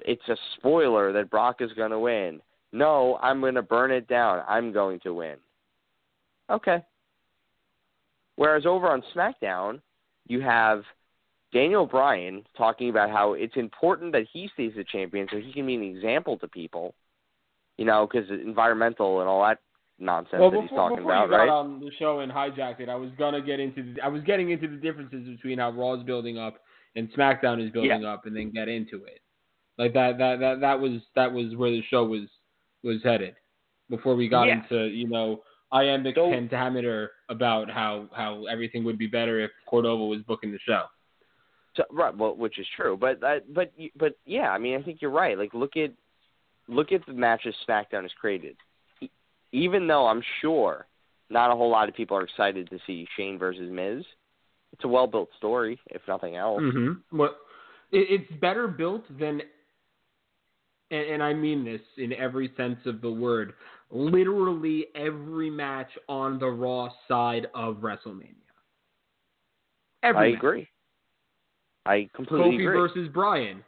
It's 0.00 0.28
a 0.28 0.36
spoiler 0.56 1.12
that 1.12 1.30
Brock 1.30 1.56
is 1.60 1.72
going 1.72 1.90
to 1.90 1.98
win. 1.98 2.40
No, 2.72 3.18
I'm 3.22 3.40
going 3.40 3.54
to 3.54 3.62
burn 3.62 3.90
it 3.90 4.08
down. 4.08 4.42
I'm 4.48 4.72
going 4.72 5.00
to 5.00 5.14
win. 5.14 5.36
Okay. 6.50 6.82
Whereas 8.36 8.66
over 8.66 8.88
on 8.88 9.02
SmackDown, 9.14 9.80
you 10.26 10.40
have 10.40 10.82
Daniel 11.52 11.86
Bryan 11.86 12.44
talking 12.56 12.90
about 12.90 13.10
how 13.10 13.32
it's 13.32 13.56
important 13.56 14.12
that 14.12 14.26
he 14.32 14.50
stays 14.54 14.72
the 14.76 14.84
champion 14.84 15.26
so 15.30 15.38
he 15.38 15.52
can 15.52 15.66
be 15.66 15.74
an 15.74 15.82
example 15.82 16.38
to 16.38 16.48
people, 16.48 16.94
you 17.78 17.84
know, 17.84 18.06
because 18.06 18.28
environmental 18.30 19.20
and 19.20 19.28
all 19.28 19.42
that 19.42 19.58
nonsense 19.98 20.40
well, 20.40 20.50
that 20.50 20.60
he's 20.60 20.70
talking 20.70 20.98
before 20.98 21.12
about, 21.12 21.24
you 21.24 21.30
got 21.30 21.36
right? 21.38 21.48
on 21.48 21.80
the 21.80 21.90
show 21.98 22.20
and 22.20 22.30
hijacked 22.30 22.80
it, 22.80 22.88
I 22.88 22.94
was 22.94 23.10
gonna 23.18 23.40
get 23.40 23.58
into 23.58 23.94
the, 23.94 24.00
I 24.00 24.08
was 24.08 24.22
getting 24.22 24.50
into 24.50 24.68
the 24.68 24.76
differences 24.76 25.26
between 25.26 25.58
how 25.58 25.70
Raw 25.72 25.94
is 25.94 26.04
building 26.04 26.38
up 26.38 26.58
and 26.94 27.12
SmackDown 27.12 27.64
is 27.64 27.72
building 27.72 28.04
up, 28.04 28.26
and 28.26 28.36
then 28.36 28.50
get 28.50 28.68
into 28.68 29.04
it. 29.04 29.20
Like 29.78 29.94
that 29.94 30.18
that 30.18 30.40
that 30.40 30.60
that 30.60 30.80
was 30.80 31.00
that 31.14 31.32
was 31.32 31.54
where 31.56 31.70
the 31.70 31.82
show 31.88 32.04
was 32.04 32.28
was 32.82 33.02
headed 33.02 33.34
before 33.90 34.14
we 34.14 34.28
got 34.28 34.44
Yeah. 34.48 34.62
into 34.62 34.86
you 34.86 35.08
know 35.08 35.42
iambic 35.72 36.14
So- 36.14 36.30
pentameter 36.30 37.12
about 37.28 37.70
how 37.70 38.08
how 38.14 38.46
everything 38.46 38.84
would 38.84 38.98
be 38.98 39.06
better 39.06 39.40
if 39.40 39.50
Cordova 39.66 40.04
was 40.04 40.22
booking 40.22 40.52
the 40.52 40.58
show. 40.60 40.84
So, 41.76 41.84
right, 41.90 42.16
well, 42.16 42.34
which 42.34 42.58
is 42.58 42.66
true, 42.74 42.96
but 42.96 43.22
uh, 43.22 43.40
but 43.50 43.72
but 43.96 44.14
yeah, 44.24 44.50
I 44.50 44.58
mean, 44.58 44.76
I 44.78 44.82
think 44.82 45.00
you're 45.00 45.10
right. 45.12 45.38
Like, 45.38 45.54
look 45.54 45.76
at 45.76 45.92
look 46.66 46.90
at 46.92 47.04
the 47.06 47.12
matches 47.12 47.54
SmackDown 47.68 48.02
has 48.02 48.12
created. 48.20 48.56
Even 49.52 49.86
though 49.86 50.06
I'm 50.06 50.22
sure 50.40 50.86
not 51.30 51.50
a 51.50 51.56
whole 51.56 51.70
lot 51.70 51.88
of 51.88 51.94
people 51.94 52.16
are 52.16 52.22
excited 52.22 52.68
to 52.70 52.78
see 52.86 53.06
Shane 53.16 53.38
versus 53.38 53.70
Miz, 53.70 54.04
it's 54.72 54.84
a 54.84 54.88
well 54.88 55.06
built 55.06 55.28
story, 55.36 55.78
if 55.90 56.02
nothing 56.08 56.36
else. 56.36 56.62
Mm-hmm. 56.62 57.16
Well, 57.16 57.36
it's 57.92 58.30
better 58.40 58.68
built 58.68 59.04
than, 59.18 59.40
and, 60.90 61.00
and 61.00 61.22
I 61.22 61.34
mean 61.34 61.64
this 61.64 61.80
in 61.96 62.12
every 62.12 62.52
sense 62.56 62.78
of 62.86 63.00
the 63.00 63.10
word. 63.10 63.54
Literally 63.90 64.86
every 64.94 65.50
match 65.50 65.90
on 66.08 66.38
the 66.38 66.48
Raw 66.48 66.88
side 67.06 67.46
of 67.54 67.76
WrestleMania. 67.76 68.34
Every 70.02 70.28
I 70.28 70.30
match. 70.30 70.38
agree. 70.38 70.68
I 71.86 72.08
completely 72.14 72.50
Kofi 72.50 72.54
agree. 72.54 72.66
versus 72.66 73.08
Bryan 73.12 73.64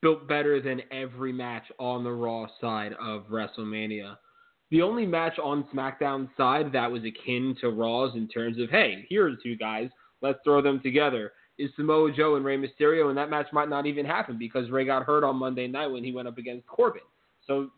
built 0.00 0.28
better 0.28 0.60
than 0.60 0.82
every 0.90 1.32
match 1.32 1.64
on 1.78 2.04
the 2.04 2.10
Raw 2.10 2.46
side 2.60 2.94
of 3.00 3.26
WrestleMania. 3.26 4.16
The 4.70 4.82
only 4.82 5.06
match 5.06 5.38
on 5.38 5.64
SmackDown 5.74 6.28
side 6.36 6.72
that 6.72 6.90
was 6.90 7.02
akin 7.04 7.56
to 7.60 7.70
Raw's 7.70 8.14
in 8.14 8.28
terms 8.28 8.60
of 8.60 8.70
hey, 8.70 9.06
here 9.08 9.26
are 9.26 9.36
two 9.42 9.56
guys, 9.56 9.88
let's 10.20 10.38
throw 10.44 10.62
them 10.62 10.80
together 10.82 11.32
is 11.58 11.70
Samoa 11.76 12.12
Joe 12.12 12.36
and 12.36 12.44
Rey 12.44 12.56
Mysterio, 12.56 13.08
and 13.08 13.18
that 13.18 13.30
match 13.30 13.46
might 13.52 13.68
not 13.68 13.86
even 13.86 14.06
happen 14.06 14.38
because 14.38 14.70
Rey 14.70 14.84
got 14.84 15.04
hurt 15.04 15.24
on 15.24 15.36
Monday 15.36 15.66
night 15.66 15.88
when 15.88 16.04
he 16.04 16.12
went 16.12 16.28
up 16.28 16.38
against 16.38 16.66
Corbin. 16.66 17.02
So 17.46 17.70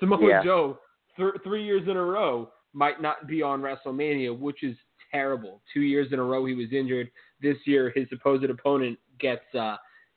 Samoa 0.00 0.26
Yeah. 0.26 0.42
Joe, 0.42 0.80
th- 1.16 1.34
three 1.44 1.64
years 1.64 1.86
in 1.88 1.96
a 1.96 2.04
row, 2.04 2.50
might 2.72 3.00
not 3.00 3.26
be 3.26 3.42
on 3.42 3.62
WrestleMania, 3.62 4.36
which 4.38 4.62
is 4.62 4.76
terrible. 5.10 5.62
Two 5.72 5.80
years 5.80 6.12
in 6.12 6.18
a 6.18 6.22
row 6.22 6.44
he 6.44 6.54
was 6.54 6.72
injured. 6.72 7.10
This 7.40 7.56
year 7.66 7.90
his 7.94 8.08
supposed 8.08 8.44
opponent 8.44 8.98
gets 9.18 9.54
uh, 9.54 9.76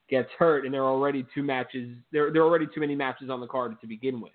gets 0.09 0.29
hurt, 0.37 0.65
and 0.65 0.73
there 0.73 0.83
are 0.83 0.91
already 0.91 1.25
two 1.33 1.43
matches. 1.43 1.95
There 2.11 2.31
there 2.31 2.41
are 2.41 2.45
already 2.45 2.67
too 2.73 2.79
many 2.79 2.95
matches 2.95 3.29
on 3.29 3.39
the 3.39 3.47
card 3.47 3.79
to 3.81 3.87
begin 3.87 4.19
with. 4.21 4.33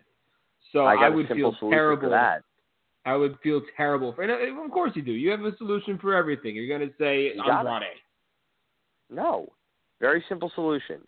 So 0.72 0.84
I 0.84 1.06
a 1.06 1.10
would 1.10 1.28
feel 1.28 1.54
terrible. 1.70 2.14
I 3.06 3.14
would 3.16 3.38
feel 3.42 3.60
terrible. 3.76 4.14
For, 4.14 4.22
and 4.22 4.30
uh, 4.30 4.64
of 4.64 4.70
course 4.70 4.92
you 4.94 5.02
do. 5.02 5.12
You 5.12 5.30
have 5.30 5.42
a 5.42 5.56
solution 5.58 5.98
for 5.98 6.14
everything. 6.14 6.56
You're 6.56 6.68
going 6.68 6.88
to 6.88 6.94
say 6.98 7.36
got 7.36 7.82
it. 7.82 7.98
No, 9.10 9.48
very 10.00 10.24
simple 10.28 10.50
solution. 10.54 11.00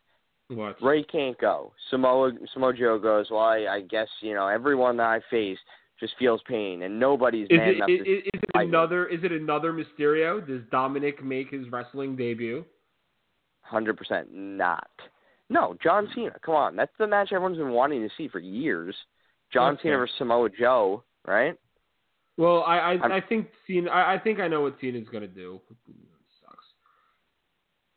What? 0.48 0.80
Rey 0.80 1.02
can't 1.04 1.36
go. 1.40 1.72
Samoa 1.90 2.32
Samoa 2.52 2.72
Joe 2.72 2.98
goes. 2.98 3.26
Well, 3.30 3.40
I, 3.40 3.66
I 3.68 3.80
guess 3.80 4.08
you 4.20 4.34
know 4.34 4.46
everyone 4.46 4.96
that 4.98 5.06
I 5.06 5.20
face 5.30 5.58
just 5.98 6.14
feels 6.18 6.40
pain, 6.46 6.82
and 6.82 7.00
nobody's 7.00 7.48
Is 7.50 7.56
man 7.58 7.68
it, 7.68 7.76
enough 7.76 7.88
is, 7.90 7.98
to 8.04 8.10
is 8.12 8.22
it 8.34 8.44
fight 8.52 8.62
me. 8.64 8.68
another? 8.68 9.06
Is 9.06 9.24
it 9.24 9.32
another 9.32 9.72
Mysterio? 9.72 10.46
Does 10.46 10.60
Dominic 10.70 11.24
make 11.24 11.50
his 11.50 11.68
wrestling 11.72 12.14
debut? 12.16 12.64
Hundred 13.62 13.96
percent 13.96 14.28
not. 14.32 14.88
No, 15.50 15.76
John 15.82 16.08
Cena. 16.14 16.36
Come 16.44 16.54
on, 16.54 16.76
that's 16.76 16.92
the 16.98 17.06
match 17.06 17.30
everyone's 17.32 17.58
been 17.58 17.70
wanting 17.70 18.02
to 18.02 18.10
see 18.16 18.28
for 18.28 18.38
years. 18.38 18.94
John 19.52 19.74
Okay. 19.74 19.84
Cena 19.84 19.96
versus 19.98 20.14
Samoa 20.18 20.48
Joe, 20.50 21.02
right? 21.26 21.54
Well, 22.36 22.62
I 22.64 22.76
I, 22.78 22.90
I'm- 22.92 23.12
I 23.12 23.20
think 23.20 23.48
Cena. 23.66 23.90
I, 23.90 24.14
I 24.14 24.18
think 24.20 24.38
I 24.38 24.46
know 24.46 24.60
what 24.60 24.76
Cena's 24.80 25.08
going 25.10 25.22
to 25.22 25.28
do. 25.28 25.60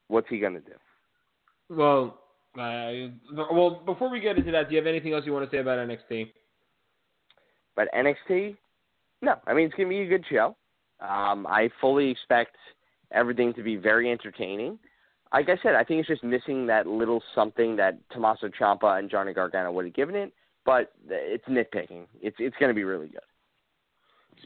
What's 0.10 0.28
he 0.28 0.40
gonna 0.40 0.60
do? 0.60 0.74
Well, 1.70 2.20
I, 2.58 3.12
well, 3.32 3.82
before 3.86 4.10
we 4.10 4.20
get 4.20 4.38
into 4.38 4.52
that, 4.52 4.68
do 4.68 4.76
you 4.76 4.82
have 4.82 4.88
anything 4.88 5.14
else 5.14 5.24
you 5.26 5.32
want 5.32 5.50
to 5.50 5.56
say 5.56 5.62
about 5.62 5.78
NXT? 5.78 6.32
But 7.76 7.88
NXT, 7.94 8.58
no. 9.22 9.36
I 9.48 9.54
mean, 9.54 9.68
it's 9.68 9.76
gonna 9.76 9.88
be 9.88 10.02
a 10.02 10.08
good 10.08 10.26
show. 10.30 10.56
Um, 11.00 11.48
I 11.48 11.70
fully 11.80 12.10
expect 12.10 12.58
everything 13.12 13.54
to 13.54 13.64
be 13.64 13.76
very 13.76 14.12
entertaining. 14.12 14.80
Like 15.32 15.48
I 15.48 15.58
said, 15.62 15.76
I 15.76 15.84
think 15.84 16.00
it's 16.00 16.10
just 16.10 16.24
missing 16.24 16.66
that 16.68 16.88
little 16.88 17.22
something 17.36 17.76
that 17.76 18.00
Tommaso 18.12 18.50
Ciampa 18.50 18.98
and 18.98 19.10
Johnny 19.10 19.32
Gargano 19.32 19.72
would 19.72 19.86
have 19.86 19.94
given 19.94 20.16
it. 20.16 20.34
But 20.66 20.92
it's 21.08 21.46
nitpicking. 21.46 22.06
It's 22.22 22.36
it's 22.40 22.56
gonna 22.60 22.74
be 22.74 22.84
really 22.84 23.08
good. 23.08 23.22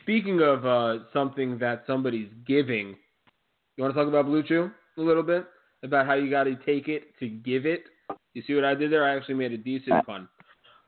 Speaking 0.02 0.42
of 0.42 0.66
uh, 0.66 1.06
something 1.14 1.58
that 1.60 1.84
somebody's 1.88 2.30
giving, 2.46 2.98
you 3.78 3.84
want 3.84 3.94
to 3.94 4.00
talk 4.00 4.10
about 4.10 4.26
Blue 4.26 4.44
Chew 4.44 4.70
a 4.98 5.02
little 5.02 5.24
bit 5.24 5.46
about 5.84 6.06
how 6.06 6.14
you 6.14 6.30
got 6.30 6.46
to 6.46 6.56
take 6.66 6.88
it 6.88 7.18
to 7.20 7.28
give 7.28 7.66
it. 7.66 7.84
You 8.34 8.42
see 8.48 8.56
what 8.56 8.66
I 8.66 8.74
did 8.74 8.92
there? 8.92 9.06
I 9.06 9.16
actually 9.16 9.36
made 9.36 9.52
a 9.52 9.58
decent 9.58 10.06
pun. 10.06 10.28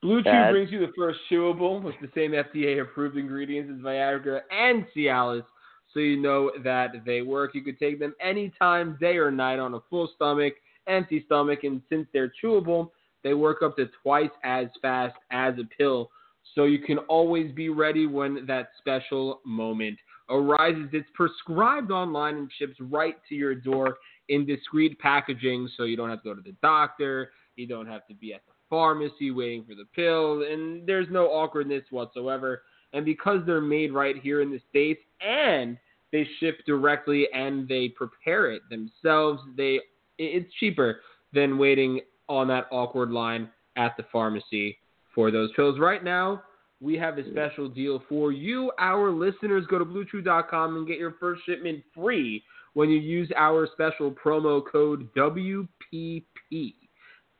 Blue 0.01 0.21
Chew 0.23 0.51
brings 0.51 0.71
you 0.71 0.79
the 0.79 0.93
first 0.95 1.19
chewable 1.31 1.81
with 1.81 1.95
the 2.01 2.09
same 2.13 2.31
FDA-approved 2.31 3.17
ingredients 3.17 3.71
as 3.75 3.83
Viagra 3.83 4.41
and 4.51 4.85
Cialis, 4.95 5.45
so 5.93 5.99
you 5.99 6.21
know 6.21 6.51
that 6.63 6.91
they 7.05 7.21
work. 7.21 7.55
You 7.55 7.63
could 7.63 7.79
take 7.79 7.99
them 7.99 8.13
anytime, 8.21 8.97
day 8.99 9.17
or 9.17 9.31
night, 9.31 9.59
on 9.59 9.73
a 9.73 9.79
full 9.89 10.09
stomach, 10.15 10.53
empty 10.87 11.23
stomach, 11.25 11.63
and 11.63 11.81
since 11.89 12.07
they're 12.13 12.31
chewable, 12.43 12.91
they 13.23 13.33
work 13.33 13.63
up 13.63 13.75
to 13.77 13.89
twice 14.03 14.29
as 14.43 14.67
fast 14.81 15.15
as 15.31 15.55
a 15.57 15.63
pill. 15.75 16.11
so 16.53 16.65
you 16.65 16.79
can 16.79 16.99
always 16.99 17.51
be 17.51 17.69
ready 17.69 18.07
when 18.07 18.45
that 18.45 18.69
special 18.77 19.41
moment 19.45 19.97
arises. 20.29 20.87
It's 20.93 21.09
prescribed 21.13 21.91
online 21.91 22.35
and 22.37 22.51
ships 22.57 22.75
right 22.79 23.15
to 23.29 23.35
your 23.35 23.55
door 23.55 23.97
in 24.30 24.45
discreet 24.45 24.97
packaging, 24.99 25.69
so 25.78 25.84
you 25.84 25.95
don't 25.95 26.09
have 26.09 26.23
to 26.23 26.30
go 26.30 26.36
to 26.36 26.41
the 26.41 26.55
doctor, 26.61 27.32
you 27.55 27.67
don't 27.67 27.88
have 27.88 28.05
to 28.07 28.13
be 28.13 28.34
at 28.34 28.41
the 28.45 28.53
pharmacy 28.69 29.32
waiting 29.32 29.63
for 29.63 29.76
the 29.76 29.86
pill, 29.95 30.43
and 30.51 30.88
there's 30.88 31.07
no 31.11 31.28
awkwardness 31.28 31.84
whatsoever. 31.91 32.63
And 32.93 33.05
because 33.05 33.41
they're 33.45 33.61
made 33.61 33.93
right 33.93 34.15
here 34.21 34.41
in 34.41 34.51
the 34.51 34.61
States 34.69 35.01
and 35.21 35.78
they 36.11 36.28
ship 36.39 36.59
directly 36.65 37.28
and 37.34 37.67
they 37.67 37.89
prepare 37.89 38.51
it 38.51 38.61
themselves, 38.69 39.41
they 39.57 39.80
it's 40.17 40.51
cheaper 40.59 41.01
than 41.34 41.57
waiting 41.57 41.99
on 42.30 42.47
that 42.47 42.67
awkward 42.71 43.11
line 43.11 43.49
at 43.76 43.97
the 43.97 44.05
pharmacy 44.11 44.78
for 45.13 45.30
those 45.30 45.51
pills. 45.55 45.78
Right 45.78 46.03
now, 46.03 46.41
we 46.80 46.95
have 46.97 47.17
a 47.17 47.23
mm. 47.23 47.32
special 47.32 47.67
deal 47.67 48.01
for 48.07 48.32
you, 48.32 48.71
our 48.80 49.11
listeners. 49.11 49.65
Go 49.67 49.80
to 49.80 49.86
BlueChew.com 49.86 50.78
and 50.78 50.88
get 50.88 50.97
your 50.97 51.15
first 51.19 51.41
shipment 51.45 51.84
free 51.93 52.43
when 52.76 52.89
you 52.89 52.99
use 52.99 53.32
our 53.36 53.67
special 53.73 54.11
promo 54.11 54.61
code 54.71 55.09
WPP. 55.17 56.73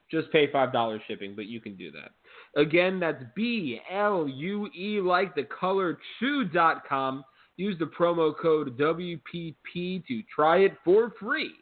Just 0.10 0.32
pay 0.32 0.48
$5 0.48 1.00
shipping, 1.08 1.36
but 1.36 1.46
you 1.46 1.62
can 1.62 1.76
do 1.76 1.92
that. 1.92 2.12
Again, 2.60 3.00
that's 3.00 3.24
B 3.36 3.80
L 3.92 4.28
U 4.28 4.68
E 4.68 5.02
like 5.02 5.36
the 5.36 5.44
color 5.44 5.98
chew.com. 6.20 7.24
Use 7.58 7.78
the 7.80 7.86
promo 7.86 8.34
code 8.36 8.78
WPP 8.78 10.06
to 10.08 10.24
try 10.34 10.60
it 10.60 10.74
for 10.84 11.14
free. 11.20 11.54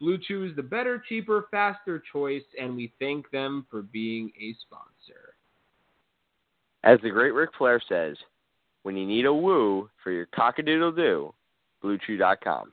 Blue 0.00 0.18
Chew 0.18 0.44
is 0.44 0.56
the 0.56 0.62
better, 0.62 1.02
cheaper, 1.08 1.46
faster 1.50 2.02
choice, 2.12 2.42
and 2.58 2.74
we 2.74 2.92
thank 2.98 3.30
them 3.30 3.66
for 3.70 3.82
being 3.82 4.32
a 4.40 4.54
sponsor. 4.64 5.34
As 6.82 6.98
the 7.02 7.10
great 7.10 7.34
Ric 7.34 7.50
Flair 7.58 7.82
says, 7.86 8.16
when 8.82 8.96
you 8.96 9.06
need 9.06 9.26
a 9.26 9.34
woo 9.34 9.90
for 10.02 10.10
your 10.10 10.26
cockadoodle 10.26 10.96
doo, 10.96 11.34
BlueChew.com. 11.84 12.72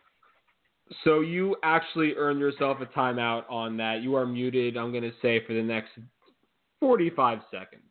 So 1.04 1.20
you 1.20 1.56
actually 1.64 2.14
earned 2.16 2.40
yourself 2.40 2.78
a 2.82 2.86
timeout 2.86 3.44
on 3.50 3.78
that. 3.78 4.02
You 4.02 4.16
are 4.16 4.26
muted, 4.26 4.78
I'm 4.78 4.92
going 4.92 5.04
to 5.04 5.14
say, 5.22 5.44
for 5.46 5.54
the 5.54 5.62
next 5.62 5.92
45 6.80 7.40
seconds 7.52 7.84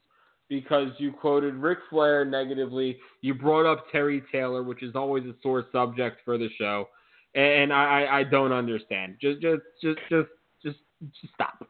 because 0.49 0.89
you 0.99 1.13
quoted 1.13 1.55
Ric 1.55 1.79
Flair 1.91 2.25
negatively. 2.25 2.99
You 3.21 3.35
brought 3.35 3.71
up 3.71 3.87
Terry 3.91 4.23
Taylor, 4.31 4.63
which 4.63 4.83
is 4.83 4.95
always 4.95 5.25
a 5.25 5.35
sore 5.43 5.67
subject 5.73 6.21
for 6.25 6.39
the 6.39 6.49
show, 6.59 6.89
and 7.35 7.73
I, 7.73 8.07
I, 8.11 8.25
don't 8.25 8.53
understand. 8.53 9.17
Just, 9.21 9.41
just, 9.41 9.63
just, 9.83 9.99
just, 10.09 10.29
just, 10.63 10.79
just 11.21 11.35
stop. 11.35 11.69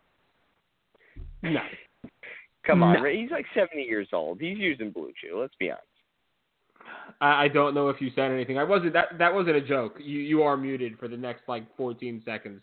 No. 1.43 1.61
Come 2.67 2.83
on, 2.83 3.03
No. 3.03 3.09
He's 3.09 3.31
like 3.31 3.47
70 3.55 3.83
years 3.83 4.09
old. 4.13 4.41
He's 4.41 4.59
using 4.59 4.91
Blue 4.91 5.13
Chew. 5.21 5.41
Let's 5.41 5.55
be 5.59 5.71
honest. 5.71 5.87
I, 7.21 7.45
I 7.45 7.49
don't 7.49 7.75
know 7.75 7.89
if 7.89 8.01
you 8.01 8.11
said 8.15 8.31
anything. 8.31 8.59
I 8.59 8.65
wasn't 8.65 8.93
that 8.93 9.19
that 9.19 9.33
wasn't 9.33 9.57
a 9.57 9.61
joke. 9.61 9.97
You 9.99 10.21
you 10.21 10.43
are 10.43 10.57
muted 10.57 10.99
for 10.99 11.09
the 11.09 11.17
next 11.17 11.43
like 11.49 11.65
14 11.77 12.23
seconds. 12.25 12.61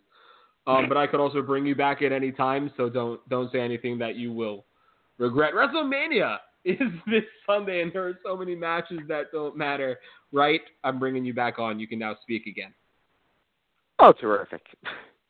Um, 0.66 0.88
but 0.88 0.96
I 0.96 1.08
could 1.08 1.20
also 1.20 1.42
bring 1.42 1.66
you 1.66 1.76
back 1.76 2.02
at 2.02 2.14
any 2.14 2.32
time, 2.32 2.72
so 2.78 2.90
don't 2.90 3.28
don't 3.30 3.52
say 3.52 3.60
anything 3.60 3.98
that 4.00 4.16
you 4.16 4.32
will 4.32 4.66
regret. 5.18 5.54
WrestleMania 5.54 6.38
is 6.66 6.78
this 7.06 7.24
Sunday, 7.46 7.82
and 7.82 7.92
there 7.92 8.08
are 8.08 8.20
so 8.24 8.38
many 8.38 8.56
matches 8.56 9.00
that 9.08 9.32
don't 9.32 9.58
matter. 9.58 10.00
Right? 10.32 10.62
I'm 10.84 11.00
bringing 11.00 11.26
you 11.26 11.34
back 11.34 11.60
on. 11.60 11.80
You 11.80 11.88
can 11.88 12.00
now 12.00 12.16
speak 12.22 12.48
again. 12.48 12.74
Oh, 14.00 14.14
terrific. 14.14 14.62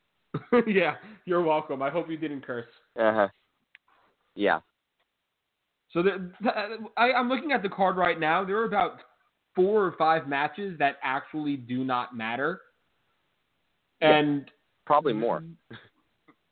yeah, 0.67 0.95
you're 1.25 1.43
welcome. 1.43 1.81
I 1.81 1.89
hope 1.89 2.09
you 2.09 2.17
didn't 2.17 2.45
curse. 2.45 2.67
Uh 2.97 3.13
huh. 3.13 3.27
Yeah. 4.35 4.59
So 5.93 6.01
the, 6.01 6.31
the, 6.41 6.51
I, 6.97 7.11
I'm 7.13 7.29
looking 7.29 7.51
at 7.51 7.61
the 7.61 7.69
card 7.69 7.95
right 7.97 8.19
now. 8.19 8.43
There 8.43 8.57
are 8.57 8.65
about 8.65 8.99
four 9.55 9.85
or 9.85 9.91
five 9.97 10.27
matches 10.27 10.77
that 10.79 10.97
actually 11.03 11.55
do 11.55 11.83
not 11.83 12.15
matter, 12.17 12.61
Yeah. 14.01 14.15
and 14.17 14.51
Probably 14.85 15.13
more. 15.13 15.43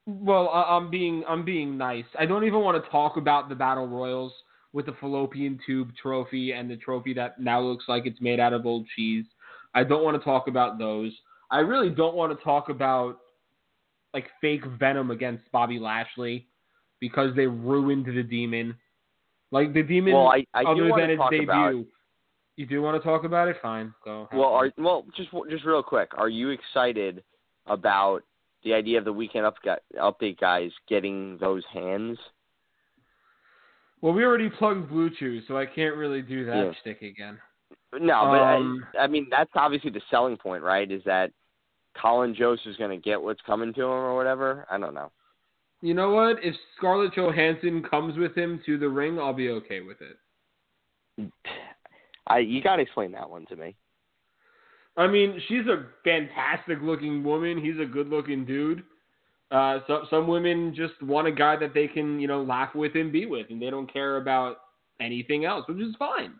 Well, 0.05 0.49
I- 0.49 0.75
I'm 0.77 0.89
being 0.89 1.23
I'm 1.27 1.43
being 1.43 1.77
nice. 1.77 2.05
I 2.17 2.25
don't 2.25 2.43
even 2.45 2.61
want 2.61 2.81
to 2.83 2.89
talk 2.91 3.17
about 3.17 3.49
the 3.49 3.55
battle 3.55 3.87
royals 3.87 4.31
with 4.73 4.85
the 4.85 4.93
fallopian 5.01 5.59
tube 5.65 5.91
trophy 6.01 6.53
and 6.53 6.69
the 6.69 6.77
trophy 6.77 7.13
that 7.15 7.39
now 7.39 7.59
looks 7.59 7.85
like 7.89 8.05
it's 8.05 8.21
made 8.21 8.39
out 8.39 8.53
of 8.53 8.65
old 8.65 8.87
cheese. 8.95 9.25
I 9.73 9.83
don't 9.83 10.03
want 10.03 10.17
to 10.17 10.23
talk 10.23 10.47
about 10.47 10.77
those. 10.77 11.11
I 11.49 11.59
really 11.59 11.89
don't 11.89 12.15
want 12.15 12.37
to 12.37 12.41
talk 12.43 12.69
about 12.69 13.17
like 14.13 14.27
fake 14.39 14.65
venom 14.79 15.11
against 15.11 15.43
Bobby 15.51 15.77
Lashley 15.79 16.47
because 16.99 17.35
they 17.35 17.47
ruined 17.47 18.05
the 18.05 18.23
demon. 18.23 18.75
Like 19.51 19.73
the 19.73 19.83
demon, 19.83 20.13
Well, 20.13 20.27
I, 20.27 20.45
I 20.53 20.63
other 20.63 20.89
than 20.95 21.09
its 21.09 21.21
debut. 21.29 21.43
about. 21.43 21.85
You 22.57 22.65
do 22.65 22.81
want 22.81 23.01
to 23.01 23.07
talk 23.07 23.23
about 23.23 23.47
it? 23.47 23.57
Fine, 23.61 23.93
go. 24.03 24.27
Well, 24.33 24.49
are 24.53 24.71
well 24.77 25.05
just 25.15 25.29
just 25.49 25.65
real 25.65 25.81
quick. 25.83 26.09
Are 26.17 26.29
you 26.29 26.49
excited 26.49 27.23
about 27.65 28.21
the 28.63 28.73
idea 28.73 28.97
of 28.99 29.05
the 29.05 29.13
weekend 29.13 29.45
up, 29.45 29.55
update 29.97 30.39
guys 30.39 30.69
getting 30.87 31.37
those 31.39 31.63
hands? 31.73 32.17
well, 34.01 34.13
we 34.13 34.23
already 34.23 34.49
plugged 34.49 34.89
Blue 34.89 35.09
Chew, 35.17 35.41
so 35.47 35.57
I 35.57 35.65
can't 35.65 35.95
really 35.95 36.21
do 36.21 36.45
that 36.45 36.55
Yeah. 36.57 36.71
shtick 36.81 37.01
again. 37.01 37.39
No, 37.93 38.27
but 38.29 38.41
Um, 38.41 38.83
I, 38.97 39.03
I 39.03 39.07
mean 39.07 39.27
that's 39.29 39.51
obviously 39.55 39.89
the 39.91 40.01
selling 40.09 40.37
point, 40.37 40.63
right? 40.63 40.89
Is 40.91 41.03
that 41.05 41.31
Colin 41.99 42.33
Jost 42.35 42.65
is 42.65 42.77
going 42.77 42.91
to 42.91 42.97
get 42.97 43.21
what's 43.21 43.41
coming 43.41 43.73
to 43.73 43.81
him 43.81 43.89
or 43.89 44.15
whatever? 44.15 44.65
I 44.69 44.77
don't 44.77 44.93
know. 44.93 45.11
You 45.81 45.93
know 45.93 46.11
what? 46.11 46.37
If 46.43 46.55
Scarlett 46.77 47.13
Johansson 47.13 47.83
comes 47.83 48.17
with 48.17 48.35
him 48.35 48.61
to 48.65 48.77
the 48.77 48.87
ring, 48.87 49.19
I'll 49.19 49.33
be 49.33 49.49
okay 49.49 49.81
with 49.81 49.97
it. 50.01 51.31
I 52.27 52.39
you 52.39 52.61
got 52.61 52.77
to 52.77 52.83
explain 52.83 53.11
that 53.13 53.29
one 53.29 53.45
to 53.47 53.55
me. 53.55 53.75
I 54.97 55.07
mean, 55.07 55.41
she's 55.47 55.65
a 55.67 55.85
fantastic 56.03 56.79
looking 56.81 57.23
woman. 57.23 57.63
He's 57.63 57.79
a 57.79 57.85
good 57.85 58.09
looking 58.09 58.45
dude. 58.45 58.83
Uh, 59.49 59.79
so, 59.87 60.05
some 60.09 60.27
women 60.27 60.73
just 60.75 61.01
want 61.01 61.27
a 61.27 61.31
guy 61.31 61.57
that 61.57 61.73
they 61.73 61.87
can, 61.87 62.19
you 62.19 62.27
know, 62.27 62.41
laugh 62.41 62.73
with 62.73 62.95
and 62.95 63.11
be 63.11 63.25
with, 63.25 63.47
and 63.49 63.61
they 63.61 63.69
don't 63.69 63.91
care 63.91 64.17
about 64.17 64.57
anything 65.01 65.45
else, 65.45 65.67
which 65.67 65.79
is 65.79 65.95
fine. 65.97 66.33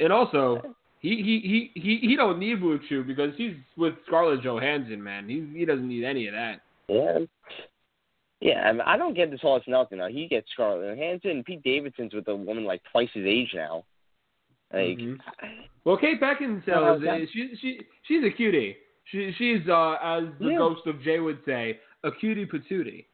And 0.00 0.12
also, 0.12 0.74
he 1.00 1.16
he 1.16 1.70
he 1.74 1.80
he, 1.80 2.08
he 2.08 2.16
don't 2.16 2.38
need 2.38 2.60
Chew 2.88 3.04
because 3.04 3.32
he's 3.36 3.54
with 3.76 3.94
Scarlett 4.06 4.42
Johansson, 4.42 5.02
man. 5.02 5.28
He 5.28 5.46
he 5.58 5.64
doesn't 5.64 5.88
need 5.88 6.04
any 6.04 6.26
of 6.28 6.34
that. 6.34 6.60
Yeah. 6.88 7.18
Yeah, 8.44 8.60
I, 8.68 8.72
mean, 8.72 8.82
I 8.82 8.98
don't 8.98 9.14
get 9.14 9.30
this 9.30 9.40
whole 9.40 9.58
nothing 9.66 9.96
now. 9.98 10.08
He 10.08 10.28
gets 10.28 10.46
Scarlett 10.52 10.98
Johansson. 10.98 11.42
Pete 11.44 11.62
Davidson's 11.62 12.12
with 12.12 12.28
a 12.28 12.36
woman 12.36 12.66
like 12.66 12.82
twice 12.92 13.08
his 13.14 13.24
age 13.24 13.52
now. 13.54 13.84
Like, 14.70 14.98
Mhm. 14.98 15.18
Well, 15.84 15.96
Kate 15.96 16.20
Beckinsale 16.20 16.98
is 16.98 17.02
a, 17.04 17.32
she 17.32 17.56
she 17.56 17.80
she's 18.02 18.22
a 18.22 18.30
cutie. 18.30 18.76
She 19.06 19.32
she's 19.38 19.66
uh 19.66 19.96
as 20.02 20.24
the 20.40 20.50
Yeah. 20.50 20.58
ghost 20.58 20.86
of 20.86 21.00
Jay 21.00 21.20
would 21.20 21.42
say, 21.46 21.80
a 22.02 22.12
cutie 22.12 22.44
patootie. 22.44 23.06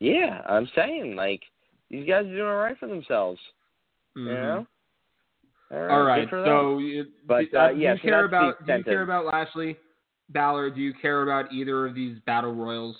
yeah, 0.00 0.42
I'm 0.48 0.66
saying 0.74 1.14
like 1.14 1.42
these 1.88 2.08
guys 2.08 2.26
are 2.26 2.34
doing 2.34 2.42
all 2.42 2.56
right 2.56 2.76
for 2.78 2.88
themselves. 2.88 3.40
You 4.16 4.24
know. 4.24 4.66
All 5.70 5.78
right. 5.78 5.80
Mm-hmm. 5.80 5.92
All 5.92 6.02
right. 6.02 6.20
good 6.22 6.28
for 6.30 6.40
them. 6.40 6.46
So, 6.48 6.78
you, 6.78 7.06
But, 7.24 7.50
do, 7.52 7.56
uh, 7.56 7.72
do 7.72 7.78
yeah, 7.78 7.92
you 7.92 7.98
so 7.98 8.02
care 8.08 8.24
about 8.24 8.66
do 8.66 8.72
you 8.76 8.82
care 8.82 9.02
about 9.02 9.26
Lashley, 9.26 9.76
Balor? 10.30 10.70
Do 10.70 10.80
you 10.80 10.92
care 10.94 11.22
about 11.22 11.52
either 11.52 11.86
of 11.86 11.94
these 11.94 12.18
battle 12.26 12.52
royals? 12.52 12.96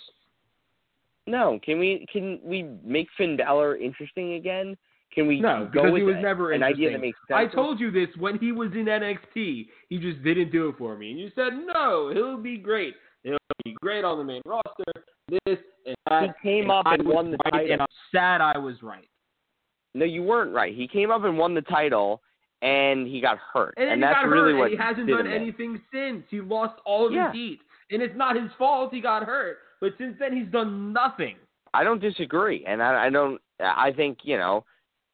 No, 1.31 1.59
can 1.65 1.79
we 1.79 2.07
can 2.13 2.41
we 2.45 2.65
make 2.85 3.09
Finn 3.17 3.37
Balor 3.37 3.77
interesting 3.77 4.35
again? 4.35 4.77
Can 5.15 5.27
we 5.27 5.41
No, 5.41 5.65
go 5.73 5.83
because 5.83 5.93
with 5.93 6.01
he 6.03 6.07
was 6.07 6.17
a- 6.17 6.21
never 6.21 6.53
an 6.53 6.63
idea 6.63 6.93
that 6.93 7.01
makes 7.01 7.19
sense? 7.27 7.37
I 7.37 7.47
told 7.53 7.81
you 7.81 7.91
this 7.91 8.09
when 8.19 8.39
he 8.39 8.53
was 8.53 8.71
in 8.73 8.85
NXT. 8.87 9.69
He 9.89 9.99
just 9.99 10.23
didn't 10.23 10.53
do 10.53 10.69
it 10.69 10.77
for 10.79 10.97
me, 10.97 11.11
and 11.11 11.19
you 11.19 11.31
said 11.35 11.51
no, 11.75 12.11
he'll 12.13 12.37
be 12.37 12.57
great. 12.59 12.95
He'll 13.25 13.37
be 13.65 13.75
great 13.83 14.05
on 14.05 14.19
the 14.19 14.25
main 14.25 14.43
roster. 14.47 14.85
This 15.29 15.59
and 15.87 15.97
that. 16.09 16.35
he 16.43 16.49
came 16.49 16.63
and 16.65 16.73
up 16.73 16.87
and 16.87 17.07
won 17.09 17.31
the 17.33 17.39
right, 17.47 17.53
title. 17.53 17.73
and 17.73 17.83
I'm 17.83 17.89
sad 18.13 18.41
I 18.41 18.57
was 18.59 18.77
right. 18.83 19.09
No, 19.95 20.05
you 20.05 20.23
weren't 20.23 20.53
right. 20.55 20.75
He 20.75 20.87
came 20.87 21.11
up 21.11 21.25
and 21.25 21.37
won 21.37 21.55
the 21.55 21.63
title, 21.63 22.23
and 22.63 23.07
he 23.09 23.21
got 23.21 23.39
hurt, 23.53 23.75
And, 23.77 23.89
then 23.89 23.99
he 23.99 24.03
that's 24.03 24.15
got 24.15 24.29
really 24.29 24.53
hurt, 24.53 24.59
what 24.59 24.71
and 24.71 24.81
he 24.81 24.87
hasn't 24.87 25.09
done 25.09 25.27
anything 25.27 25.81
since. 25.93 26.23
He 26.31 26.41
lost 26.41 26.81
all 26.85 27.07
of 27.09 27.13
Yeah. 27.13 27.33
his 27.33 27.35
heat, 27.35 27.61
and 27.91 28.01
it's 28.01 28.17
not 28.17 28.37
his 28.37 28.51
fault. 28.59 28.95
He 28.95 29.01
got 29.01 29.25
hurt, 29.25 29.59
but 29.81 29.93
since 29.99 30.17
then 30.19 30.37
he's 30.37 30.51
done 30.51 30.93
nothing. 30.93 31.37
I 31.73 31.85
don't 31.85 32.01
disagree, 32.01 32.65
and 32.67 32.83
I, 32.83 33.07
I 33.07 33.11
don't. 33.11 33.41
I 33.61 33.93
think 33.93 34.19
you 34.23 34.37
know, 34.37 34.65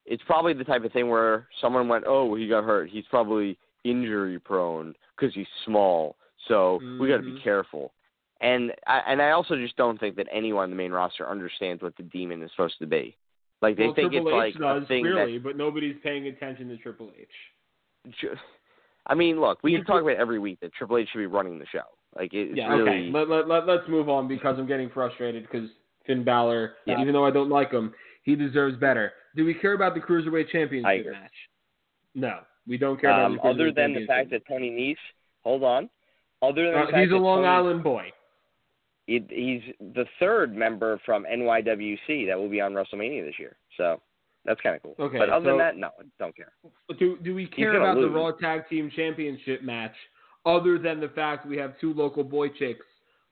it's 0.05 0.23
probably 0.27 0.55
the 0.55 0.65
type 0.65 0.85
of 0.85 0.93
thing 0.93 1.09
where 1.09 1.49
someone 1.61 1.89
went, 1.89 2.05
"Oh, 2.07 2.35
he 2.35 2.49
got 2.49 2.65
hurt. 2.65 2.91
He's 2.91 3.05
probably 3.11 3.59
injury 3.85 4.39
prone 4.39 4.95
because 5.17 5.35
he's 5.35 5.47
small. 5.65 6.17
So 6.49 6.81
we 7.01 7.09
got 7.09 7.19
to 7.19 7.23
be 7.23 7.31
mm-hmm. 7.31 7.45
careful." 7.45 7.93
And 8.41 8.73
I, 8.87 9.01
and 9.09 9.23
I 9.23 9.31
also 9.31 9.57
just 9.57 9.77
don't 9.77 9.99
think 9.99 10.17
that 10.17 10.27
anyone 10.31 10.65
on 10.65 10.71
the 10.71 10.77
main 10.77 10.93
roster 10.93 11.29
understands 11.29 11.83
what 11.83 11.97
the 11.97 12.03
demon 12.03 12.43
is 12.43 12.51
supposed 12.51 12.79
to 12.81 12.87
be. 12.87 13.17
Like 13.63 13.77
they 13.77 13.87
well, 13.87 13.95
think 13.95 14.13
Triple 14.13 14.41
it's 14.41 14.57
H 14.57 14.61
like 14.61 14.75
does 14.75 14.83
a 14.85 14.87
thing 14.87 15.05
clearly, 15.05 15.39
but 15.39 15.57
nobody's 15.57 15.97
paying 16.03 16.27
attention 16.27 16.69
to 16.69 16.77
Triple 16.77 17.11
H. 17.19 17.29
that. 18.23 18.37
I 19.07 19.15
mean, 19.15 19.41
look, 19.41 19.63
we 19.63 19.73
can 19.73 19.85
talk 19.85 20.03
about 20.03 20.17
every 20.17 20.39
week 20.39 20.61
that 20.61 20.75
Triple 20.75 20.99
H 20.99 21.09
should 21.13 21.19
be 21.19 21.27
running 21.27 21.59
the 21.59 21.67
show. 21.67 21.85
Like 22.17 22.31
it's 22.33 22.57
yeah, 22.57 22.69
really. 22.69 22.83
okay. 22.83 23.11
Let, 23.13 23.29
let, 23.29 23.49
let, 23.49 23.67
let's 23.67 23.89
move 23.89 24.09
on 24.09 24.27
because 24.29 24.57
I'm 24.59 24.67
getting 24.67 24.89
frustrated 24.91 25.43
because 25.51 25.69
Finn 26.07 26.25
Balor, 26.25 26.75
Yeah. 26.87 27.01
even 27.01 27.13
though 27.13 27.27
I 27.27 27.31
don't 27.31 27.51
like 27.51 27.71
him, 27.71 27.93
He 28.23 28.35
deserves 28.35 28.77
better. 28.79 29.13
Do 29.37 29.45
we 29.45 29.55
care 29.55 29.75
about 29.75 29.95
the 29.95 30.01
cruiserweight 30.01 30.49
championship 30.51 31.13
match? 31.13 31.31
No, 32.15 32.39
we 32.67 32.79
don't 32.79 33.01
care 33.01 33.11
about 33.11 33.27
Um, 33.27 33.37
the 33.43 33.49
other 33.49 33.71
than 33.73 33.93
the 33.93 34.07
fact 34.07 34.31
that 34.31 34.43
Tony 34.49 34.71
Nese, 34.71 34.97
hold 35.45 35.63
on. 35.63 35.91
Other 36.43 36.65
than 36.73 36.87
the 36.87 36.97
Uh, 36.97 37.01
he's 37.03 37.13
a 37.13 37.17
Long 37.17 37.39
Tony- 37.39 37.49
Island 37.49 37.83
boy. 37.85 38.13
he, 39.07 39.25
he's 39.29 39.63
the 39.95 40.07
third 40.19 40.55
member 40.57 40.99
from 41.05 41.25
NYWC 41.27 42.27
that 42.27 42.39
will 42.39 42.49
be 42.49 42.61
on 42.61 42.73
WrestleMania 42.73 43.25
this 43.25 43.39
year. 43.39 43.57
So 43.77 44.01
that's 44.45 44.61
kind 44.61 44.75
of 44.77 44.83
cool. 44.83 44.95
Okay, 44.99 45.19
but 45.19 45.29
other 45.29 45.45
so- 45.45 45.51
than 45.51 45.59
that, 45.59 45.77
no, 45.77 45.91
don't 46.19 46.35
care. 46.35 46.53
Do 46.99 47.19
do 47.23 47.35
we 47.35 47.47
care 47.47 47.77
about 47.77 48.01
the. 48.01 48.09
Raw 48.09 48.31
Tag 48.33 48.69
Team 48.69 48.91
Championship 48.95 49.63
match, 49.63 49.95
other 50.47 50.79
than 50.79 51.01
the 51.01 51.09
fact 51.09 51.47
we 51.47 51.57
have 51.59 51.79
two 51.81 51.93
local 51.93 52.25
boy 52.25 52.49
chicks 52.49 52.87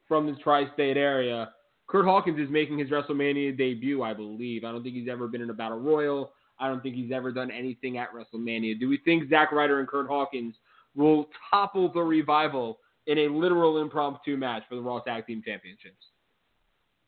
from 0.07 0.27
the 0.27 0.35
tri-state 0.43 0.97
area? 0.97 1.51
Kurt 1.87 2.05
Hawkins 2.05 2.39
is 2.39 2.51
making 2.51 2.79
his 2.79 2.91
WrestleMania 2.91 3.57
debut, 3.57 4.03
I 4.03 4.13
believe. 4.15 4.65
I 4.65 4.73
don't 4.73 4.83
think 4.83 4.95
he's 4.95 5.09
ever 5.09 5.29
been 5.29 5.41
in 5.43 5.51
a 5.51 5.55
battle 5.55 5.79
royal. 5.79 6.33
I 6.59 6.69
don't 6.69 6.83
think 6.83 6.95
he's 6.95 7.13
ever 7.13 7.33
done 7.33 7.51
anything 7.51 7.99
at 7.99 8.09
WrestleMania. 8.13 8.79
Do 8.79 8.89
we 8.89 8.99
think 9.05 9.29
Zack 9.29 9.53
Ryder 9.53 9.81
and 9.81 9.89
Kurt 9.89 10.07
Hawkins 10.09 10.55
will 10.95 11.29
topple 11.51 11.93
the 11.93 12.01
revival 12.01 12.79
in 13.07 13.19
a 13.19 13.29
literal 13.29 13.79
impromptu 13.83 14.37
match 14.37 14.63
for 14.69 14.77
the 14.77 14.81
Raw 14.81 15.01
Tag 15.01 15.27
Team 15.27 15.43
Championships? 15.45 15.97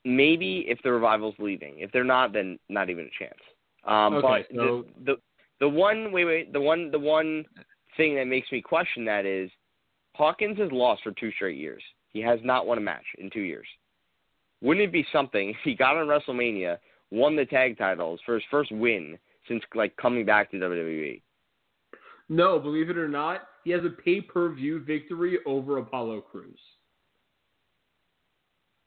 Maybe 0.04 0.66
if 0.68 0.78
the 0.82 0.92
revival's 0.92 1.34
leaving. 1.38 1.78
If 1.78 1.90
they're 1.92 2.04
not, 2.04 2.32
then 2.32 2.58
not 2.68 2.90
even 2.90 3.06
a 3.06 3.24
chance. 3.24 3.40
Um, 3.84 4.14
Okay, 4.14 4.44
but 4.50 4.56
so- 4.56 4.84
the, 5.04 5.12
the 5.12 5.16
the 5.58 5.68
one 5.68 6.12
wait 6.12 6.26
wait 6.26 6.52
the 6.52 6.60
one 6.60 6.90
the 6.90 6.98
one 6.98 7.44
thing 7.96 8.14
that 8.16 8.26
makes 8.26 8.50
me 8.52 8.60
question 8.60 9.04
that 9.06 9.24
is 9.24 9.50
Hawkins 10.16 10.58
has 10.58 10.72
lost 10.72 11.02
for 11.02 11.12
two 11.12 11.30
straight 11.32 11.58
years. 11.58 11.82
He 12.12 12.20
has 12.22 12.40
not 12.42 12.66
won 12.66 12.78
a 12.78 12.80
match 12.80 13.04
in 13.18 13.30
two 13.30 13.40
years. 13.40 13.66
Wouldn't 14.62 14.84
it 14.84 14.92
be 14.92 15.06
something 15.12 15.50
if 15.50 15.56
he 15.64 15.74
got 15.74 15.96
on 15.96 16.06
WrestleMania, 16.06 16.78
won 17.10 17.36
the 17.36 17.44
tag 17.44 17.78
titles 17.78 18.20
for 18.24 18.34
his 18.34 18.44
first 18.50 18.72
win 18.72 19.18
since 19.48 19.62
like 19.74 19.96
coming 19.96 20.24
back 20.24 20.50
to? 20.50 20.56
WWE? 20.56 21.20
No, 22.28 22.58
believe 22.58 22.90
it 22.90 22.98
or 22.98 23.08
not, 23.08 23.42
he 23.62 23.70
has 23.70 23.84
a 23.84 23.90
pay-per-view 23.90 24.84
victory 24.84 25.38
over 25.46 25.78
Apollo 25.78 26.22
Crews. 26.22 26.58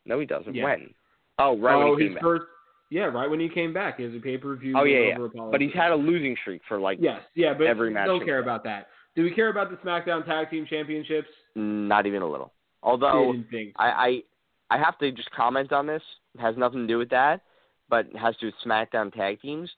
No, 0.06 0.20
he 0.20 0.26
doesn't. 0.26 0.54
Yeah. 0.54 0.66
When? 0.66 0.94
Oh, 1.38 1.58
right 1.58 1.76
oh, 1.76 1.80
when 1.80 1.88
he 1.88 1.94
oh, 1.94 1.98
came 1.98 2.14
back. 2.16 2.24
first, 2.24 2.44
yeah, 2.90 3.04
right 3.04 3.30
when 3.30 3.40
he 3.40 3.48
came 3.48 3.74
back, 3.74 3.98
he 3.98 4.04
has 4.04 4.14
a 4.14 4.20
pay 4.20 4.38
per 4.38 4.56
view. 4.56 4.74
Oh, 4.76 4.84
yeah, 4.84 5.16
over 5.16 5.28
Apollo 5.28 5.52
But 5.52 5.62
he's 5.62 5.74
had 5.74 5.92
a 5.92 5.96
losing 5.96 6.36
streak 6.42 6.62
for 6.68 6.80
like 6.80 6.98
yes, 7.00 7.22
yeah, 7.36 7.54
but 7.54 7.68
every 7.68 7.92
match 7.92 8.08
don't 8.08 8.26
care 8.26 8.40
about 8.40 8.64
that. 8.64 8.88
Do 9.16 9.24
we 9.24 9.32
care 9.32 9.50
about 9.50 9.70
the 9.70 9.78
SmackDown 9.78 10.26
Tag 10.26 10.50
Team 10.50 10.66
Championships? 10.70 11.28
not 11.56 12.06
even 12.06 12.22
a 12.22 12.28
little. 12.30 12.54
Although. 12.82 13.34
I, 13.76 13.90
I 13.90 14.22
I 14.70 14.78
have 14.78 14.98
to 15.00 15.12
just 15.12 15.30
comment 15.32 15.72
on 15.72 15.88
this. 15.88 16.02
It 16.36 16.42
has 16.42 16.56
nothing 16.58 16.82
to 16.82 16.88
do 16.88 16.98
with 16.98 17.10
that, 17.10 17.42
but 17.90 18.06
it 18.08 18.18
has 18.18 18.36
to 18.38 18.42
do 18.42 18.46
with 18.48 18.56
SmackDown 18.66 19.12
tag 19.14 19.42
teams. 19.42 19.70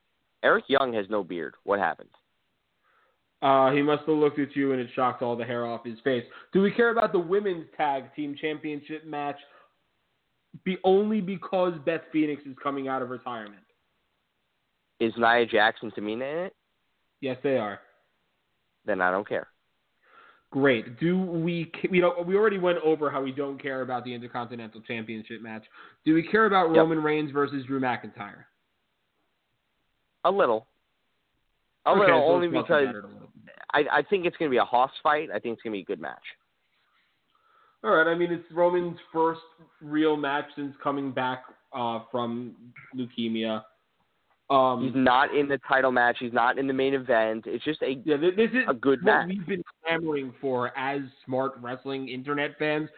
Eric 0.43 0.65
Young 0.67 0.93
has 0.93 1.05
no 1.09 1.23
beard. 1.23 1.55
What 1.63 1.79
happened? 1.79 2.09
Uh, 3.41 3.71
he 3.71 3.81
must 3.81 4.01
have 4.01 4.17
looked 4.17 4.37
at 4.37 4.55
you 4.55 4.71
and 4.71 4.81
it 4.81 4.89
shocked 4.95 5.21
all 5.21 5.35
the 5.35 5.45
hair 5.45 5.65
off 5.65 5.83
his 5.85 5.99
face. 6.03 6.23
Do 6.53 6.61
we 6.61 6.71
care 6.71 6.91
about 6.91 7.11
the 7.11 7.19
Women's 7.19 7.65
Tag 7.75 8.13
Team 8.15 8.35
Championship 8.39 9.05
match? 9.05 9.37
Be 10.63 10.77
only 10.83 11.21
because 11.21 11.73
Beth 11.85 12.01
Phoenix 12.11 12.43
is 12.45 12.55
coming 12.61 12.87
out 12.87 13.01
of 13.01 13.09
retirement. 13.09 13.63
Is 14.99 15.13
Nia 15.17 15.45
Jax 15.45 15.79
and 15.81 15.93
Tamina 15.95 16.31
in 16.31 16.37
it? 16.45 16.55
Yes, 17.21 17.37
they 17.41 17.57
are. 17.57 17.79
Then 18.85 19.01
I 19.01 19.11
don't 19.11 19.27
care. 19.27 19.47
Great. 20.51 20.99
Do 20.99 21.17
we 21.17 21.71
we 21.89 22.01
don't 22.01 22.27
we 22.27 22.35
already 22.35 22.57
went 22.57 22.79
over 22.83 23.09
how 23.09 23.21
we 23.21 23.31
don't 23.31 23.61
care 23.61 23.81
about 23.81 24.03
the 24.03 24.13
Intercontinental 24.13 24.81
Championship 24.81 25.41
match. 25.41 25.63
Do 26.03 26.13
we 26.13 26.27
care 26.27 26.45
about 26.45 26.69
Yep. 26.69 26.77
Roman 26.77 27.01
Reigns 27.01 27.31
versus 27.31 27.65
Drew 27.65 27.79
McIntyre? 27.79 28.43
A 30.25 30.31
little. 30.31 30.67
A 31.85 31.91
Okay, 31.91 31.99
little, 32.01 32.19
so 32.19 32.33
only 32.33 32.47
because 32.47 32.83
about 32.83 32.95
it 32.95 33.03
a 33.05 33.07
little. 33.07 33.31
I, 33.73 33.85
I 33.91 34.01
think 34.03 34.25
it's 34.25 34.35
going 34.37 34.49
to 34.49 34.53
be 34.53 34.57
a 34.57 34.65
hoss 34.65 34.91
fight. 35.01 35.29
I 35.33 35.39
think 35.39 35.53
it's 35.53 35.61
going 35.63 35.71
to 35.71 35.77
be 35.77 35.81
a 35.81 35.85
good 35.85 36.01
match. 36.01 36.21
All 37.83 37.91
right. 37.91 38.11
I 38.11 38.15
mean, 38.15 38.31
it's 38.31 38.43
Roman's 38.51 38.97
first 39.13 39.39
real 39.81 40.17
match 40.17 40.45
since 40.55 40.75
coming 40.83 41.11
back 41.11 41.45
uh, 41.73 41.99
from 42.11 42.55
leukemia. 42.95 43.63
He's 44.51 44.93
Um, 44.93 45.03
not 45.05 45.33
in 45.33 45.47
the 45.47 45.57
title 45.59 45.91
match. 45.93 46.17
He's 46.19 46.33
not 46.33 46.57
in 46.59 46.67
the 46.67 46.73
main 46.73 46.93
event. 46.93 47.45
It's 47.47 47.63
just 47.63 47.81
a 47.83 48.01
yeah, 48.03 48.17
this 48.17 48.49
is 48.51 48.65
a 48.67 48.73
good 48.73 48.99
what 49.01 49.19
match. 49.19 49.27
we've 49.29 49.47
been 49.47 49.63
clamoring 49.81 50.33
for 50.41 50.77
as 50.77 51.01
smart 51.25 51.53
wrestling 51.61 52.09
internet 52.09 52.57
fans 52.59 52.89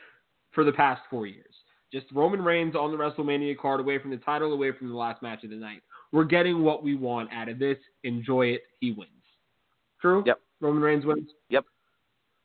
for 0.51 0.63
the 0.63 0.71
past 0.71 1.01
four 1.11 1.27
years. 1.27 1.53
Just 1.91 2.07
Roman 2.11 2.41
Reigns 2.43 2.75
on 2.75 2.91
the 2.91 2.97
WrestleMania 2.97 3.55
card, 3.55 3.79
away 3.79 3.99
from 3.99 4.09
the 4.09 4.17
title, 4.17 4.51
away 4.51 4.71
from 4.71 4.89
the 4.89 4.95
last 4.95 5.21
match 5.21 5.43
of 5.43 5.51
the 5.51 5.55
night. 5.55 5.81
We're 6.11 6.23
getting 6.23 6.63
what 6.63 6.83
we 6.83 6.95
want 6.95 7.31
out 7.31 7.49
of 7.49 7.59
this. 7.59 7.77
Enjoy 8.03 8.47
it. 8.47 8.61
He 8.79 8.91
wins. 8.91 9.11
True. 10.01 10.23
Yep. 10.25 10.39
Roman 10.59 10.81
Reigns 10.81 11.05
wins. 11.05 11.29
Yep. 11.49 11.65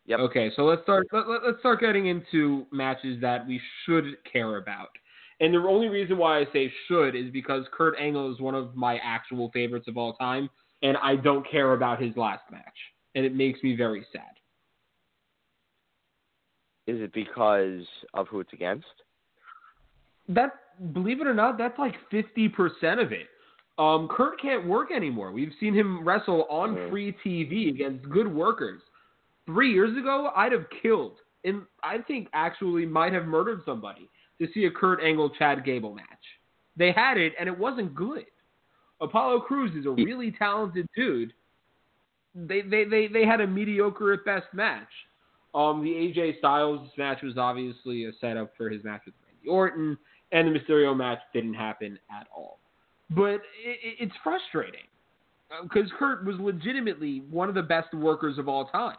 Yep. 0.04 0.20
Okay, 0.20 0.50
so 0.54 0.64
let's 0.64 0.82
start. 0.82 1.06
Let, 1.12 1.24
let's 1.46 1.58
start 1.60 1.80
getting 1.80 2.06
into 2.08 2.66
matches 2.72 3.20
that 3.22 3.46
we 3.46 3.58
should 3.86 4.04
care 4.30 4.56
about. 4.58 4.88
And 5.40 5.54
the 5.54 5.58
only 5.58 5.88
reason 5.88 6.18
why 6.18 6.38
I 6.38 6.46
say 6.52 6.72
should 6.88 7.14
is 7.14 7.30
because 7.30 7.64
Kurt 7.72 7.94
Angle 7.98 8.32
is 8.32 8.40
one 8.40 8.54
of 8.54 8.74
my 8.74 8.98
actual 9.04 9.50
favorites 9.52 9.86
of 9.86 9.96
all 9.96 10.14
time, 10.14 10.50
and 10.82 10.96
I 10.96 11.16
don't 11.16 11.48
care 11.48 11.74
about 11.74 12.02
his 12.02 12.16
last 12.16 12.42
match, 12.50 12.64
and 13.14 13.24
it 13.24 13.34
makes 13.34 13.62
me 13.62 13.76
very 13.76 14.04
sad. 14.12 14.22
Is 16.88 17.00
it 17.00 17.12
because 17.12 17.86
of 18.14 18.26
who 18.28 18.40
it's 18.40 18.52
against? 18.52 18.86
That, 20.28 20.52
believe 20.92 21.20
it 21.20 21.26
or 21.26 21.34
not, 21.34 21.56
that's 21.58 21.78
like 21.78 21.94
fifty 22.10 22.48
percent 22.48 22.98
of 23.00 23.12
it. 23.12 23.28
Um, 23.78 24.08
Kurt 24.08 24.40
can't 24.40 24.66
work 24.66 24.90
anymore. 24.90 25.30
We've 25.30 25.52
seen 25.60 25.72
him 25.72 26.04
wrestle 26.04 26.44
on 26.50 26.74
Mhm. 26.74 26.90
free 26.90 27.12
TV 27.24 27.68
against 27.68 28.08
good 28.08 28.26
workers. 28.26 28.82
Three 29.46 29.72
years 29.72 29.96
ago, 29.96 30.32
I'd 30.34 30.52
have 30.52 30.68
killed, 30.82 31.20
and 31.44 31.64
I 31.82 31.98
think 31.98 32.28
actually 32.32 32.86
might 32.86 33.12
have 33.12 33.26
murdered 33.26 33.64
somebody 33.64 34.08
to 34.40 34.48
see 34.52 34.64
a 34.66 34.70
Kurt 34.70 35.02
Angle 35.02 35.30
Chad 35.30 35.64
Gable 35.64 35.94
match. 35.94 36.06
They 36.76 36.92
had 36.92 37.18
it, 37.18 37.32
and 37.38 37.48
it 37.48 37.58
wasn't 37.58 37.94
good. 37.94 38.24
Apollo 39.00 39.40
Crews 39.40 39.72
is 39.76 39.86
a 39.86 39.90
really 39.90 40.32
talented 40.32 40.86
dude. 40.96 41.32
They 42.34 42.62
they 42.62 42.84
they, 42.84 43.08
they 43.08 43.24
had 43.24 43.40
a 43.40 43.46
mediocre 43.46 44.12
at 44.12 44.24
best 44.24 44.46
match. 44.52 44.88
Um, 45.54 45.82
the 45.82 45.90
AJ 45.90 46.38
Styles 46.38 46.88
match 46.98 47.22
was 47.22 47.36
obviously 47.38 48.04
a 48.04 48.12
setup 48.20 48.52
for 48.56 48.68
his 48.68 48.84
match 48.84 49.02
with 49.06 49.14
Randy 49.26 49.48
Orton, 49.48 49.98
and 50.30 50.54
the 50.54 50.58
Mysterio 50.58 50.96
match 50.96 51.20
didn't 51.32 51.54
happen 51.54 51.98
at 52.10 52.26
all. 52.34 52.58
But 53.10 53.34
it, 53.34 53.40
it, 53.64 53.96
it's 54.00 54.14
frustrating 54.22 54.84
because 55.62 55.90
Kurt 55.98 56.24
was 56.26 56.36
legitimately 56.38 57.22
one 57.30 57.48
of 57.48 57.54
the 57.54 57.62
best 57.62 57.92
workers 57.94 58.38
of 58.38 58.48
all 58.48 58.66
time, 58.66 58.98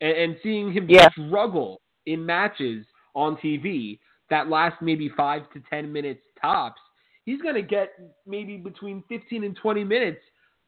and, 0.00 0.16
and 0.16 0.36
seeing 0.42 0.72
him 0.72 0.86
Yeah. 0.88 1.08
struggle 1.10 1.80
in 2.06 2.24
matches 2.24 2.84
on 3.14 3.36
TV 3.36 3.98
that 4.30 4.48
last 4.48 4.80
maybe 4.80 5.10
five 5.16 5.42
to 5.52 5.62
ten 5.70 5.92
minutes 5.92 6.20
tops, 6.40 6.80
he's 7.24 7.40
going 7.42 7.54
to 7.54 7.62
get 7.62 7.90
maybe 8.26 8.56
between 8.56 9.02
fifteen 9.08 9.44
and 9.44 9.56
twenty 9.56 9.84
minutes 9.84 10.20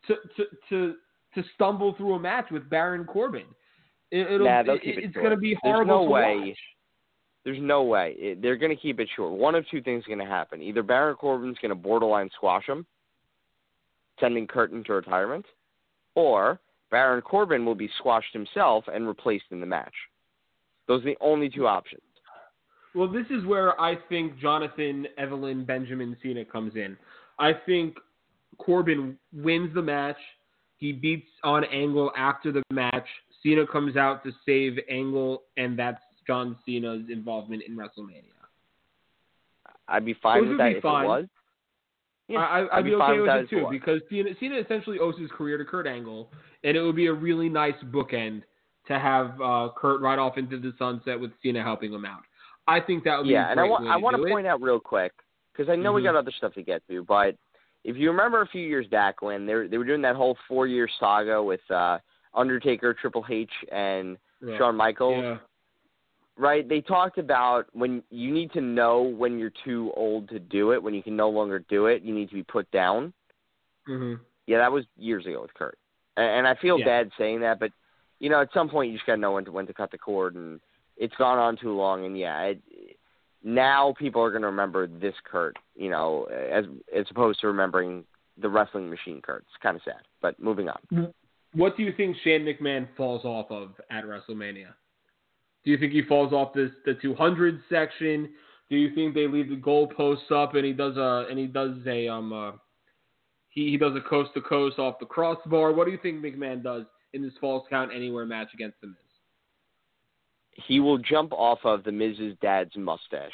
to 0.06 0.14
to 0.36 0.44
to, 0.68 0.94
to 1.34 1.48
stumble 1.54 1.94
through 1.96 2.14
a 2.14 2.18
match 2.20 2.46
with 2.50 2.68
Baron 2.68 3.04
Corbin. 3.04 3.46
It, 4.10 4.40
Nah, 4.40 4.62
they'll 4.62 4.74
it- 4.76 4.82
keep 4.82 4.98
it 4.98 5.04
it's 5.04 5.14
going 5.14 5.30
to 5.30 5.36
be 5.36 5.56
There's 5.62 5.74
horrible 5.74 6.00
no 6.00 6.04
to 6.06 6.10
way. 6.10 6.36
watch. 6.48 6.58
There's 7.44 7.58
no 7.60 7.82
way. 7.82 8.14
It, 8.16 8.40
they're 8.42 8.56
going 8.56 8.74
to 8.74 8.80
keep 8.80 9.00
it 9.00 9.08
short. 9.14 9.32
One 9.32 9.54
of 9.54 9.66
two 9.70 9.82
things 9.82 10.00
is 10.02 10.06
going 10.06 10.18
to 10.18 10.24
happen. 10.24 10.62
Either 10.62 10.82
Baron 10.82 11.14
Corbin's 11.16 11.58
going 11.60 11.70
to 11.70 11.74
borderline 11.74 12.30
squash 12.34 12.66
him, 12.66 12.86
sending 14.20 14.46
Kurt 14.46 14.72
into 14.72 14.94
retirement, 14.94 15.44
or 16.14 16.58
Baron 16.90 17.20
Corbin 17.20 17.66
will 17.66 17.74
be 17.74 17.90
squashed 17.98 18.32
himself 18.32 18.84
and 18.92 19.06
replaced 19.06 19.44
in 19.50 19.60
the 19.60 19.66
match. 19.66 19.92
Those 20.88 21.02
are 21.02 21.06
the 21.06 21.16
only 21.20 21.50
two 21.50 21.66
options. 21.66 22.00
Well, 22.94 23.08
this 23.08 23.26
is 23.30 23.44
where 23.44 23.78
I 23.80 23.96
think 24.08 24.38
Jonathan 24.38 25.06
Evelyn 25.18 25.64
Benjamin 25.64 26.16
Cena 26.22 26.44
comes 26.44 26.76
in. 26.76 26.96
I 27.38 27.52
think 27.66 27.96
Corbin 28.58 29.18
wins 29.32 29.74
the 29.74 29.82
match. 29.82 30.16
He 30.76 30.92
beats 30.92 31.26
on 31.42 31.64
Angle 31.64 32.12
after 32.16 32.52
the 32.52 32.62
match. 32.70 33.06
Cena 33.42 33.66
comes 33.66 33.96
out 33.96 34.22
to 34.24 34.32
save 34.46 34.78
Angle, 34.88 35.42
and 35.56 35.78
that's 35.78 36.00
John 36.26 36.56
Cena's 36.64 37.02
involvement 37.10 37.62
in 37.66 37.76
WrestleMania. 37.76 38.22
I'd 39.88 40.04
be 40.04 40.14
fine 40.22 40.42
Those 40.42 40.50
with 40.50 40.58
that 40.58 40.76
if 40.76 40.82
fine. 40.82 41.04
it 41.04 41.08
was. 41.08 41.24
Yeah, 42.28 42.38
I, 42.38 42.60
I'd 42.60 42.68
I'd 42.72 42.84
be 42.84 42.90
be 42.90 42.96
okay 42.96 43.12
with 43.12 43.20
with 43.20 43.26
that 43.28 43.38
it 43.40 43.50
too 43.50 43.66
because 43.70 44.00
Cena, 44.08 44.30
Cena 44.40 44.58
essentially 44.58 44.98
owes 44.98 45.18
his 45.18 45.30
career 45.30 45.58
to 45.58 45.64
Kurt 45.64 45.86
Angle, 45.86 46.30
and 46.62 46.76
it 46.76 46.80
would 46.80 46.96
be 46.96 47.06
a 47.06 47.12
really 47.12 47.50
nice 47.50 47.74
bookend 47.86 48.42
to 48.88 48.98
have 48.98 49.38
uh, 49.40 49.68
Kurt 49.76 50.00
ride 50.00 50.18
off 50.18 50.38
into 50.38 50.58
the 50.58 50.72
sunset 50.78 51.20
with 51.20 51.32
Cena 51.42 51.62
helping 51.62 51.92
him 51.92 52.04
out. 52.04 52.22
I 52.66 52.80
think 52.80 53.04
that 53.04 53.18
would 53.18 53.24
be 53.26 53.32
yeah, 53.32 53.48
a 53.48 53.50
and 53.50 53.60
I 53.60 53.64
want 53.64 53.86
I 53.88 53.96
to 53.96 54.02
want 54.02 54.16
to 54.16 54.22
it. 54.24 54.30
point 54.30 54.46
out 54.46 54.62
real 54.62 54.80
quick 54.80 55.12
because 55.52 55.70
I 55.70 55.76
know 55.76 55.92
we 55.92 56.00
Mhm. 56.00 56.04
got 56.04 56.16
other 56.16 56.32
stuff 56.32 56.54
to 56.54 56.62
get 56.62 56.82
to, 56.88 57.04
but 57.04 57.36
if 57.84 57.96
you 57.96 58.10
remember 58.10 58.40
a 58.40 58.46
few 58.48 58.66
years 58.66 58.86
back 58.88 59.20
when 59.22 59.44
they 59.46 59.54
were, 59.54 59.68
they 59.68 59.76
were 59.78 59.84
doing 59.84 60.02
that 60.02 60.16
whole 60.16 60.36
four 60.48 60.66
year 60.66 60.88
saga 60.98 61.42
with 61.42 61.60
uh, 61.70 61.98
Undertaker, 62.32 62.94
Triple 62.94 63.24
H, 63.28 63.50
and 63.70 64.16
Yeah. 64.40 64.56
Shawn 64.56 64.76
Michaels, 64.76 65.22
Yeah. 65.22 65.38
right? 66.38 66.66
They 66.68 66.80
talked 66.80 67.18
about 67.18 67.66
when 67.72 68.02
you 68.10 68.32
need 68.32 68.50
to 68.52 68.60
know 68.62 69.02
when 69.02 69.38
you're 69.38 69.52
too 69.64 69.92
old 69.96 70.28
to 70.30 70.38
do 70.38 70.72
it, 70.72 70.82
when 70.82 70.94
you 70.94 71.02
can 71.02 71.16
no 71.16 71.28
longer 71.28 71.58
do 71.68 71.86
it, 71.86 72.02
you 72.02 72.14
need 72.14 72.28
to 72.30 72.34
be 72.34 72.42
put 72.42 72.70
down. 72.70 73.12
hmm 73.86 74.14
Yeah, 74.46 74.58
that 74.58 74.72
was 74.72 74.84
years 74.96 75.26
ago 75.26 75.42
with 75.42 75.52
Kurt, 75.54 75.78
and, 76.16 76.26
and 76.26 76.48
I 76.48 76.54
feel 76.54 76.78
Yeah. 76.78 76.86
bad 76.86 77.10
saying 77.18 77.40
that, 77.40 77.60
but 77.60 77.70
you 78.20 78.30
know, 78.30 78.40
at 78.40 78.52
some 78.54 78.70
point 78.70 78.90
you 78.90 78.96
just 78.96 79.06
gotta 79.06 79.20
know 79.20 79.32
when 79.32 79.44
to 79.44 79.52
when 79.52 79.66
to 79.66 79.74
cut 79.74 79.90
the 79.90 79.98
cord, 79.98 80.34
and 80.34 80.60
it's 80.96 81.14
gone 81.16 81.38
on 81.38 81.56
too 81.56 81.74
long, 81.76 82.04
and 82.04 82.18
yeah, 82.18 82.40
it, 82.42 82.62
now 83.42 83.94
people 83.98 84.22
are 84.22 84.30
gonna 84.30 84.46
remember 84.46 84.86
this 84.86 85.14
Kurt, 85.24 85.56
you 85.74 85.90
know, 85.90 86.24
as 86.24 86.64
as 86.94 87.06
opposed 87.10 87.40
to 87.40 87.48
remembering 87.48 88.04
the 88.40 88.48
wrestling 88.48 88.90
machine 88.90 89.20
Kurt. 89.22 89.44
It's 89.48 89.62
kind 89.62 89.76
of 89.76 89.82
sad, 89.84 90.02
but 90.22 90.40
moving 90.40 90.68
on. 90.68 91.12
What 91.52 91.76
do 91.76 91.84
you 91.84 91.92
think 91.96 92.16
Shane 92.24 92.44
McMahon 92.44 92.88
falls 92.96 93.24
off 93.24 93.50
of 93.50 93.74
at 93.90 94.04
WrestleMania? 94.04 94.74
Do 95.64 95.70
you 95.70 95.78
think 95.78 95.92
he 95.92 96.02
falls 96.02 96.32
off 96.32 96.52
this 96.52 96.70
the 96.84 96.94
200 96.94 97.62
section? 97.70 98.30
Do 98.70 98.76
you 98.76 98.94
think 98.94 99.14
they 99.14 99.26
leave 99.26 99.50
the 99.50 99.56
goalposts 99.56 100.30
up 100.32 100.54
and 100.54 100.64
he 100.64 100.72
does 100.72 100.96
a 100.96 101.26
and 101.30 101.38
he 101.38 101.46
does 101.46 101.76
a 101.86 102.08
um 102.08 102.32
uh, 102.32 102.52
he 103.50 103.70
he 103.70 103.76
does 103.76 103.94
a 103.96 104.00
coast 104.08 104.30
to 104.34 104.40
coast 104.40 104.78
off 104.78 104.98
the 104.98 105.06
crossbar? 105.06 105.72
What 105.72 105.86
do 105.86 105.92
you 105.92 105.98
think 106.02 106.22
McMahon 106.22 106.62
does 106.62 106.84
in 107.12 107.22
this 107.22 107.32
false 107.40 107.66
count 107.70 107.92
anywhere 107.94 108.26
match 108.26 108.48
against 108.52 108.80
the 108.80 108.88
Miz? 108.88 108.96
He 110.54 110.80
will 110.80 110.98
jump 110.98 111.32
off 111.32 111.58
of 111.64 111.84
the 111.84 111.92
Miz's 111.92 112.36
dad's 112.40 112.76
mustache. 112.76 113.32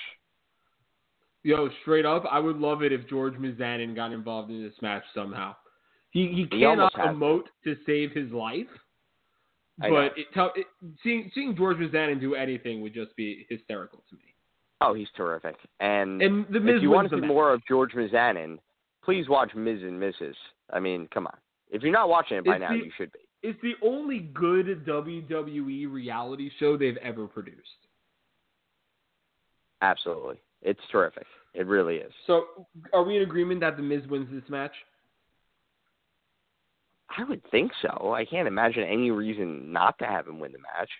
Yo, 1.43 1.69
straight 1.83 2.05
up, 2.05 2.25
I 2.31 2.39
would 2.39 2.57
love 2.57 2.83
it 2.83 2.93
if 2.93 3.09
George 3.09 3.35
Mizanin 3.35 3.95
got 3.95 4.13
involved 4.13 4.51
in 4.51 4.63
this 4.63 4.75
match 4.83 5.05
somehow. 5.15 5.57
He 6.11 6.27
he 6.29 6.49
He 6.51 6.61
cannot 6.61 6.93
emote 6.95 7.45
to 7.65 7.77
save 7.87 8.11
his 8.13 8.31
life, 8.33 8.67
but 9.79 10.19
it, 10.19 10.27
it, 10.57 10.67
seeing 11.03 11.31
seeing 11.35 11.57
George 11.57 11.79
Mizanin 11.79 12.21
do 12.21 12.35
anything 12.35 12.83
would 12.83 12.93
just 12.93 13.15
be 13.17 13.47
hysterical 13.49 14.03
to 14.11 14.17
me. 14.17 14.23
Oh, 14.83 14.95
he's 14.95 15.09
terrific. 15.17 15.57
And, 15.79 16.21
And 16.23 16.47
the 16.51 16.59
Miz 16.61 16.77
if 16.77 16.83
you 16.83 16.91
want 16.91 17.11
to 17.11 17.21
see 17.21 17.27
more 17.27 17.53
of 17.53 17.63
George 17.69 17.93
Mizanin, 17.93 18.59
please 19.05 19.29
watch 19.29 19.55
Miz 19.55 19.83
and 19.83 20.01
Mrs. 20.01 20.35
I 20.73 20.81
mean, 20.81 21.07
come 21.13 21.27
on. 21.27 21.37
If 21.71 21.83
you're 21.83 21.93
not 21.93 22.09
watching 22.09 22.39
it 22.39 22.45
by 22.45 22.55
It's 22.55 22.61
now, 22.61 22.71
the- 22.71 22.77
you 22.77 22.91
should 22.97 23.13
be. 23.13 23.21
It's 23.43 23.61
the 23.63 23.75
only 23.83 24.19
good 24.19 24.85
WWE 24.87 25.91
reality 25.91 26.51
show 26.59 26.77
they've 26.77 26.97
ever 26.99 27.27
produced. 27.27 27.61
Absolutely. 29.83 30.41
It's 30.63 30.81
terrific. 30.93 31.27
It 31.55 31.67
really 31.67 31.97
is. 31.97 32.13
So, 32.27 32.45
are 32.93 33.03
we 33.03 33.17
in 33.17 33.23
agreement 33.23 33.61
that 33.61 33.77
the 33.77 33.83
Miz 33.83 34.07
wins 34.09 34.29
this 34.31 34.49
match? 34.51 34.73
I 37.17 37.25
would 37.25 37.43
think 37.51 37.73
so. 37.83 38.13
I 38.13 38.25
can't 38.25 38.47
imagine 38.47 38.85
any 38.85 39.11
reason 39.11 39.73
not 39.73 39.99
to 39.99 40.05
have 40.05 40.29
him 40.29 40.39
win 40.39 40.53
the 40.53 40.59
match. 40.59 40.91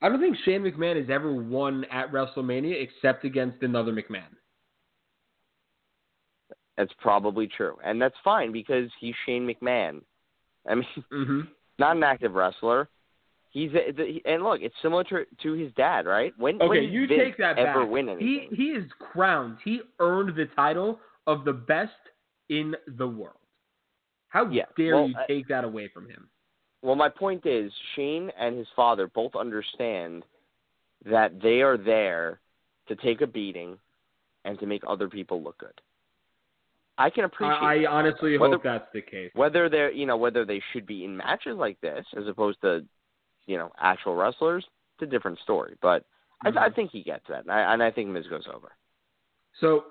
I 0.00 0.08
don't 0.08 0.20
think 0.20 0.36
Shane 0.44 0.62
McMahon 0.62 0.96
has 0.96 1.10
ever 1.10 1.32
won 1.32 1.84
at 1.90 2.12
WrestleMania 2.12 2.80
except 2.80 3.24
against 3.24 3.62
another 3.62 3.92
McMahon. 3.92 4.30
That's 6.76 6.92
probably 7.00 7.48
true. 7.48 7.76
And 7.84 8.00
that's 8.00 8.14
fine 8.24 8.52
because 8.52 8.90
he's 9.00 9.14
Shane 9.26 9.46
McMahon. 9.46 10.02
I 10.68 10.74
mean, 10.76 10.86
Mm-hmm. 11.12 11.40
Not 11.82 11.96
an 11.96 12.02
active 12.04 12.34
wrestler. 12.34 12.88
He's 13.50 13.70
a, 13.72 13.92
the, 13.92 14.22
and 14.24 14.42
look, 14.42 14.60
it's 14.62 14.74
similar 14.80 15.04
to 15.04 15.24
to 15.42 15.52
his 15.52 15.72
dad, 15.74 16.06
right? 16.06 16.32
When 16.38 16.58
when 16.58 16.70
Okay, 16.70 16.80
did 16.80 16.92
you 16.92 17.06
Vince 17.06 17.20
take 17.22 17.36
that 17.38 17.58
ever 17.58 17.82
back. 17.82 17.90
win 17.90 18.06
he 18.06 18.12
anything? 18.12 18.48
he 18.56 18.64
is 18.70 18.84
crowned. 19.12 19.58
He 19.64 19.80
earned 19.98 20.34
the 20.36 20.46
title 20.56 20.98
of 21.26 21.44
the 21.44 21.52
best 21.52 21.92
in 22.48 22.74
the 22.96 23.06
world. 23.06 23.36
How 24.28 24.48
Yeah, 24.48 24.64
dare 24.76 24.94
well, 24.94 25.08
you 25.08 25.14
I- 25.18 25.26
take 25.26 25.48
that 25.48 25.64
away 25.64 25.88
from 25.88 26.08
him? 26.08 26.28
Well, 26.82 26.96
my 26.96 27.08
point 27.10 27.44
is, 27.46 27.70
Shane 27.94 28.30
and 28.38 28.56
his 28.56 28.66
father 28.74 29.06
both 29.06 29.36
understand 29.36 30.24
that 31.04 31.40
they 31.40 31.60
are 31.62 31.76
there 31.76 32.40
to 32.88 32.96
take 32.96 33.20
a 33.20 33.26
beating 33.26 33.78
and 34.44 34.58
to 34.58 34.66
make 34.66 34.82
other 34.86 35.08
people 35.08 35.42
look 35.42 35.58
good. 35.58 35.78
I 36.98 37.10
can 37.10 37.24
appreciate 37.24 37.56
I, 37.60 37.84
I 37.84 37.90
honestly 37.90 38.36
Whether- 38.38 38.54
hope 38.54 38.62
that's 38.62 38.92
the 38.92 39.00
case. 39.02 39.30
whether 39.34 39.68
they're 39.68 39.90
you 39.92 40.06
know 40.06 40.16
whether 40.16 40.44
they 40.44 40.60
should 40.72 40.86
be 40.86 41.04
in 41.04 41.16
matches 41.16 41.56
like 41.56 41.80
this 41.80 42.04
as 42.16 42.26
opposed 42.28 42.60
to 42.62 42.84
you 43.46 43.56
know 43.58 43.72
actual 43.80 44.14
wrestlers. 44.14 44.64
It's 44.98 45.08
a 45.08 45.10
different 45.10 45.38
story, 45.40 45.76
but 45.80 46.04
I, 46.44 46.48
I 46.48 46.68
Mhm. 46.68 46.74
think 46.74 46.90
he 46.90 47.02
gets 47.02 47.26
that, 47.28 47.42
and 47.42 47.50
I, 47.50 47.72
and 47.72 47.82
I 47.82 47.90
think 47.90 48.08
Miz 48.10 48.26
goes 48.28 48.46
over. 48.52 48.72
So, 49.60 49.84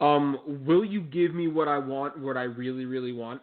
um, 0.00 0.64
will 0.66 0.84
you 0.84 1.00
give 1.00 1.34
me 1.34 1.48
what 1.48 1.66
I 1.68 1.78
want, 1.78 2.18
what 2.18 2.36
I 2.36 2.42
really, 2.44 2.84
really 2.84 3.12
want? 3.12 3.40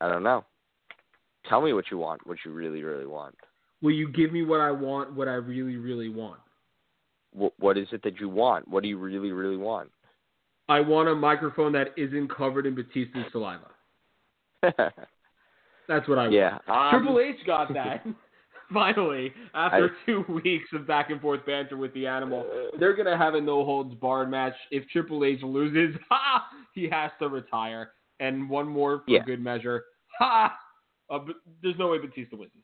I 0.00 0.08
don't 0.08 0.22
know. 0.22 0.44
Tell 1.48 1.60
me 1.60 1.72
what 1.72 1.90
you 1.90 1.98
want, 1.98 2.26
what 2.26 2.38
you 2.44 2.50
really 2.52 2.82
really 2.82 3.06
want. 3.06 3.36
Will 3.82 3.92
you 3.92 4.08
give 4.10 4.32
me 4.32 4.42
what 4.44 4.60
I 4.60 4.70
want, 4.70 5.12
what 5.14 5.28
I 5.28 5.34
really, 5.34 5.76
really 5.76 6.08
want? 6.08 6.40
What, 7.32 7.52
what 7.58 7.76
is 7.76 7.88
it 7.92 8.02
that 8.02 8.18
you 8.20 8.28
want? 8.28 8.66
What 8.68 8.82
do 8.82 8.88
you 8.88 8.96
really 8.98 9.30
really 9.32 9.56
want? 9.56 9.90
I 10.68 10.80
want 10.80 11.08
a 11.08 11.14
microphone 11.14 11.72
that 11.72 11.88
isn't 11.96 12.28
covered 12.34 12.66
in 12.66 12.74
Batista's 12.74 13.24
saliva. 13.32 13.66
That's 15.88 16.08
what 16.08 16.18
I 16.18 16.22
want. 16.22 16.32
yeah. 16.32 16.58
Um, 16.68 16.90
Triple 16.90 17.20
H 17.20 17.36
got 17.46 17.72
that. 17.74 18.04
Finally, 18.72 19.30
after 19.54 19.90
two 20.06 20.24
weeks 20.42 20.68
of 20.72 20.86
back 20.86 21.10
and 21.10 21.20
forth 21.20 21.44
banter 21.44 21.76
with 21.76 21.92
the 21.92 22.06
animal, 22.06 22.46
they're 22.80 22.96
gonna 22.96 23.16
have 23.16 23.34
a 23.34 23.40
no 23.40 23.62
holds 23.64 23.94
barred 23.96 24.30
match. 24.30 24.54
If 24.70 24.88
Triple 24.88 25.22
H 25.24 25.42
loses, 25.42 25.94
ha, 26.08 26.46
he 26.74 26.88
has 26.88 27.10
to 27.20 27.28
retire. 27.28 27.90
And 28.20 28.48
one 28.48 28.66
more 28.66 28.98
for 29.04 29.10
Yeah. 29.10 29.22
good 29.24 29.40
measure, 29.40 29.84
ha. 30.18 30.56
Uh, 31.10 31.18
but 31.18 31.36
there's 31.62 31.76
no 31.78 31.88
way 31.88 31.98
Batista 31.98 32.36
wins 32.36 32.52
this 32.54 32.62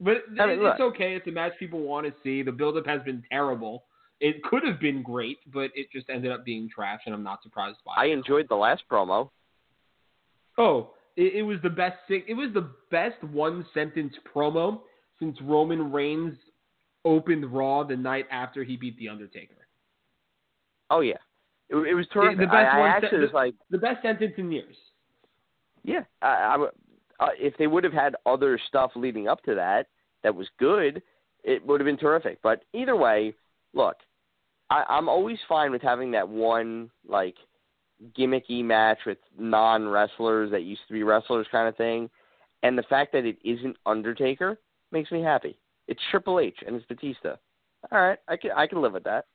match. 0.00 0.24
But 0.34 0.42
I 0.42 0.46
mean, 0.46 0.56
it's 0.66 0.80
look. 0.80 0.94
okay. 0.94 1.14
It's 1.14 1.26
a 1.28 1.30
match 1.30 1.52
people 1.60 1.80
want 1.80 2.06
to 2.06 2.12
see. 2.24 2.42
The 2.42 2.50
buildup 2.52 2.86
has 2.86 3.00
been 3.04 3.22
terrible. 3.30 3.84
It 4.20 4.42
could 4.42 4.64
have 4.64 4.80
been 4.80 5.02
great, 5.02 5.38
but 5.52 5.70
it 5.74 5.90
just 5.92 6.10
ended 6.10 6.32
up 6.32 6.44
being 6.44 6.68
trash, 6.68 7.00
and 7.06 7.14
I'm 7.14 7.22
not 7.22 7.42
surprised 7.42 7.78
by 7.86 7.92
I 7.96 8.06
it. 8.06 8.12
enjoyed 8.12 8.48
the 8.48 8.56
last 8.56 8.82
promo. 8.90 9.30
Oh, 10.56 10.90
it, 11.16 11.36
it 11.36 11.42
was 11.42 11.58
the 11.62 11.70
best. 11.70 11.98
It 12.08 12.36
was 12.36 12.50
the 12.52 12.70
best 12.90 13.22
one 13.24 13.64
sentence 13.74 14.12
promo 14.34 14.80
since 15.20 15.36
Roman 15.42 15.92
Reigns 15.92 16.36
opened 17.04 17.46
Raw 17.52 17.84
the 17.84 17.96
night 17.96 18.26
after 18.30 18.64
he 18.64 18.76
beat 18.76 18.98
the 18.98 19.08
Undertaker. 19.08 19.54
Oh 20.90 21.00
yeah, 21.00 21.18
it, 21.68 21.76
it 21.76 21.94
was 21.94 22.06
terrific. 22.12 22.38
the 22.38 22.46
best 22.46 22.74
I, 22.74 22.76
I 22.76 22.80
one 22.80 22.90
actually 22.90 23.10
se- 23.10 23.24
was 23.24 23.32
like, 23.32 23.54
The 23.70 23.78
best 23.78 24.02
sentence 24.02 24.32
in 24.36 24.50
years. 24.50 24.76
yeah. 25.84 26.02
I, 26.22 26.26
I, 26.26 26.66
uh, 27.20 27.28
if 27.38 27.56
they 27.56 27.66
would 27.66 27.84
have 27.84 27.92
had 27.92 28.16
other 28.26 28.58
stuff 28.68 28.92
leading 28.94 29.28
up 29.28 29.42
to 29.44 29.54
that 29.54 29.86
that 30.22 30.34
was 30.34 30.48
good, 30.58 31.02
it 31.44 31.64
would 31.66 31.80
have 31.80 31.84
been 31.86 31.96
terrific. 31.96 32.38
But 32.42 32.62
either 32.72 32.96
way, 32.96 33.34
look, 33.74 33.96
I, 34.70 34.84
I'm 34.88 35.08
always 35.08 35.38
fine 35.48 35.70
with 35.70 35.82
having 35.82 36.10
that 36.12 36.28
one 36.28 36.90
like 37.06 37.36
gimmicky 38.18 38.64
match 38.64 38.98
with 39.06 39.18
non 39.38 39.88
wrestlers 39.88 40.50
that 40.50 40.62
used 40.62 40.82
to 40.88 40.92
be 40.94 41.02
wrestlers 41.02 41.46
kind 41.50 41.68
of 41.68 41.76
thing. 41.76 42.10
And 42.62 42.76
the 42.76 42.82
fact 42.84 43.12
that 43.12 43.24
it 43.24 43.38
isn't 43.44 43.76
Undertaker 43.86 44.58
makes 44.92 45.10
me 45.10 45.22
happy. 45.22 45.58
It's 45.86 46.00
Triple 46.10 46.40
H 46.40 46.58
and 46.66 46.76
it's 46.76 46.86
Batista. 46.86 47.36
All 47.92 48.00
right, 48.00 48.18
I 48.28 48.36
can 48.36 48.50
I 48.56 48.66
can 48.66 48.82
live 48.82 48.92
with 48.92 49.04
that. 49.04 49.26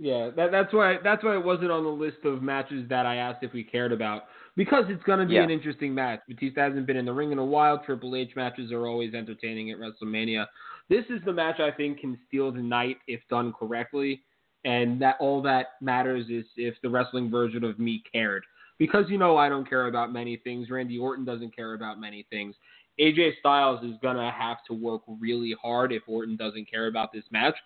Yeah, 0.00 0.30
that, 0.34 0.50
that's 0.50 0.72
why 0.72 0.96
that's 1.04 1.22
why 1.22 1.36
it 1.36 1.44
wasn't 1.44 1.70
on 1.70 1.84
the 1.84 1.88
list 1.90 2.18
of 2.24 2.42
matches 2.42 2.88
that 2.88 3.06
I 3.06 3.16
asked 3.16 3.44
if 3.44 3.52
we 3.52 3.62
cared 3.62 3.92
about 3.92 4.24
because 4.56 4.84
it's 4.88 5.02
going 5.04 5.20
to 5.20 5.26
be 5.26 5.34
Yeah. 5.34 5.44
an 5.44 5.50
interesting 5.50 5.94
match. 5.94 6.20
Batista 6.28 6.62
hasn't 6.62 6.86
been 6.86 6.96
in 6.96 7.04
the 7.04 7.12
ring 7.12 7.30
in 7.30 7.38
a 7.38 7.44
while. 7.44 7.78
Triple 7.78 8.16
H 8.16 8.32
matches 8.34 8.72
are 8.72 8.86
always 8.88 9.14
entertaining 9.14 9.70
at 9.70 9.78
WrestleMania. 9.78 10.46
This 10.88 11.04
is 11.10 11.20
the 11.24 11.32
match 11.32 11.60
I 11.60 11.70
think 11.70 12.00
can 12.00 12.18
steal 12.26 12.50
the 12.50 12.60
night 12.60 12.96
if 13.06 13.20
done 13.30 13.52
correctly, 13.52 14.22
and 14.64 15.00
that 15.00 15.16
all 15.20 15.42
that 15.42 15.72
matters 15.80 16.26
is 16.28 16.44
if 16.56 16.74
the 16.82 16.88
wrestling 16.88 17.30
version 17.30 17.64
of 17.64 17.78
me 17.78 18.02
cared. 18.10 18.44
Because 18.78 19.04
you 19.08 19.18
know 19.18 19.36
I 19.36 19.48
don't 19.48 19.68
care 19.68 19.86
about 19.86 20.12
many 20.12 20.36
things. 20.36 20.70
Randy 20.70 20.98
Orton 20.98 21.24
doesn't 21.24 21.54
care 21.54 21.74
about 21.74 22.00
many 22.00 22.26
things. 22.30 22.54
AJ 22.98 23.38
Styles 23.40 23.84
is 23.84 23.94
gonna 24.02 24.30
have 24.30 24.58
to 24.68 24.74
work 24.74 25.02
really 25.20 25.54
hard 25.60 25.92
if 25.92 26.02
Orton 26.06 26.36
doesn't 26.36 26.70
care 26.70 26.86
about 26.86 27.12
this 27.12 27.24
match. 27.30 27.56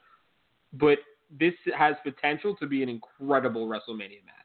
But 0.72 0.98
this 1.30 1.54
has 1.76 1.94
potential 2.02 2.56
to 2.56 2.66
be 2.66 2.82
an 2.82 2.88
incredible 2.88 3.68
WrestleMania 3.68 4.24
match. 4.24 4.38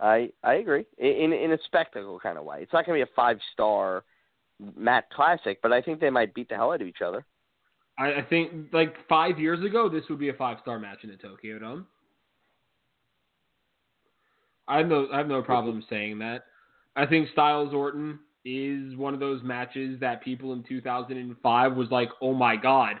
I 0.00 0.30
I 0.42 0.54
agree 0.54 0.84
in 0.98 1.32
in 1.32 1.52
a 1.52 1.58
spectacle 1.66 2.18
kind 2.20 2.38
of 2.38 2.44
way. 2.44 2.58
It's 2.62 2.72
not 2.72 2.86
going 2.86 2.98
to 2.98 3.04
be 3.04 3.10
a 3.10 3.14
five 3.14 3.38
star 3.52 4.04
Matt 4.76 5.10
classic, 5.10 5.60
but 5.62 5.72
I 5.72 5.80
think 5.82 6.00
they 6.00 6.10
might 6.10 6.34
beat 6.34 6.48
the 6.48 6.56
hell 6.56 6.72
out 6.72 6.80
of 6.80 6.86
each 6.86 7.02
other. 7.04 7.24
I, 8.00 8.20
I 8.20 8.22
think 8.28 8.72
like 8.72 8.94
five 9.08 9.38
years 9.38 9.62
ago, 9.64 9.88
this 9.88 10.04
would 10.08 10.18
be 10.18 10.30
a 10.30 10.34
five 10.34 10.56
star 10.62 10.78
match 10.78 11.04
in 11.04 11.10
the 11.10 11.16
Tokyo 11.16 11.58
Dome. 11.58 11.86
I 14.66 14.78
have 14.78 14.86
no 14.86 15.06
I 15.12 15.18
have 15.18 15.28
no 15.28 15.42
problem 15.42 15.84
saying 15.90 16.18
that. 16.20 16.44
I 16.96 17.06
think 17.06 17.28
Styles 17.32 17.74
Orton 17.74 18.18
is 18.44 18.96
one 18.96 19.12
of 19.12 19.20
those 19.20 19.42
matches 19.42 20.00
that 20.00 20.24
people 20.24 20.54
in 20.54 20.62
2005 20.62 21.76
was 21.76 21.90
like, 21.90 22.08
oh 22.22 22.32
my 22.32 22.56
god, 22.56 22.96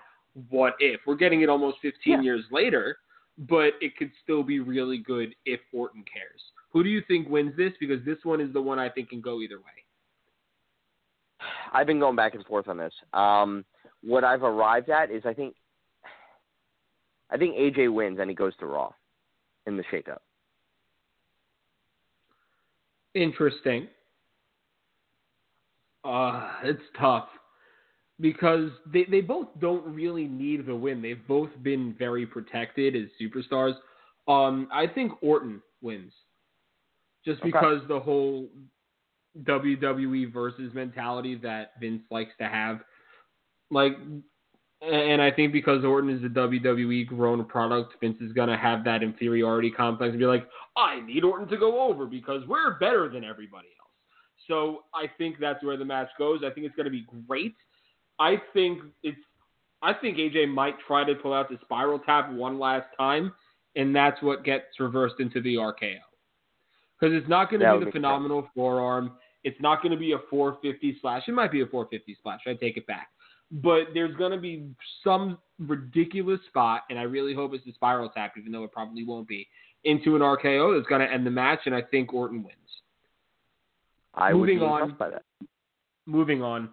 what 0.50 0.74
if? 0.80 1.00
We're 1.06 1.16
getting 1.16 1.40
it 1.40 1.48
almost 1.48 1.78
15 1.80 2.12
Yeah. 2.12 2.20
years 2.20 2.44
later, 2.52 2.98
but 3.38 3.72
it 3.80 3.96
could 3.96 4.10
still 4.22 4.42
be 4.42 4.60
really 4.60 4.98
good 4.98 5.34
if 5.46 5.60
Orton 5.72 6.04
cares. 6.12 6.42
Who 6.72 6.82
do 6.84 6.90
you 6.90 7.02
think 7.08 7.28
wins 7.28 7.56
this? 7.56 7.72
Because 7.80 8.04
this 8.04 8.18
one 8.22 8.40
is 8.40 8.52
the 8.52 8.60
one 8.60 8.78
I 8.78 8.88
think 8.90 9.08
can 9.08 9.20
go 9.20 9.40
either 9.40 9.58
way. 9.58 9.64
I've 11.72 11.86
been 11.86 12.00
going 12.00 12.16
back 12.16 12.34
and 12.34 12.44
forth 12.44 12.68
on 12.68 12.76
this. 12.76 12.92
Um, 13.14 13.64
what 14.02 14.24
I've 14.24 14.42
arrived 14.42 14.90
at 14.90 15.10
is 15.10 15.22
I 15.26 15.34
think 15.34 15.54
I 17.30 17.36
think 17.36 17.54
AJ 17.56 17.92
wins 17.92 18.18
and 18.20 18.28
he 18.28 18.34
goes 18.34 18.56
to 18.56 18.66
Raw 18.66 18.92
in 19.66 19.76
the 19.76 19.84
shakeup. 19.92 20.18
Interesting. 23.14 23.88
Uh, 26.04 26.50
it's 26.64 26.82
tough 26.98 27.28
because 28.20 28.70
they, 28.92 29.04
they 29.10 29.20
both 29.20 29.48
don't 29.60 29.84
really 29.94 30.26
need 30.26 30.66
the 30.66 30.74
win. 30.74 31.02
They've 31.02 31.26
both 31.26 31.50
been 31.62 31.94
very 31.98 32.26
protected 32.26 32.94
as 32.96 33.08
superstars. 33.20 33.74
Um, 34.28 34.68
I 34.72 34.86
think 34.86 35.12
Orton 35.22 35.60
wins 35.82 36.12
just 37.24 37.40
Okay. 37.40 37.50
because 37.50 37.80
the 37.88 38.00
whole 38.00 38.48
WWE 39.42 40.32
versus 40.32 40.72
mentality 40.74 41.34
that 41.36 41.72
Vince 41.80 42.02
likes 42.10 42.32
to 42.38 42.46
have. 42.48 42.80
Like, 43.70 43.96
and 44.82 45.20
I 45.20 45.30
think 45.30 45.52
because 45.52 45.84
Orton 45.84 46.10
is 46.10 46.24
a 46.24 46.28
WWE 46.28 47.06
grown 47.06 47.44
product, 47.44 47.94
Vince 48.00 48.16
is 48.20 48.32
going 48.32 48.48
to 48.48 48.56
have 48.56 48.84
that 48.84 49.02
inferiority 49.02 49.70
complex 49.70 50.10
and 50.10 50.18
be 50.18 50.26
like, 50.26 50.48
I 50.76 51.00
need 51.00 51.22
Orton 51.22 51.48
to 51.48 51.56
go 51.56 51.82
over 51.82 52.06
because 52.06 52.46
we're 52.46 52.78
better 52.78 53.08
than 53.08 53.22
everybody 53.22 53.68
else. 53.78 53.90
So 54.48 54.84
I 54.94 55.06
think 55.18 55.36
that's 55.38 55.62
where 55.62 55.76
the 55.76 55.84
match 55.84 56.08
goes. 56.18 56.40
I 56.44 56.50
think 56.50 56.66
it's 56.66 56.74
going 56.74 56.86
to 56.86 56.90
be 56.90 57.06
great. 57.28 57.54
I 58.18 58.40
think 58.52 58.80
it's. 59.02 59.18
I 59.82 59.94
think 59.94 60.18
AJ 60.18 60.52
might 60.52 60.74
try 60.86 61.04
to 61.04 61.14
pull 61.14 61.32
out 61.32 61.48
the 61.48 61.56
spiral 61.62 61.98
tap 62.00 62.30
one 62.30 62.58
last 62.58 62.86
time, 62.98 63.32
and 63.76 63.96
that's 63.96 64.20
what 64.22 64.44
gets 64.44 64.78
reversed 64.78 65.14
into 65.20 65.40
the 65.40 65.54
RKO. 65.54 65.96
Because 67.00 67.16
it's 67.16 67.28
not 67.30 67.48
going 67.48 67.60
to 67.60 67.78
be 67.78 67.86
the 67.86 67.90
phenomenal 67.90 68.46
forearm. 68.54 69.12
It's 69.42 69.58
not 69.58 69.82
going 69.82 69.92
to 69.92 69.98
be 69.98 70.12
a 70.12 70.18
450 70.28 70.98
slash. 71.00 71.22
It 71.28 71.32
might 71.32 71.50
be 71.50 71.62
a 71.62 71.66
450 71.66 72.14
splash. 72.16 72.40
I 72.46 72.52
take 72.54 72.76
it 72.76 72.86
back. 72.86 73.08
But 73.52 73.88
there's 73.94 74.14
going 74.16 74.30
to 74.32 74.38
be 74.38 74.68
some 75.02 75.38
ridiculous 75.58 76.40
spot, 76.48 76.82
and 76.88 76.98
I 76.98 77.02
really 77.02 77.34
hope 77.34 77.52
it's 77.54 77.64
the 77.64 77.72
spiral 77.72 78.08
tap, 78.10 78.34
even 78.38 78.52
though 78.52 78.62
it 78.64 78.72
probably 78.72 79.04
won't 79.04 79.26
be, 79.26 79.48
into 79.84 80.14
an 80.14 80.22
RKO 80.22 80.76
that's 80.76 80.88
going 80.88 81.00
to 81.00 81.12
end 81.12 81.26
the 81.26 81.30
match, 81.30 81.60
and 81.66 81.74
I 81.74 81.82
think 81.82 82.12
Orton 82.14 82.42
wins. 82.44 82.54
I 84.14 84.32
Moving 84.32 84.60
would 84.60 84.66
be 84.66 84.72
on. 84.72 84.96
by 84.98 85.10
that. 85.10 85.22
Moving 86.06 86.42
on. 86.42 86.68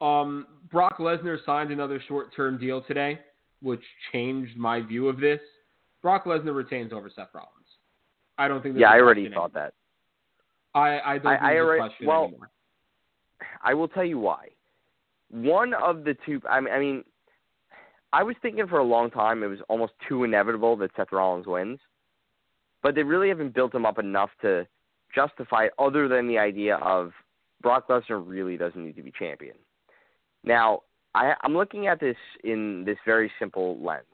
Um, 0.00 0.46
Brock 0.70 0.98
Lesnar 0.98 1.38
signed 1.44 1.70
another 1.70 2.02
short-term 2.08 2.58
deal 2.58 2.82
today, 2.82 3.20
which 3.62 3.82
changed 4.12 4.56
my 4.56 4.80
view 4.80 5.08
of 5.08 5.18
this. 5.20 5.40
Brock 6.02 6.24
Lesnar 6.24 6.54
retains 6.54 6.92
over 6.92 7.10
Seth 7.14 7.28
Rollins. 7.34 7.50
I 8.36 8.48
don't 8.48 8.62
think. 8.62 8.76
Yeah, 8.78 8.88
a 8.88 8.96
I 8.96 9.00
already 9.00 9.30
thought 9.30 9.54
that. 9.54 9.72
I, 10.74 10.98
I 11.00 11.18
don't 11.18 11.26
I- 11.32 11.36
think 11.36 11.42
I 11.42 11.58
already- 11.58 11.94
well, 12.06 12.24
anymore. 12.24 12.50
I 13.62 13.74
will 13.74 13.88
tell 13.88 14.04
you 14.04 14.18
why. 14.18 14.48
One 15.34 15.74
of 15.74 16.04
the 16.04 16.16
two. 16.24 16.40
I 16.48 16.60
mean, 16.60 16.72
I 16.72 16.78
mean, 16.78 17.04
I 18.12 18.22
was 18.22 18.36
thinking 18.40 18.68
for 18.68 18.78
a 18.78 18.84
long 18.84 19.10
time 19.10 19.42
it 19.42 19.48
was 19.48 19.58
almost 19.68 19.94
too 20.08 20.22
inevitable 20.22 20.76
that 20.76 20.92
Seth 20.96 21.10
Rollins 21.10 21.48
wins, 21.48 21.80
but 22.84 22.94
they 22.94 23.02
really 23.02 23.28
haven't 23.28 23.52
built 23.52 23.74
him 23.74 23.84
up 23.84 23.98
enough 23.98 24.30
to 24.42 24.64
justify 25.12 25.66
other 25.76 26.06
than 26.06 26.28
the 26.28 26.38
idea 26.38 26.76
of 26.76 27.10
Brock 27.62 27.88
Lesnar 27.88 28.22
really 28.24 28.56
doesn't 28.56 28.84
need 28.84 28.94
to 28.94 29.02
be 29.02 29.12
champion. 29.18 29.56
Now, 30.44 30.82
I, 31.16 31.34
I'm 31.42 31.56
looking 31.56 31.88
at 31.88 31.98
this 31.98 32.16
in 32.44 32.84
this 32.84 32.98
very 33.04 33.28
simple 33.40 33.76
lens. 33.84 34.04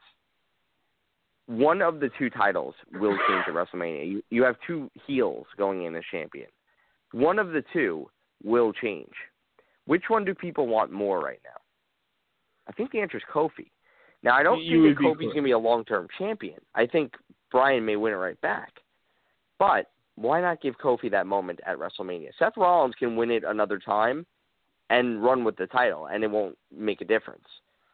One 1.47 1.83
of 1.83 2.01
the 2.01 2.09
two 2.19 2.31
titles 2.31 2.75
will 2.95 3.19
change 3.29 3.45
at 3.47 3.53
WrestleMania. 3.53 4.09
You, 4.09 4.23
you 4.31 4.43
have 4.45 4.57
two 4.67 4.91
heels 5.07 5.45
going 5.59 5.85
in 5.85 5.95
as 5.97 6.05
champion. 6.11 6.47
One 7.13 7.39
of 7.39 7.49
the 7.49 7.63
two 7.75 8.09
will 8.43 8.73
change. 8.73 9.13
Which 9.87 10.05
one 10.09 10.25
do 10.25 10.35
people 10.35 10.67
want 10.67 10.93
more 10.93 11.21
right 11.21 11.41
now? 11.45 11.61
I 12.69 12.73
think 12.73 12.93
the 12.93 13.01
answer 13.01 13.17
is 13.17 13.23
Kofi. 13.33 13.71
Now, 14.23 14.37
I 14.37 14.43
don't 14.43 14.63
You 14.63 14.85
think 14.85 14.99
that 14.99 15.05
Kofi's 15.05 15.25
going 15.25 15.37
to 15.37 15.43
be 15.43 15.51
a 15.53 15.59
long-term 15.59 16.09
champion. 16.19 16.61
I 16.75 16.87
think 16.87 17.15
Bryan 17.51 17.85
may 17.85 17.97
win 17.97 18.13
it 18.13 18.17
right 18.17 18.41
back. 18.41 18.73
But 19.59 19.91
why 20.17 20.41
not 20.41 20.61
give 20.61 20.77
Kofi 20.79 21.11
that 21.11 21.27
moment 21.27 21.61
at 21.67 21.79
WrestleMania? 21.79 22.31
Seth 22.39 22.57
Rollins 22.57 22.95
can 22.99 23.17
win 23.17 23.31
it 23.31 23.45
another 23.45 23.79
time 23.79 24.27
and 24.91 25.23
run 25.23 25.45
with 25.45 25.57
the 25.57 25.67
title, 25.67 26.07
and 26.07 26.23
it 26.23 26.31
won't 26.31 26.57
make 26.75 27.01
a 27.01 27.05
difference. 27.05 27.45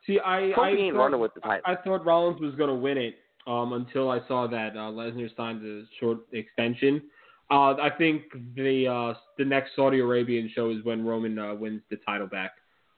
See, 0.06 0.18
I, 0.24 0.52
Kofi 0.56 0.58
I 0.58 0.70
ain't 0.70 0.94
thought, 0.94 1.02
running 1.02 1.20
with 1.20 1.34
the 1.34 1.40
title. 1.40 1.62
I, 1.64 1.72
I 1.72 1.76
thought 1.76 2.04
Rollins 2.04 2.40
was 2.40 2.54
going 2.56 2.70
to 2.70 2.74
win 2.74 2.98
it 2.98 3.16
um, 3.46 3.72
until 3.74 4.10
I 4.10 4.20
saw 4.26 4.46
that 4.48 4.72
uh, 4.72 4.90
Lesnar 4.90 5.34
signed 5.36 5.64
a 5.64 5.84
short 6.00 6.18
extension. 6.32 7.02
Uh, 7.50 7.74
I 7.80 7.90
think 7.96 8.22
the 8.56 8.88
uh, 8.88 9.14
the 9.38 9.44
next 9.44 9.70
Saudi 9.76 10.00
Arabian 10.00 10.50
show 10.54 10.70
is 10.70 10.84
when 10.84 11.04
Roman 11.06 11.38
uh, 11.38 11.54
wins 11.54 11.82
the 11.90 11.96
title 11.98 12.26
back, 12.26 12.52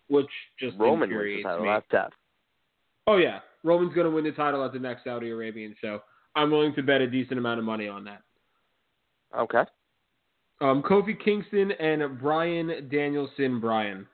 which 0.09 0.29
just 0.59 0.77
Roman 0.79 1.11
wins 1.11 1.37
the 1.39 1.43
title, 1.43 1.63
me. 1.63 1.69
not 1.69 1.85
Seth. 1.91 2.13
Oh 3.07 3.17
yeah, 3.19 3.41
Roman's 3.63 3.95
going 3.95 4.07
to 4.07 4.11
win 4.11 4.25
the 4.25 4.33
title 4.33 4.65
at 4.65 4.73
the 4.73 4.79
next 4.79 5.05
Saudi 5.05 5.31
Arabian 5.31 5.75
show. 5.81 6.01
I'm 6.35 6.51
willing 6.51 6.75
to 6.77 6.83
bet 6.83 7.01
a 7.01 7.07
decent 7.07 7.39
amount 7.39 7.59
of 7.59 7.65
money 7.65 7.89
on 7.89 8.05
that. 8.05 8.23
Okay. 9.37 9.65
Um, 10.61 10.83
Kofi 10.83 11.19
Kingston 11.23 11.73
and 11.73 12.19
Bryan 12.19 12.89
Danielson. 12.91 13.61
Bryan. 13.61 14.07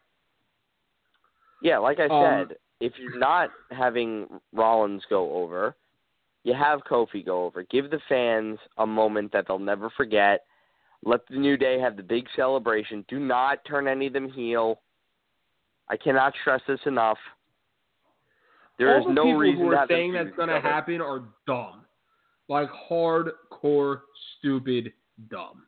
Yeah, 1.63 1.79
like 1.79 1.99
I 2.01 2.07
Um, 2.07 2.47
said, 2.49 2.57
if 2.81 2.93
you're 2.99 3.19
not 3.19 3.51
having 3.71 4.27
Rollins 4.53 5.03
go 5.09 5.33
over, 5.33 5.77
you 6.45 6.55
have 6.55 6.81
Kofi 6.89 7.25
go 7.25 7.45
over. 7.45 7.63
Give 7.65 7.91
the 7.91 8.01
fans 8.09 8.59
a 8.79 8.87
moment 8.87 9.33
that 9.33 9.47
they'll 9.49 9.59
never 9.59 9.91
forget. 9.97 10.45
Let 11.05 11.27
the 11.29 11.37
New 11.37 11.57
Day 11.57 11.81
have 11.81 11.97
the 11.97 12.03
big 12.03 12.27
celebration. 12.37 13.05
Do 13.09 13.19
not 13.19 13.65
turn 13.67 13.89
any 13.89 14.07
of 14.07 14.13
them 14.13 14.31
heel. 14.31 14.81
I 15.89 15.97
cannot 15.97 16.33
stress 16.41 16.61
this 16.69 16.81
enough. 16.87 17.19
There 18.79 18.95
All 18.95 19.01
is 19.01 19.07
the 19.07 19.13
no 19.13 19.33
reason 19.33 19.65
who 19.65 19.71
to 19.71 19.79
have 19.79 19.89
saying 19.89 20.13
that's 20.13 20.35
going 20.37 20.49
to 20.49 20.61
happen 20.61 21.01
are 21.01 21.25
dumb, 21.47 21.85
like 22.49 22.69
hardcore 22.91 24.01
stupid 24.39 24.93
dumb. 25.31 25.65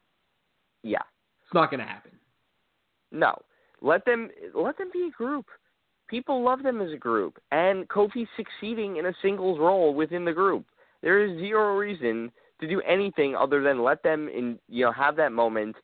Yeah. 0.83 0.99
It's 1.45 1.55
not 1.55 1.70
going 1.70 1.81
to 1.81 1.87
happen. 1.87 2.12
No. 3.12 3.35
Let 3.83 4.05
them 4.05 4.31
let 4.55 4.79
them 4.79 4.89
be 4.93 5.09
a 5.09 5.11
group. 5.11 5.47
People 6.09 6.43
love 6.43 6.63
them 6.63 6.81
as 6.81 6.93
a 6.93 6.97
group, 6.97 7.39
and 7.51 7.89
Kofi's 7.89 8.29
succeeding 8.37 8.97
in 8.97 9.07
a 9.07 9.15
singles 9.23 9.59
role 9.59 9.93
within 9.95 10.25
the 10.25 10.33
group. 10.33 10.65
There 11.03 11.25
is 11.25 11.39
zero 11.39 11.77
reason 11.77 12.31
to 12.61 12.69
do 12.69 12.81
anything 12.83 13.35
other 13.35 13.63
than 13.63 13.83
let 13.83 14.03
them 14.03 14.29
in, 14.29 14.59
you 14.69 14.85
know, 14.85 14.93
have 14.93 15.17
that 15.17 15.33
moment 15.33 15.77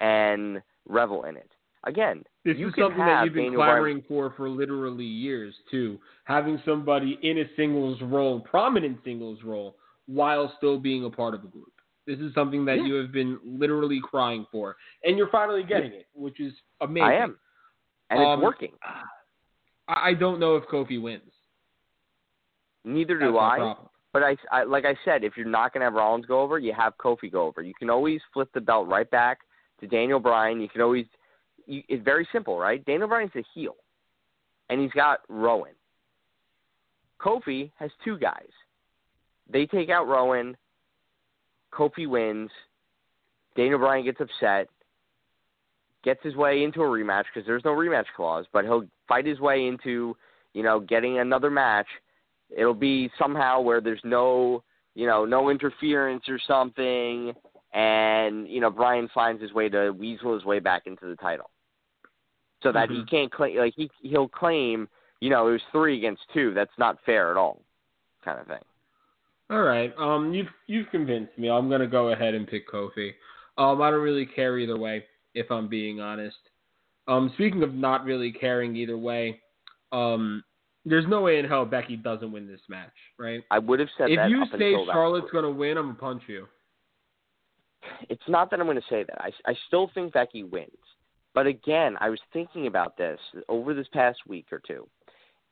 and 0.00 0.62
revel 0.88 1.24
in 1.24 1.36
it. 1.36 1.50
Again, 1.86 2.24
This 2.44 2.56
is 2.56 2.72
something 2.78 2.98
that 2.98 3.24
you've 3.24 3.34
been 3.34 3.44
Daniel 3.44 3.60
Bryan- 3.60 3.74
clamoring 3.74 4.02
for 4.08 4.30
for 4.36 4.48
literally 4.48 5.04
years 5.04 5.54
too. 5.70 5.98
Having 6.24 6.62
somebody 6.64 7.18
in 7.22 7.38
a 7.38 7.44
singles 7.56 8.00
role, 8.02 8.40
prominent 8.40 8.98
singles 9.04 9.42
role, 9.42 9.76
while 10.06 10.52
still 10.56 10.78
being 10.78 11.04
a 11.04 11.10
part 11.10 11.34
of 11.34 11.44
a 11.44 11.48
group. 11.48 11.72
This 12.06 12.18
is 12.20 12.32
something 12.34 12.64
that 12.66 12.78
Yeah. 12.78 12.84
you 12.84 12.94
have 12.94 13.12
been 13.12 13.38
literally 13.44 14.00
crying 14.00 14.46
for, 14.50 14.76
and 15.04 15.18
you're 15.18 15.28
finally 15.28 15.62
getting 15.62 15.92
it, 15.92 16.06
which 16.14 16.40
is 16.40 16.54
amazing. 16.80 17.08
I 17.08 17.14
am, 17.14 17.38
and 18.10 18.20
Um, 18.20 18.38
it's 18.38 18.44
working. 18.44 18.72
I 19.88 20.14
don't 20.14 20.40
know 20.40 20.56
if 20.56 20.64
Kofi 20.64 21.00
wins. 21.00 21.30
Neither 22.84 23.18
do 23.18 23.38
I. 23.38 23.74
But 24.12 24.22
I, 24.22 24.36
I, 24.52 24.62
like 24.62 24.84
I 24.84 24.94
said, 25.04 25.24
if 25.24 25.36
you're 25.36 25.44
not 25.44 25.72
going 25.72 25.80
to 25.80 25.86
have 25.86 25.94
Rollins 25.94 26.26
go 26.26 26.40
over, 26.40 26.60
you 26.60 26.72
have 26.72 26.96
Kofi 26.98 27.32
go 27.32 27.46
over. 27.46 27.62
You 27.62 27.74
can 27.76 27.90
always 27.90 28.20
flip 28.32 28.48
the 28.54 28.60
belt 28.60 28.86
right 28.86 29.10
back 29.10 29.40
to 29.80 29.88
Daniel 29.88 30.20
Bryan. 30.20 30.60
You 30.60 30.68
can 30.68 30.82
always, 30.82 31.06
you, 31.66 31.82
it's 31.88 32.04
very 32.04 32.26
simple, 32.30 32.56
right? 32.56 32.84
Daniel 32.84 33.08
Bryan's 33.08 33.32
a 33.34 33.42
heel, 33.54 33.74
and 34.70 34.80
he's 34.80 34.92
got 34.92 35.20
Rowan. 35.28 35.72
Kofi 37.20 37.72
has 37.76 37.90
two 38.04 38.16
guys. 38.16 38.50
They 39.52 39.66
take 39.66 39.90
out 39.90 40.06
Rowan. 40.06 40.56
Kofi 41.72 42.06
wins. 42.06 42.50
Daniel 43.56 43.80
Bryan 43.80 44.04
gets 44.04 44.20
upset, 44.20 44.68
gets 46.04 46.22
his 46.22 46.36
way 46.36 46.62
into 46.62 46.82
a 46.82 46.86
rematch 46.86 47.24
because 47.32 47.46
there's 47.46 47.64
no 47.64 47.72
rematch 47.72 48.06
clause, 48.14 48.46
but 48.52 48.64
he'll 48.64 48.86
fight 49.08 49.26
his 49.26 49.40
way 49.40 49.66
into, 49.66 50.16
you 50.52 50.62
know, 50.62 50.78
getting 50.78 51.18
another 51.18 51.50
match 51.50 51.88
it'll 52.56 52.74
be 52.74 53.10
somehow 53.18 53.60
where 53.60 53.80
there's 53.80 54.00
no 54.04 54.62
you 54.94 55.06
know 55.06 55.24
no 55.24 55.50
interference 55.50 56.24
or 56.28 56.38
something 56.46 57.32
and 57.72 58.48
you 58.48 58.60
know 58.60 58.70
Bryan 58.70 59.08
finds 59.14 59.42
his 59.42 59.52
way 59.52 59.68
to 59.68 59.90
weasel 59.90 60.34
his 60.34 60.44
way 60.44 60.58
back 60.58 60.82
into 60.86 61.06
the 61.06 61.16
title 61.16 61.50
so 62.62 62.72
that 62.72 62.90
he 62.90 62.98
Mhm. 62.98 63.10
can't 63.10 63.32
claim 63.32 63.56
like 63.56 63.74
he 63.74 63.90
he'll 64.02 64.28
claim 64.28 64.88
you 65.20 65.30
know 65.30 65.48
it 65.48 65.52
was 65.52 65.62
three 65.72 65.96
against 65.96 66.22
two 66.32 66.54
that's 66.54 66.76
not 66.78 67.00
fair 67.04 67.30
at 67.30 67.36
all 67.36 67.62
kind 68.24 68.40
of 68.40 68.46
thing 68.46 68.62
All 69.50 69.62
right. 69.62 69.92
Um, 69.98 70.32
you've 70.32 70.52
you've 70.66 70.88
convinced 70.90 71.36
me. 71.36 71.50
I'm 71.50 71.68
gonna 71.68 71.86
go 71.86 72.08
ahead 72.10 72.34
and 72.34 72.46
pick 72.46 72.68
Kofi. 72.68 73.12
Um, 73.58 73.82
I 73.82 73.90
don't 73.90 74.00
really 74.00 74.26
care 74.26 74.58
either 74.58 74.76
way, 74.78 75.04
if 75.34 75.50
I'm 75.50 75.68
being 75.68 76.00
honest. 76.00 76.36
Um, 77.06 77.30
speaking 77.34 77.62
of 77.62 77.74
not 77.74 78.04
really 78.04 78.32
caring 78.32 78.76
either 78.76 78.96
way, 78.96 79.40
um, 79.92 80.42
there's 80.86 81.06
no 81.08 81.20
way 81.20 81.38
in 81.38 81.44
hell 81.44 81.64
Becky 81.64 81.96
doesn't 81.96 82.32
win 82.32 82.46
this 82.46 82.60
match, 82.68 82.92
right? 83.18 83.42
I 83.50 83.58
would 83.58 83.80
have 83.80 83.88
said 83.96 84.10
If 84.10 84.16
that 84.16 84.26
If 84.26 84.30
you 84.30 84.44
say 84.58 84.74
Charlotte's 84.86 85.30
gonna 85.32 85.50
win, 85.50 85.76
I'm 85.76 85.86
gonna 85.86 85.98
punch 85.98 86.22
you. 86.26 86.46
it's 88.08 88.22
not 88.28 88.50
that 88.50 88.60
I'm 88.60 88.66
going 88.66 88.76
to 88.76 88.82
say 88.88 89.04
that. 89.04 89.20
I, 89.20 89.30
I 89.46 89.54
still 89.66 89.90
think 89.94 90.12
Becky 90.12 90.42
wins. 90.42 90.70
But 91.34 91.46
again, 91.46 91.96
I 92.00 92.10
was 92.10 92.20
thinking 92.32 92.66
about 92.66 92.96
this 92.96 93.18
over 93.48 93.74
this 93.74 93.88
past 93.92 94.18
week 94.26 94.46
or 94.52 94.60
two, 94.66 94.86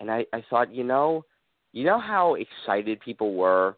and 0.01 0.11
I, 0.11 0.25
I 0.33 0.45
thought, 0.49 0.73
you 0.73 0.85
know, 0.85 1.25
you 1.73 1.85
know 1.85 1.99
how 1.99 2.37
excited 2.37 3.01
people 3.01 3.35
were 3.35 3.77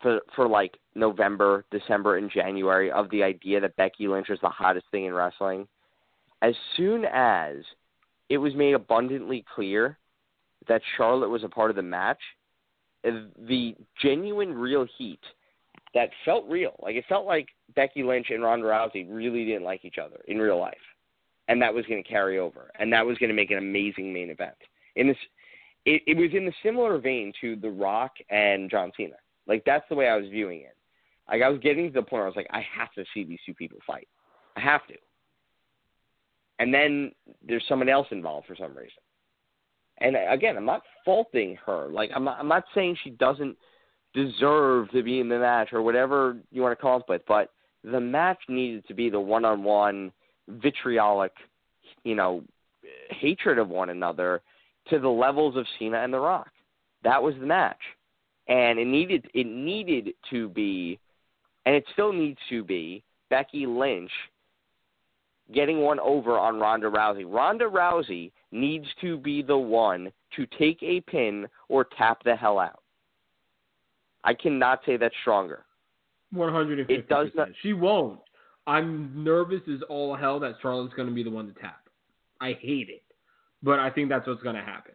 for 0.00 0.20
for 0.34 0.48
like 0.48 0.78
November, 0.94 1.64
December, 1.70 2.16
and 2.16 2.30
January 2.30 2.90
of 2.90 3.10
the 3.10 3.22
idea 3.22 3.60
that 3.60 3.76
Becky 3.76 4.08
Lynch 4.08 4.28
was 4.28 4.40
the 4.42 4.48
hottest 4.48 4.86
thing 4.90 5.04
in 5.04 5.14
wrestling. 5.14 5.68
As 6.42 6.54
soon 6.76 7.04
as 7.04 7.56
it 8.28 8.38
was 8.38 8.54
made 8.54 8.74
abundantly 8.74 9.44
clear 9.54 9.98
that 10.68 10.82
Charlotte 10.96 11.28
was 11.28 11.44
a 11.44 11.48
part 11.48 11.70
of 11.70 11.76
the 11.76 11.82
match, 11.82 12.20
uh, 13.06 13.10
the 13.48 13.74
genuine 14.00 14.54
real 14.54 14.86
heat 14.96 15.20
that 15.94 16.10
felt 16.24 16.48
real. 16.48 16.76
Like 16.80 16.96
it 16.96 17.04
felt 17.08 17.26
like 17.26 17.48
Becky 17.74 18.02
Lynch 18.02 18.28
and 18.30 18.42
Ronda 18.42 18.66
Rousey 18.66 19.06
really 19.08 19.44
didn't 19.44 19.64
like 19.64 19.84
each 19.84 19.98
other 19.98 20.20
in 20.28 20.38
real 20.38 20.58
life, 20.58 20.74
and 21.48 21.60
that 21.60 21.74
was 21.74 21.84
going 21.86 22.02
to 22.02 22.08
carry 22.08 22.38
over, 22.38 22.70
and 22.78 22.92
that 22.92 23.04
was 23.04 23.18
going 23.18 23.28
to 23.28 23.34
make 23.34 23.50
an 23.50 23.58
amazing 23.58 24.12
main 24.12 24.30
event. 24.30 24.56
In 24.96 25.08
this, 25.08 25.16
it, 25.84 26.02
it 26.06 26.16
was 26.16 26.30
in 26.32 26.46
the 26.46 26.52
similar 26.62 26.98
vein 26.98 27.32
to 27.40 27.56
The 27.56 27.70
Rock 27.70 28.12
and 28.30 28.70
John 28.70 28.92
Cena. 28.96 29.16
Like 29.46 29.62
that's 29.64 29.88
the 29.88 29.94
way 29.94 30.08
I 30.08 30.16
was 30.16 30.28
viewing 30.28 30.60
it. 30.60 30.76
Like 31.28 31.42
I 31.42 31.48
was 31.48 31.60
getting 31.60 31.86
to 31.86 31.92
the 31.92 32.02
point 32.02 32.12
where 32.12 32.24
I 32.24 32.26
was 32.26 32.36
like, 32.36 32.48
I 32.50 32.64
have 32.76 32.92
to 32.94 33.04
see 33.14 33.24
these 33.24 33.38
two 33.46 33.54
people 33.54 33.78
fight. 33.86 34.08
I 34.56 34.60
have 34.60 34.86
to. 34.88 34.94
And 36.58 36.74
then 36.74 37.12
there's 37.46 37.64
someone 37.68 37.88
else 37.88 38.08
involved 38.10 38.46
for 38.46 38.56
some 38.56 38.76
reason. 38.76 38.98
And 39.98 40.16
again, 40.28 40.56
I'm 40.56 40.66
not 40.66 40.82
faulting 41.04 41.56
her. 41.66 41.88
Like 41.88 42.10
I'm 42.14 42.24
not, 42.24 42.38
I'm 42.38 42.48
not 42.48 42.64
saying 42.74 42.96
she 43.02 43.10
doesn't 43.10 43.56
deserve 44.12 44.90
to 44.90 45.02
be 45.02 45.20
in 45.20 45.28
the 45.28 45.38
match 45.38 45.72
or 45.72 45.82
whatever 45.82 46.36
you 46.50 46.62
want 46.62 46.76
to 46.76 46.82
call 46.82 46.98
it, 46.98 47.04
but 47.06 47.24
but 47.26 47.50
the 47.84 48.00
match 48.00 48.38
needed 48.48 48.86
to 48.88 48.94
be 48.94 49.08
the 49.08 49.20
one-on-one 49.20 50.12
vitriolic, 50.48 51.32
you 52.04 52.14
know, 52.14 52.42
hatred 53.10 53.58
of 53.58 53.68
one 53.68 53.90
another 53.90 54.42
to 54.88 54.98
the 54.98 55.08
levels 55.08 55.56
of 55.56 55.66
Cena 55.78 55.98
and 55.98 56.12
The 56.12 56.18
Rock. 56.18 56.50
That 57.04 57.22
was 57.22 57.34
the 57.40 57.46
match, 57.46 57.80
and 58.50 58.78
it 58.78 58.86
needed 58.86 59.26
it 59.32 59.46
needed 59.46 60.10
to 60.28 60.48
be, 60.50 60.98
and 61.64 61.74
it 61.74 61.84
still 61.94 62.12
needs 62.12 62.38
to 62.50 62.62
be 62.62 63.02
Becky 63.30 63.64
Lynch 63.64 64.10
getting 65.54 65.80
one 65.80 65.98
over 66.00 66.38
on 66.38 66.60
Ronda 66.60 66.90
Rousey. 66.90 67.24
Ronda 67.26 67.64
Rousey 67.64 68.30
needs 68.52 68.86
to 69.00 69.16
be 69.16 69.42
the 69.42 69.56
one 69.56 70.12
to 70.36 70.46
take 70.58 70.82
a 70.82 71.00
pin 71.02 71.46
or 71.68 71.86
tap 71.96 72.22
the 72.24 72.36
hell 72.36 72.58
out. 72.58 72.82
I 74.22 74.34
cannot 74.34 74.80
say 74.84 74.96
that 74.98 75.12
stronger. 75.22 75.64
One 76.32 76.52
hundred 76.52 76.78
and 76.80 76.86
fifty. 76.88 77.00
It 77.02 77.08
does 77.08 77.28
not- 77.34 77.48
She 77.62 77.72
won't. 77.72 78.20
I'm 78.66 79.24
nervous 79.24 79.62
as 79.72 79.80
all 79.88 80.14
hell 80.14 80.38
that 80.40 80.54
Charlotte's 80.62 80.94
going 80.94 81.08
to 81.08 81.14
be 81.14 81.22
the 81.24 81.30
one 81.30 81.52
to 81.52 81.60
tap. 81.60 81.88
I 82.40 82.52
hate 82.60 82.88
it, 82.88 83.02
but 83.62 83.78
I 83.78 83.90
think 83.90 84.08
that's 84.08 84.26
what's 84.26 84.42
going 84.42 84.54
to 84.54 84.62
happen. 84.62 84.92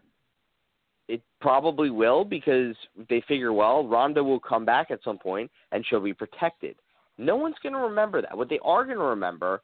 It 1.08 1.22
probably 1.40 1.90
will 1.92 2.26
because 2.26 2.76
they 3.10 3.22
figure, 3.28 3.54
well, 3.54 3.88
Ronda 3.88 4.24
will 4.24 4.40
come 4.40 4.66
back 4.66 4.90
at 4.90 5.04
some 5.04 5.20
point 5.20 5.52
and 5.72 5.86
she'll 5.86 6.00
be 6.00 6.14
protected. 6.14 6.76
No 7.18 7.36
one's 7.36 7.56
going 7.62 7.74
to 7.74 7.80
remember 7.80 8.22
that. 8.22 8.36
What 8.36 8.50
they 8.50 8.60
are 8.64 8.84
going 8.86 8.98
to 8.98 9.04
remember, 9.04 9.62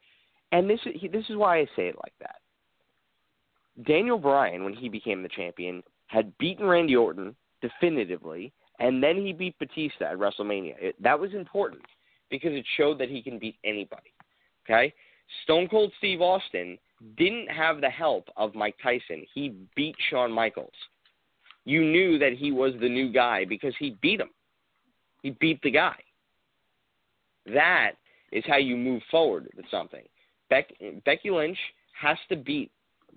and 0.52 0.70
this 0.70 0.80
is 0.86 1.02
this 1.12 1.26
is 1.30 1.36
why 1.36 1.60
I 1.60 1.66
say 1.76 1.88
it 1.88 1.96
like 2.02 2.14
that. 2.20 2.36
Daniel 3.86 4.18
Bryan, 4.18 4.64
when 4.64 4.74
he 4.74 4.88
became 4.90 5.24
the 5.24 5.30
champion, 5.30 5.82
had 6.08 6.38
beaten 6.38 6.66
Randy 6.66 6.96
Orton 6.96 7.36
definitively, 7.62 8.54
and 8.80 9.02
then 9.02 9.18
he 9.18 9.34
beat 9.34 9.58
Batista 9.60 10.06
at 10.06 10.18
WrestleMania. 10.18 10.76
It, 10.80 10.96
that 11.02 11.20
was 11.20 11.34
important 11.34 11.84
because 12.30 12.54
it 12.54 12.66
showed 12.78 13.00
that 13.00 13.10
he 13.10 13.22
can 13.22 13.40
beat 13.40 13.56
anybody. 13.64 14.14
Okay? 14.66 14.94
Stone 15.44 15.68
Cold 15.70 15.92
Steve 15.98 16.22
Austin 16.22 16.78
didn't 17.18 17.48
have 17.48 17.82
the 17.82 17.90
help 17.90 18.28
of 18.38 18.56
Mike 18.56 18.76
Tyson. 18.82 19.26
He 19.34 19.54
beat 19.76 19.96
Shawn 20.10 20.32
Michaels. 20.32 20.72
You 21.66 21.84
knew 21.84 22.18
that 22.20 22.34
he 22.34 22.52
was 22.52 22.74
the 22.80 22.90
new 22.90 23.12
guy 23.12 23.46
because 23.46 23.74
he 23.80 23.98
beat 24.02 24.20
him. 24.20 24.30
He 25.22 25.32
beat 25.40 25.62
the 25.62 25.72
guy. 25.72 25.96
That 27.46 27.92
is 28.32 28.44
how 28.48 28.58
you 28.58 28.76
move 28.76 29.02
forward 29.12 29.50
with 29.56 29.66
something. 29.70 30.04
Beck, 30.50 30.72
Becky 31.06 31.30
Lynch 31.30 31.58
has 32.00 32.18
to 32.30 32.36
beat 32.36 32.72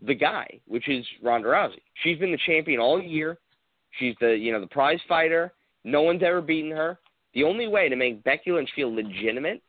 the 0.07 0.14
guy, 0.14 0.47
which 0.66 0.88
is 0.88 1.05
Ronda 1.22 1.49
Rousey. 1.49 1.80
She's 2.03 2.18
been 2.18 2.32
the 2.32 2.38
champion 2.47 2.80
all 2.80 3.01
year. 3.03 3.38
She's 3.99 4.14
the 4.20 4.36
you 4.36 4.53
know 4.53 4.61
the 4.61 4.66
prize 4.66 5.01
fighter. 5.09 5.53
No 5.84 6.03
one's 6.03 6.22
ever 6.22 6.40
beaten 6.40 6.70
her. 6.70 6.99
The 7.34 7.45
only 7.45 7.68
way 7.68 7.88
to 7.88 7.97
make 7.97 8.24
Becky 8.24 8.53
Lynch 8.53 8.70
feel 8.74 8.95
legitimate, 8.95 9.62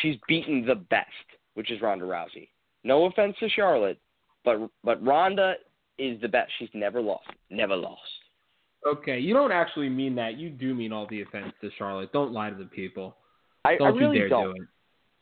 she's 0.00 0.16
beaten 0.26 0.64
the 0.66 0.74
best, 0.74 1.08
which 1.54 1.70
is 1.70 1.80
Ronda 1.80 2.04
Rousey. 2.04 2.48
No 2.84 3.04
offense 3.04 3.36
to 3.40 3.48
Charlotte, 3.48 3.98
but 4.44 4.68
but 4.84 5.04
Ronda 5.04 5.54
is 6.02 6.20
the 6.20 6.28
best. 6.28 6.50
She's 6.58 6.68
never 6.74 7.00
lost. 7.00 7.28
Never 7.50 7.76
lost. 7.76 8.00
Okay, 8.86 9.18
you 9.18 9.32
don't 9.32 9.52
actually 9.52 9.88
mean 9.88 10.14
that. 10.16 10.36
You 10.38 10.50
do 10.50 10.74
mean 10.74 10.92
all 10.92 11.06
the 11.08 11.22
offense 11.22 11.52
to 11.60 11.70
Charlotte. 11.78 12.12
Don't 12.12 12.32
lie 12.32 12.50
to 12.50 12.56
the 12.56 12.64
people. 12.64 13.16
I, 13.64 13.76
Don't 13.76 13.86
I 13.86 13.90
really 13.90 14.16
you 14.16 14.22
dare 14.22 14.28
don't. 14.28 14.56
do 14.56 14.62
it. 14.62 14.68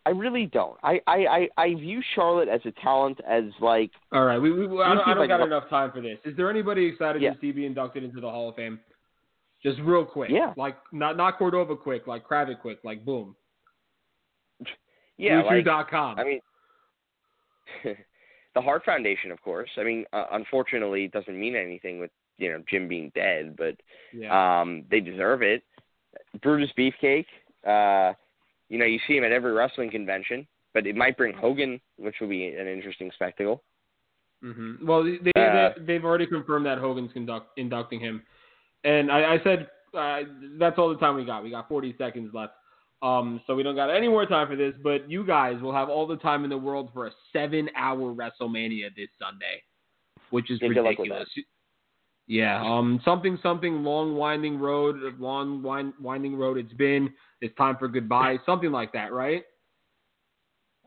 I 0.06 0.10
really 0.10 0.46
don't. 0.46 0.78
I, 0.82 0.98
I, 1.06 1.26
I, 1.26 1.48
I 1.58 1.74
view 1.74 2.00
Charlotte 2.14 2.48
as 2.48 2.62
a 2.64 2.70
talent 2.80 3.20
as 3.28 3.44
like 3.60 3.90
All 4.12 4.24
right, 4.24 4.38
we, 4.38 4.50
we, 4.50 4.64
I, 4.82 4.94
don't, 4.94 5.06
I 5.06 5.12
don't 5.14 5.18
I 5.22 5.26
got 5.26 5.42
enough 5.42 5.68
time 5.68 5.92
for 5.92 6.00
this. 6.00 6.16
Is 6.24 6.34
there 6.38 6.48
anybody 6.48 6.86
excited 6.86 7.20
Yeah. 7.20 7.34
to 7.34 7.40
see 7.40 7.52
be 7.52 7.66
inducted 7.66 8.02
into 8.02 8.18
the 8.18 8.30
Hall 8.30 8.48
of 8.48 8.54
Fame? 8.56 8.80
Just 9.62 9.78
real 9.80 10.06
quick. 10.06 10.30
Yeah. 10.32 10.54
Like 10.56 10.76
not 10.90 11.18
not 11.18 11.36
Cordova 11.36 11.76
quick, 11.76 12.06
like 12.06 12.26
Kravitz 12.26 12.58
quick, 12.62 12.78
like 12.82 13.04
boom. 13.04 13.36
yeah, 15.18 15.42
like 15.42 15.64
YouTube.com. 15.66 16.18
I 16.18 16.24
mean, 16.24 16.40
the 18.54 18.60
Hart 18.60 18.84
Foundation, 18.84 19.30
of 19.30 19.40
course. 19.42 19.70
I 19.76 19.84
mean, 19.84 20.04
uh, 20.12 20.26
unfortunately, 20.32 21.04
it 21.04 21.12
doesn't 21.12 21.38
mean 21.38 21.56
anything 21.56 21.98
with 21.98 22.10
you 22.38 22.50
know 22.50 22.62
Jim 22.68 22.88
being 22.88 23.12
dead, 23.14 23.56
but 23.56 23.76
yeah. 24.12 24.60
um, 24.60 24.84
they 24.90 25.00
deserve 25.00 25.42
it. 25.42 25.62
Brutus 26.42 26.70
Beefcake. 26.78 27.26
Uh, 27.66 28.14
you 28.68 28.78
know, 28.78 28.86
you 28.86 28.98
see 29.06 29.16
him 29.16 29.24
at 29.24 29.32
every 29.32 29.52
wrestling 29.52 29.90
convention, 29.90 30.46
but 30.72 30.86
it 30.86 30.96
might 30.96 31.16
bring 31.16 31.34
Hogan, 31.34 31.80
which 31.98 32.14
will 32.20 32.28
be 32.28 32.46
an 32.46 32.66
interesting 32.66 33.10
spectacle. 33.14 33.62
hmm 34.42 34.86
Well, 34.86 35.04
they, 35.04 35.18
they, 35.22 35.32
Uh, 35.40 35.70
they 35.76 35.84
they've 35.84 36.04
already 36.04 36.26
confirmed 36.26 36.66
that 36.66 36.78
Hogan's 36.78 37.12
conduct, 37.12 37.58
inducting 37.58 38.00
him, 38.00 38.22
and 38.84 39.10
I, 39.10 39.34
I 39.34 39.38
said 39.44 39.68
uh, 39.94 40.20
that's 40.58 40.78
all 40.78 40.88
the 40.88 40.96
time 40.96 41.16
we 41.16 41.24
got. 41.24 41.42
We 41.42 41.50
got 41.50 41.68
40 41.68 41.94
seconds 41.98 42.30
left, 42.32 42.54
um, 43.02 43.40
so 43.46 43.54
we 43.54 43.62
don't 43.62 43.74
got 43.76 43.88
any 43.90 44.08
more 44.08 44.26
time 44.26 44.48
for 44.48 44.56
this. 44.56 44.74
But 44.82 45.10
you 45.10 45.24
guys 45.26 45.60
will 45.62 45.72
have 45.74 45.88
all 45.88 46.06
the 46.06 46.16
time 46.16 46.44
in 46.44 46.50
the 46.50 46.58
world 46.58 46.90
for 46.92 47.06
a 47.06 47.10
seven-hour 47.32 48.14
WrestleMania 48.14 48.94
this 48.96 49.08
Sunday, 49.18 49.62
which 50.30 50.50
is 50.50 50.58
good 50.58 50.76
ridiculous. 50.76 51.28
Yeah, 52.26 52.62
um, 52.62 53.00
something, 53.04 53.38
something, 53.42 53.82
long 53.82 54.14
winding 54.14 54.58
road, 54.60 54.96
long 55.18 55.62
wind, 55.62 55.94
winding 56.00 56.36
road. 56.36 56.58
It's 56.58 56.72
been. 56.74 57.12
It's 57.40 57.54
time 57.56 57.76
for 57.78 57.88
goodbye, 57.88 58.36
something 58.46 58.70
like 58.70 58.92
that, 58.92 59.12
right? 59.12 59.42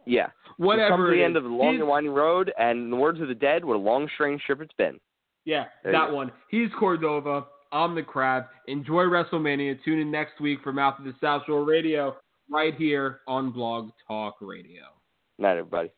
Yeah. 0.06 0.28
Whatever. 0.58 1.08
To 1.10 1.12
the 1.12 1.22
is. 1.22 1.26
end 1.26 1.38
of 1.38 1.44
the 1.44 1.50
long 1.50 1.72
He's- 1.72 1.80
and 1.82 1.90
winding 1.90 2.14
road, 2.14 2.54
and 2.58 2.92
the 2.92 2.96
words 2.96 3.20
of 3.22 3.28
the 3.28 3.36
dead, 3.36 3.66
what 3.66 3.76
a 3.76 3.80
long, 3.80 4.08
strange 4.14 4.42
trip 4.44 4.62
it's 4.62 4.74
been. 4.78 5.00
Yeah, 5.46 5.66
There 5.84 5.92
that 5.92 6.12
one. 6.12 6.32
He's 6.50 6.70
Cordova. 6.80 7.46
I'm 7.74 7.96
the 7.96 8.04
Krav. 8.04 8.48
Enjoy 8.68 9.04
WrestleMania. 9.04 9.84
Tune 9.84 10.00
in 10.00 10.12
next 10.12 10.40
week 10.40 10.60
for 10.64 10.72
Mouth 10.72 11.00
of 11.00 11.06
the 11.06 11.16
South 11.20 11.42
Shore 11.48 11.66
Radio 11.66 12.16
right 12.50 12.76
here 12.76 13.22
on 13.28 13.52
Blog 13.52 13.90
Talk 14.08 14.36
Radio. 14.42 14.84
Night, 15.40 15.58
everybody. 15.58 15.90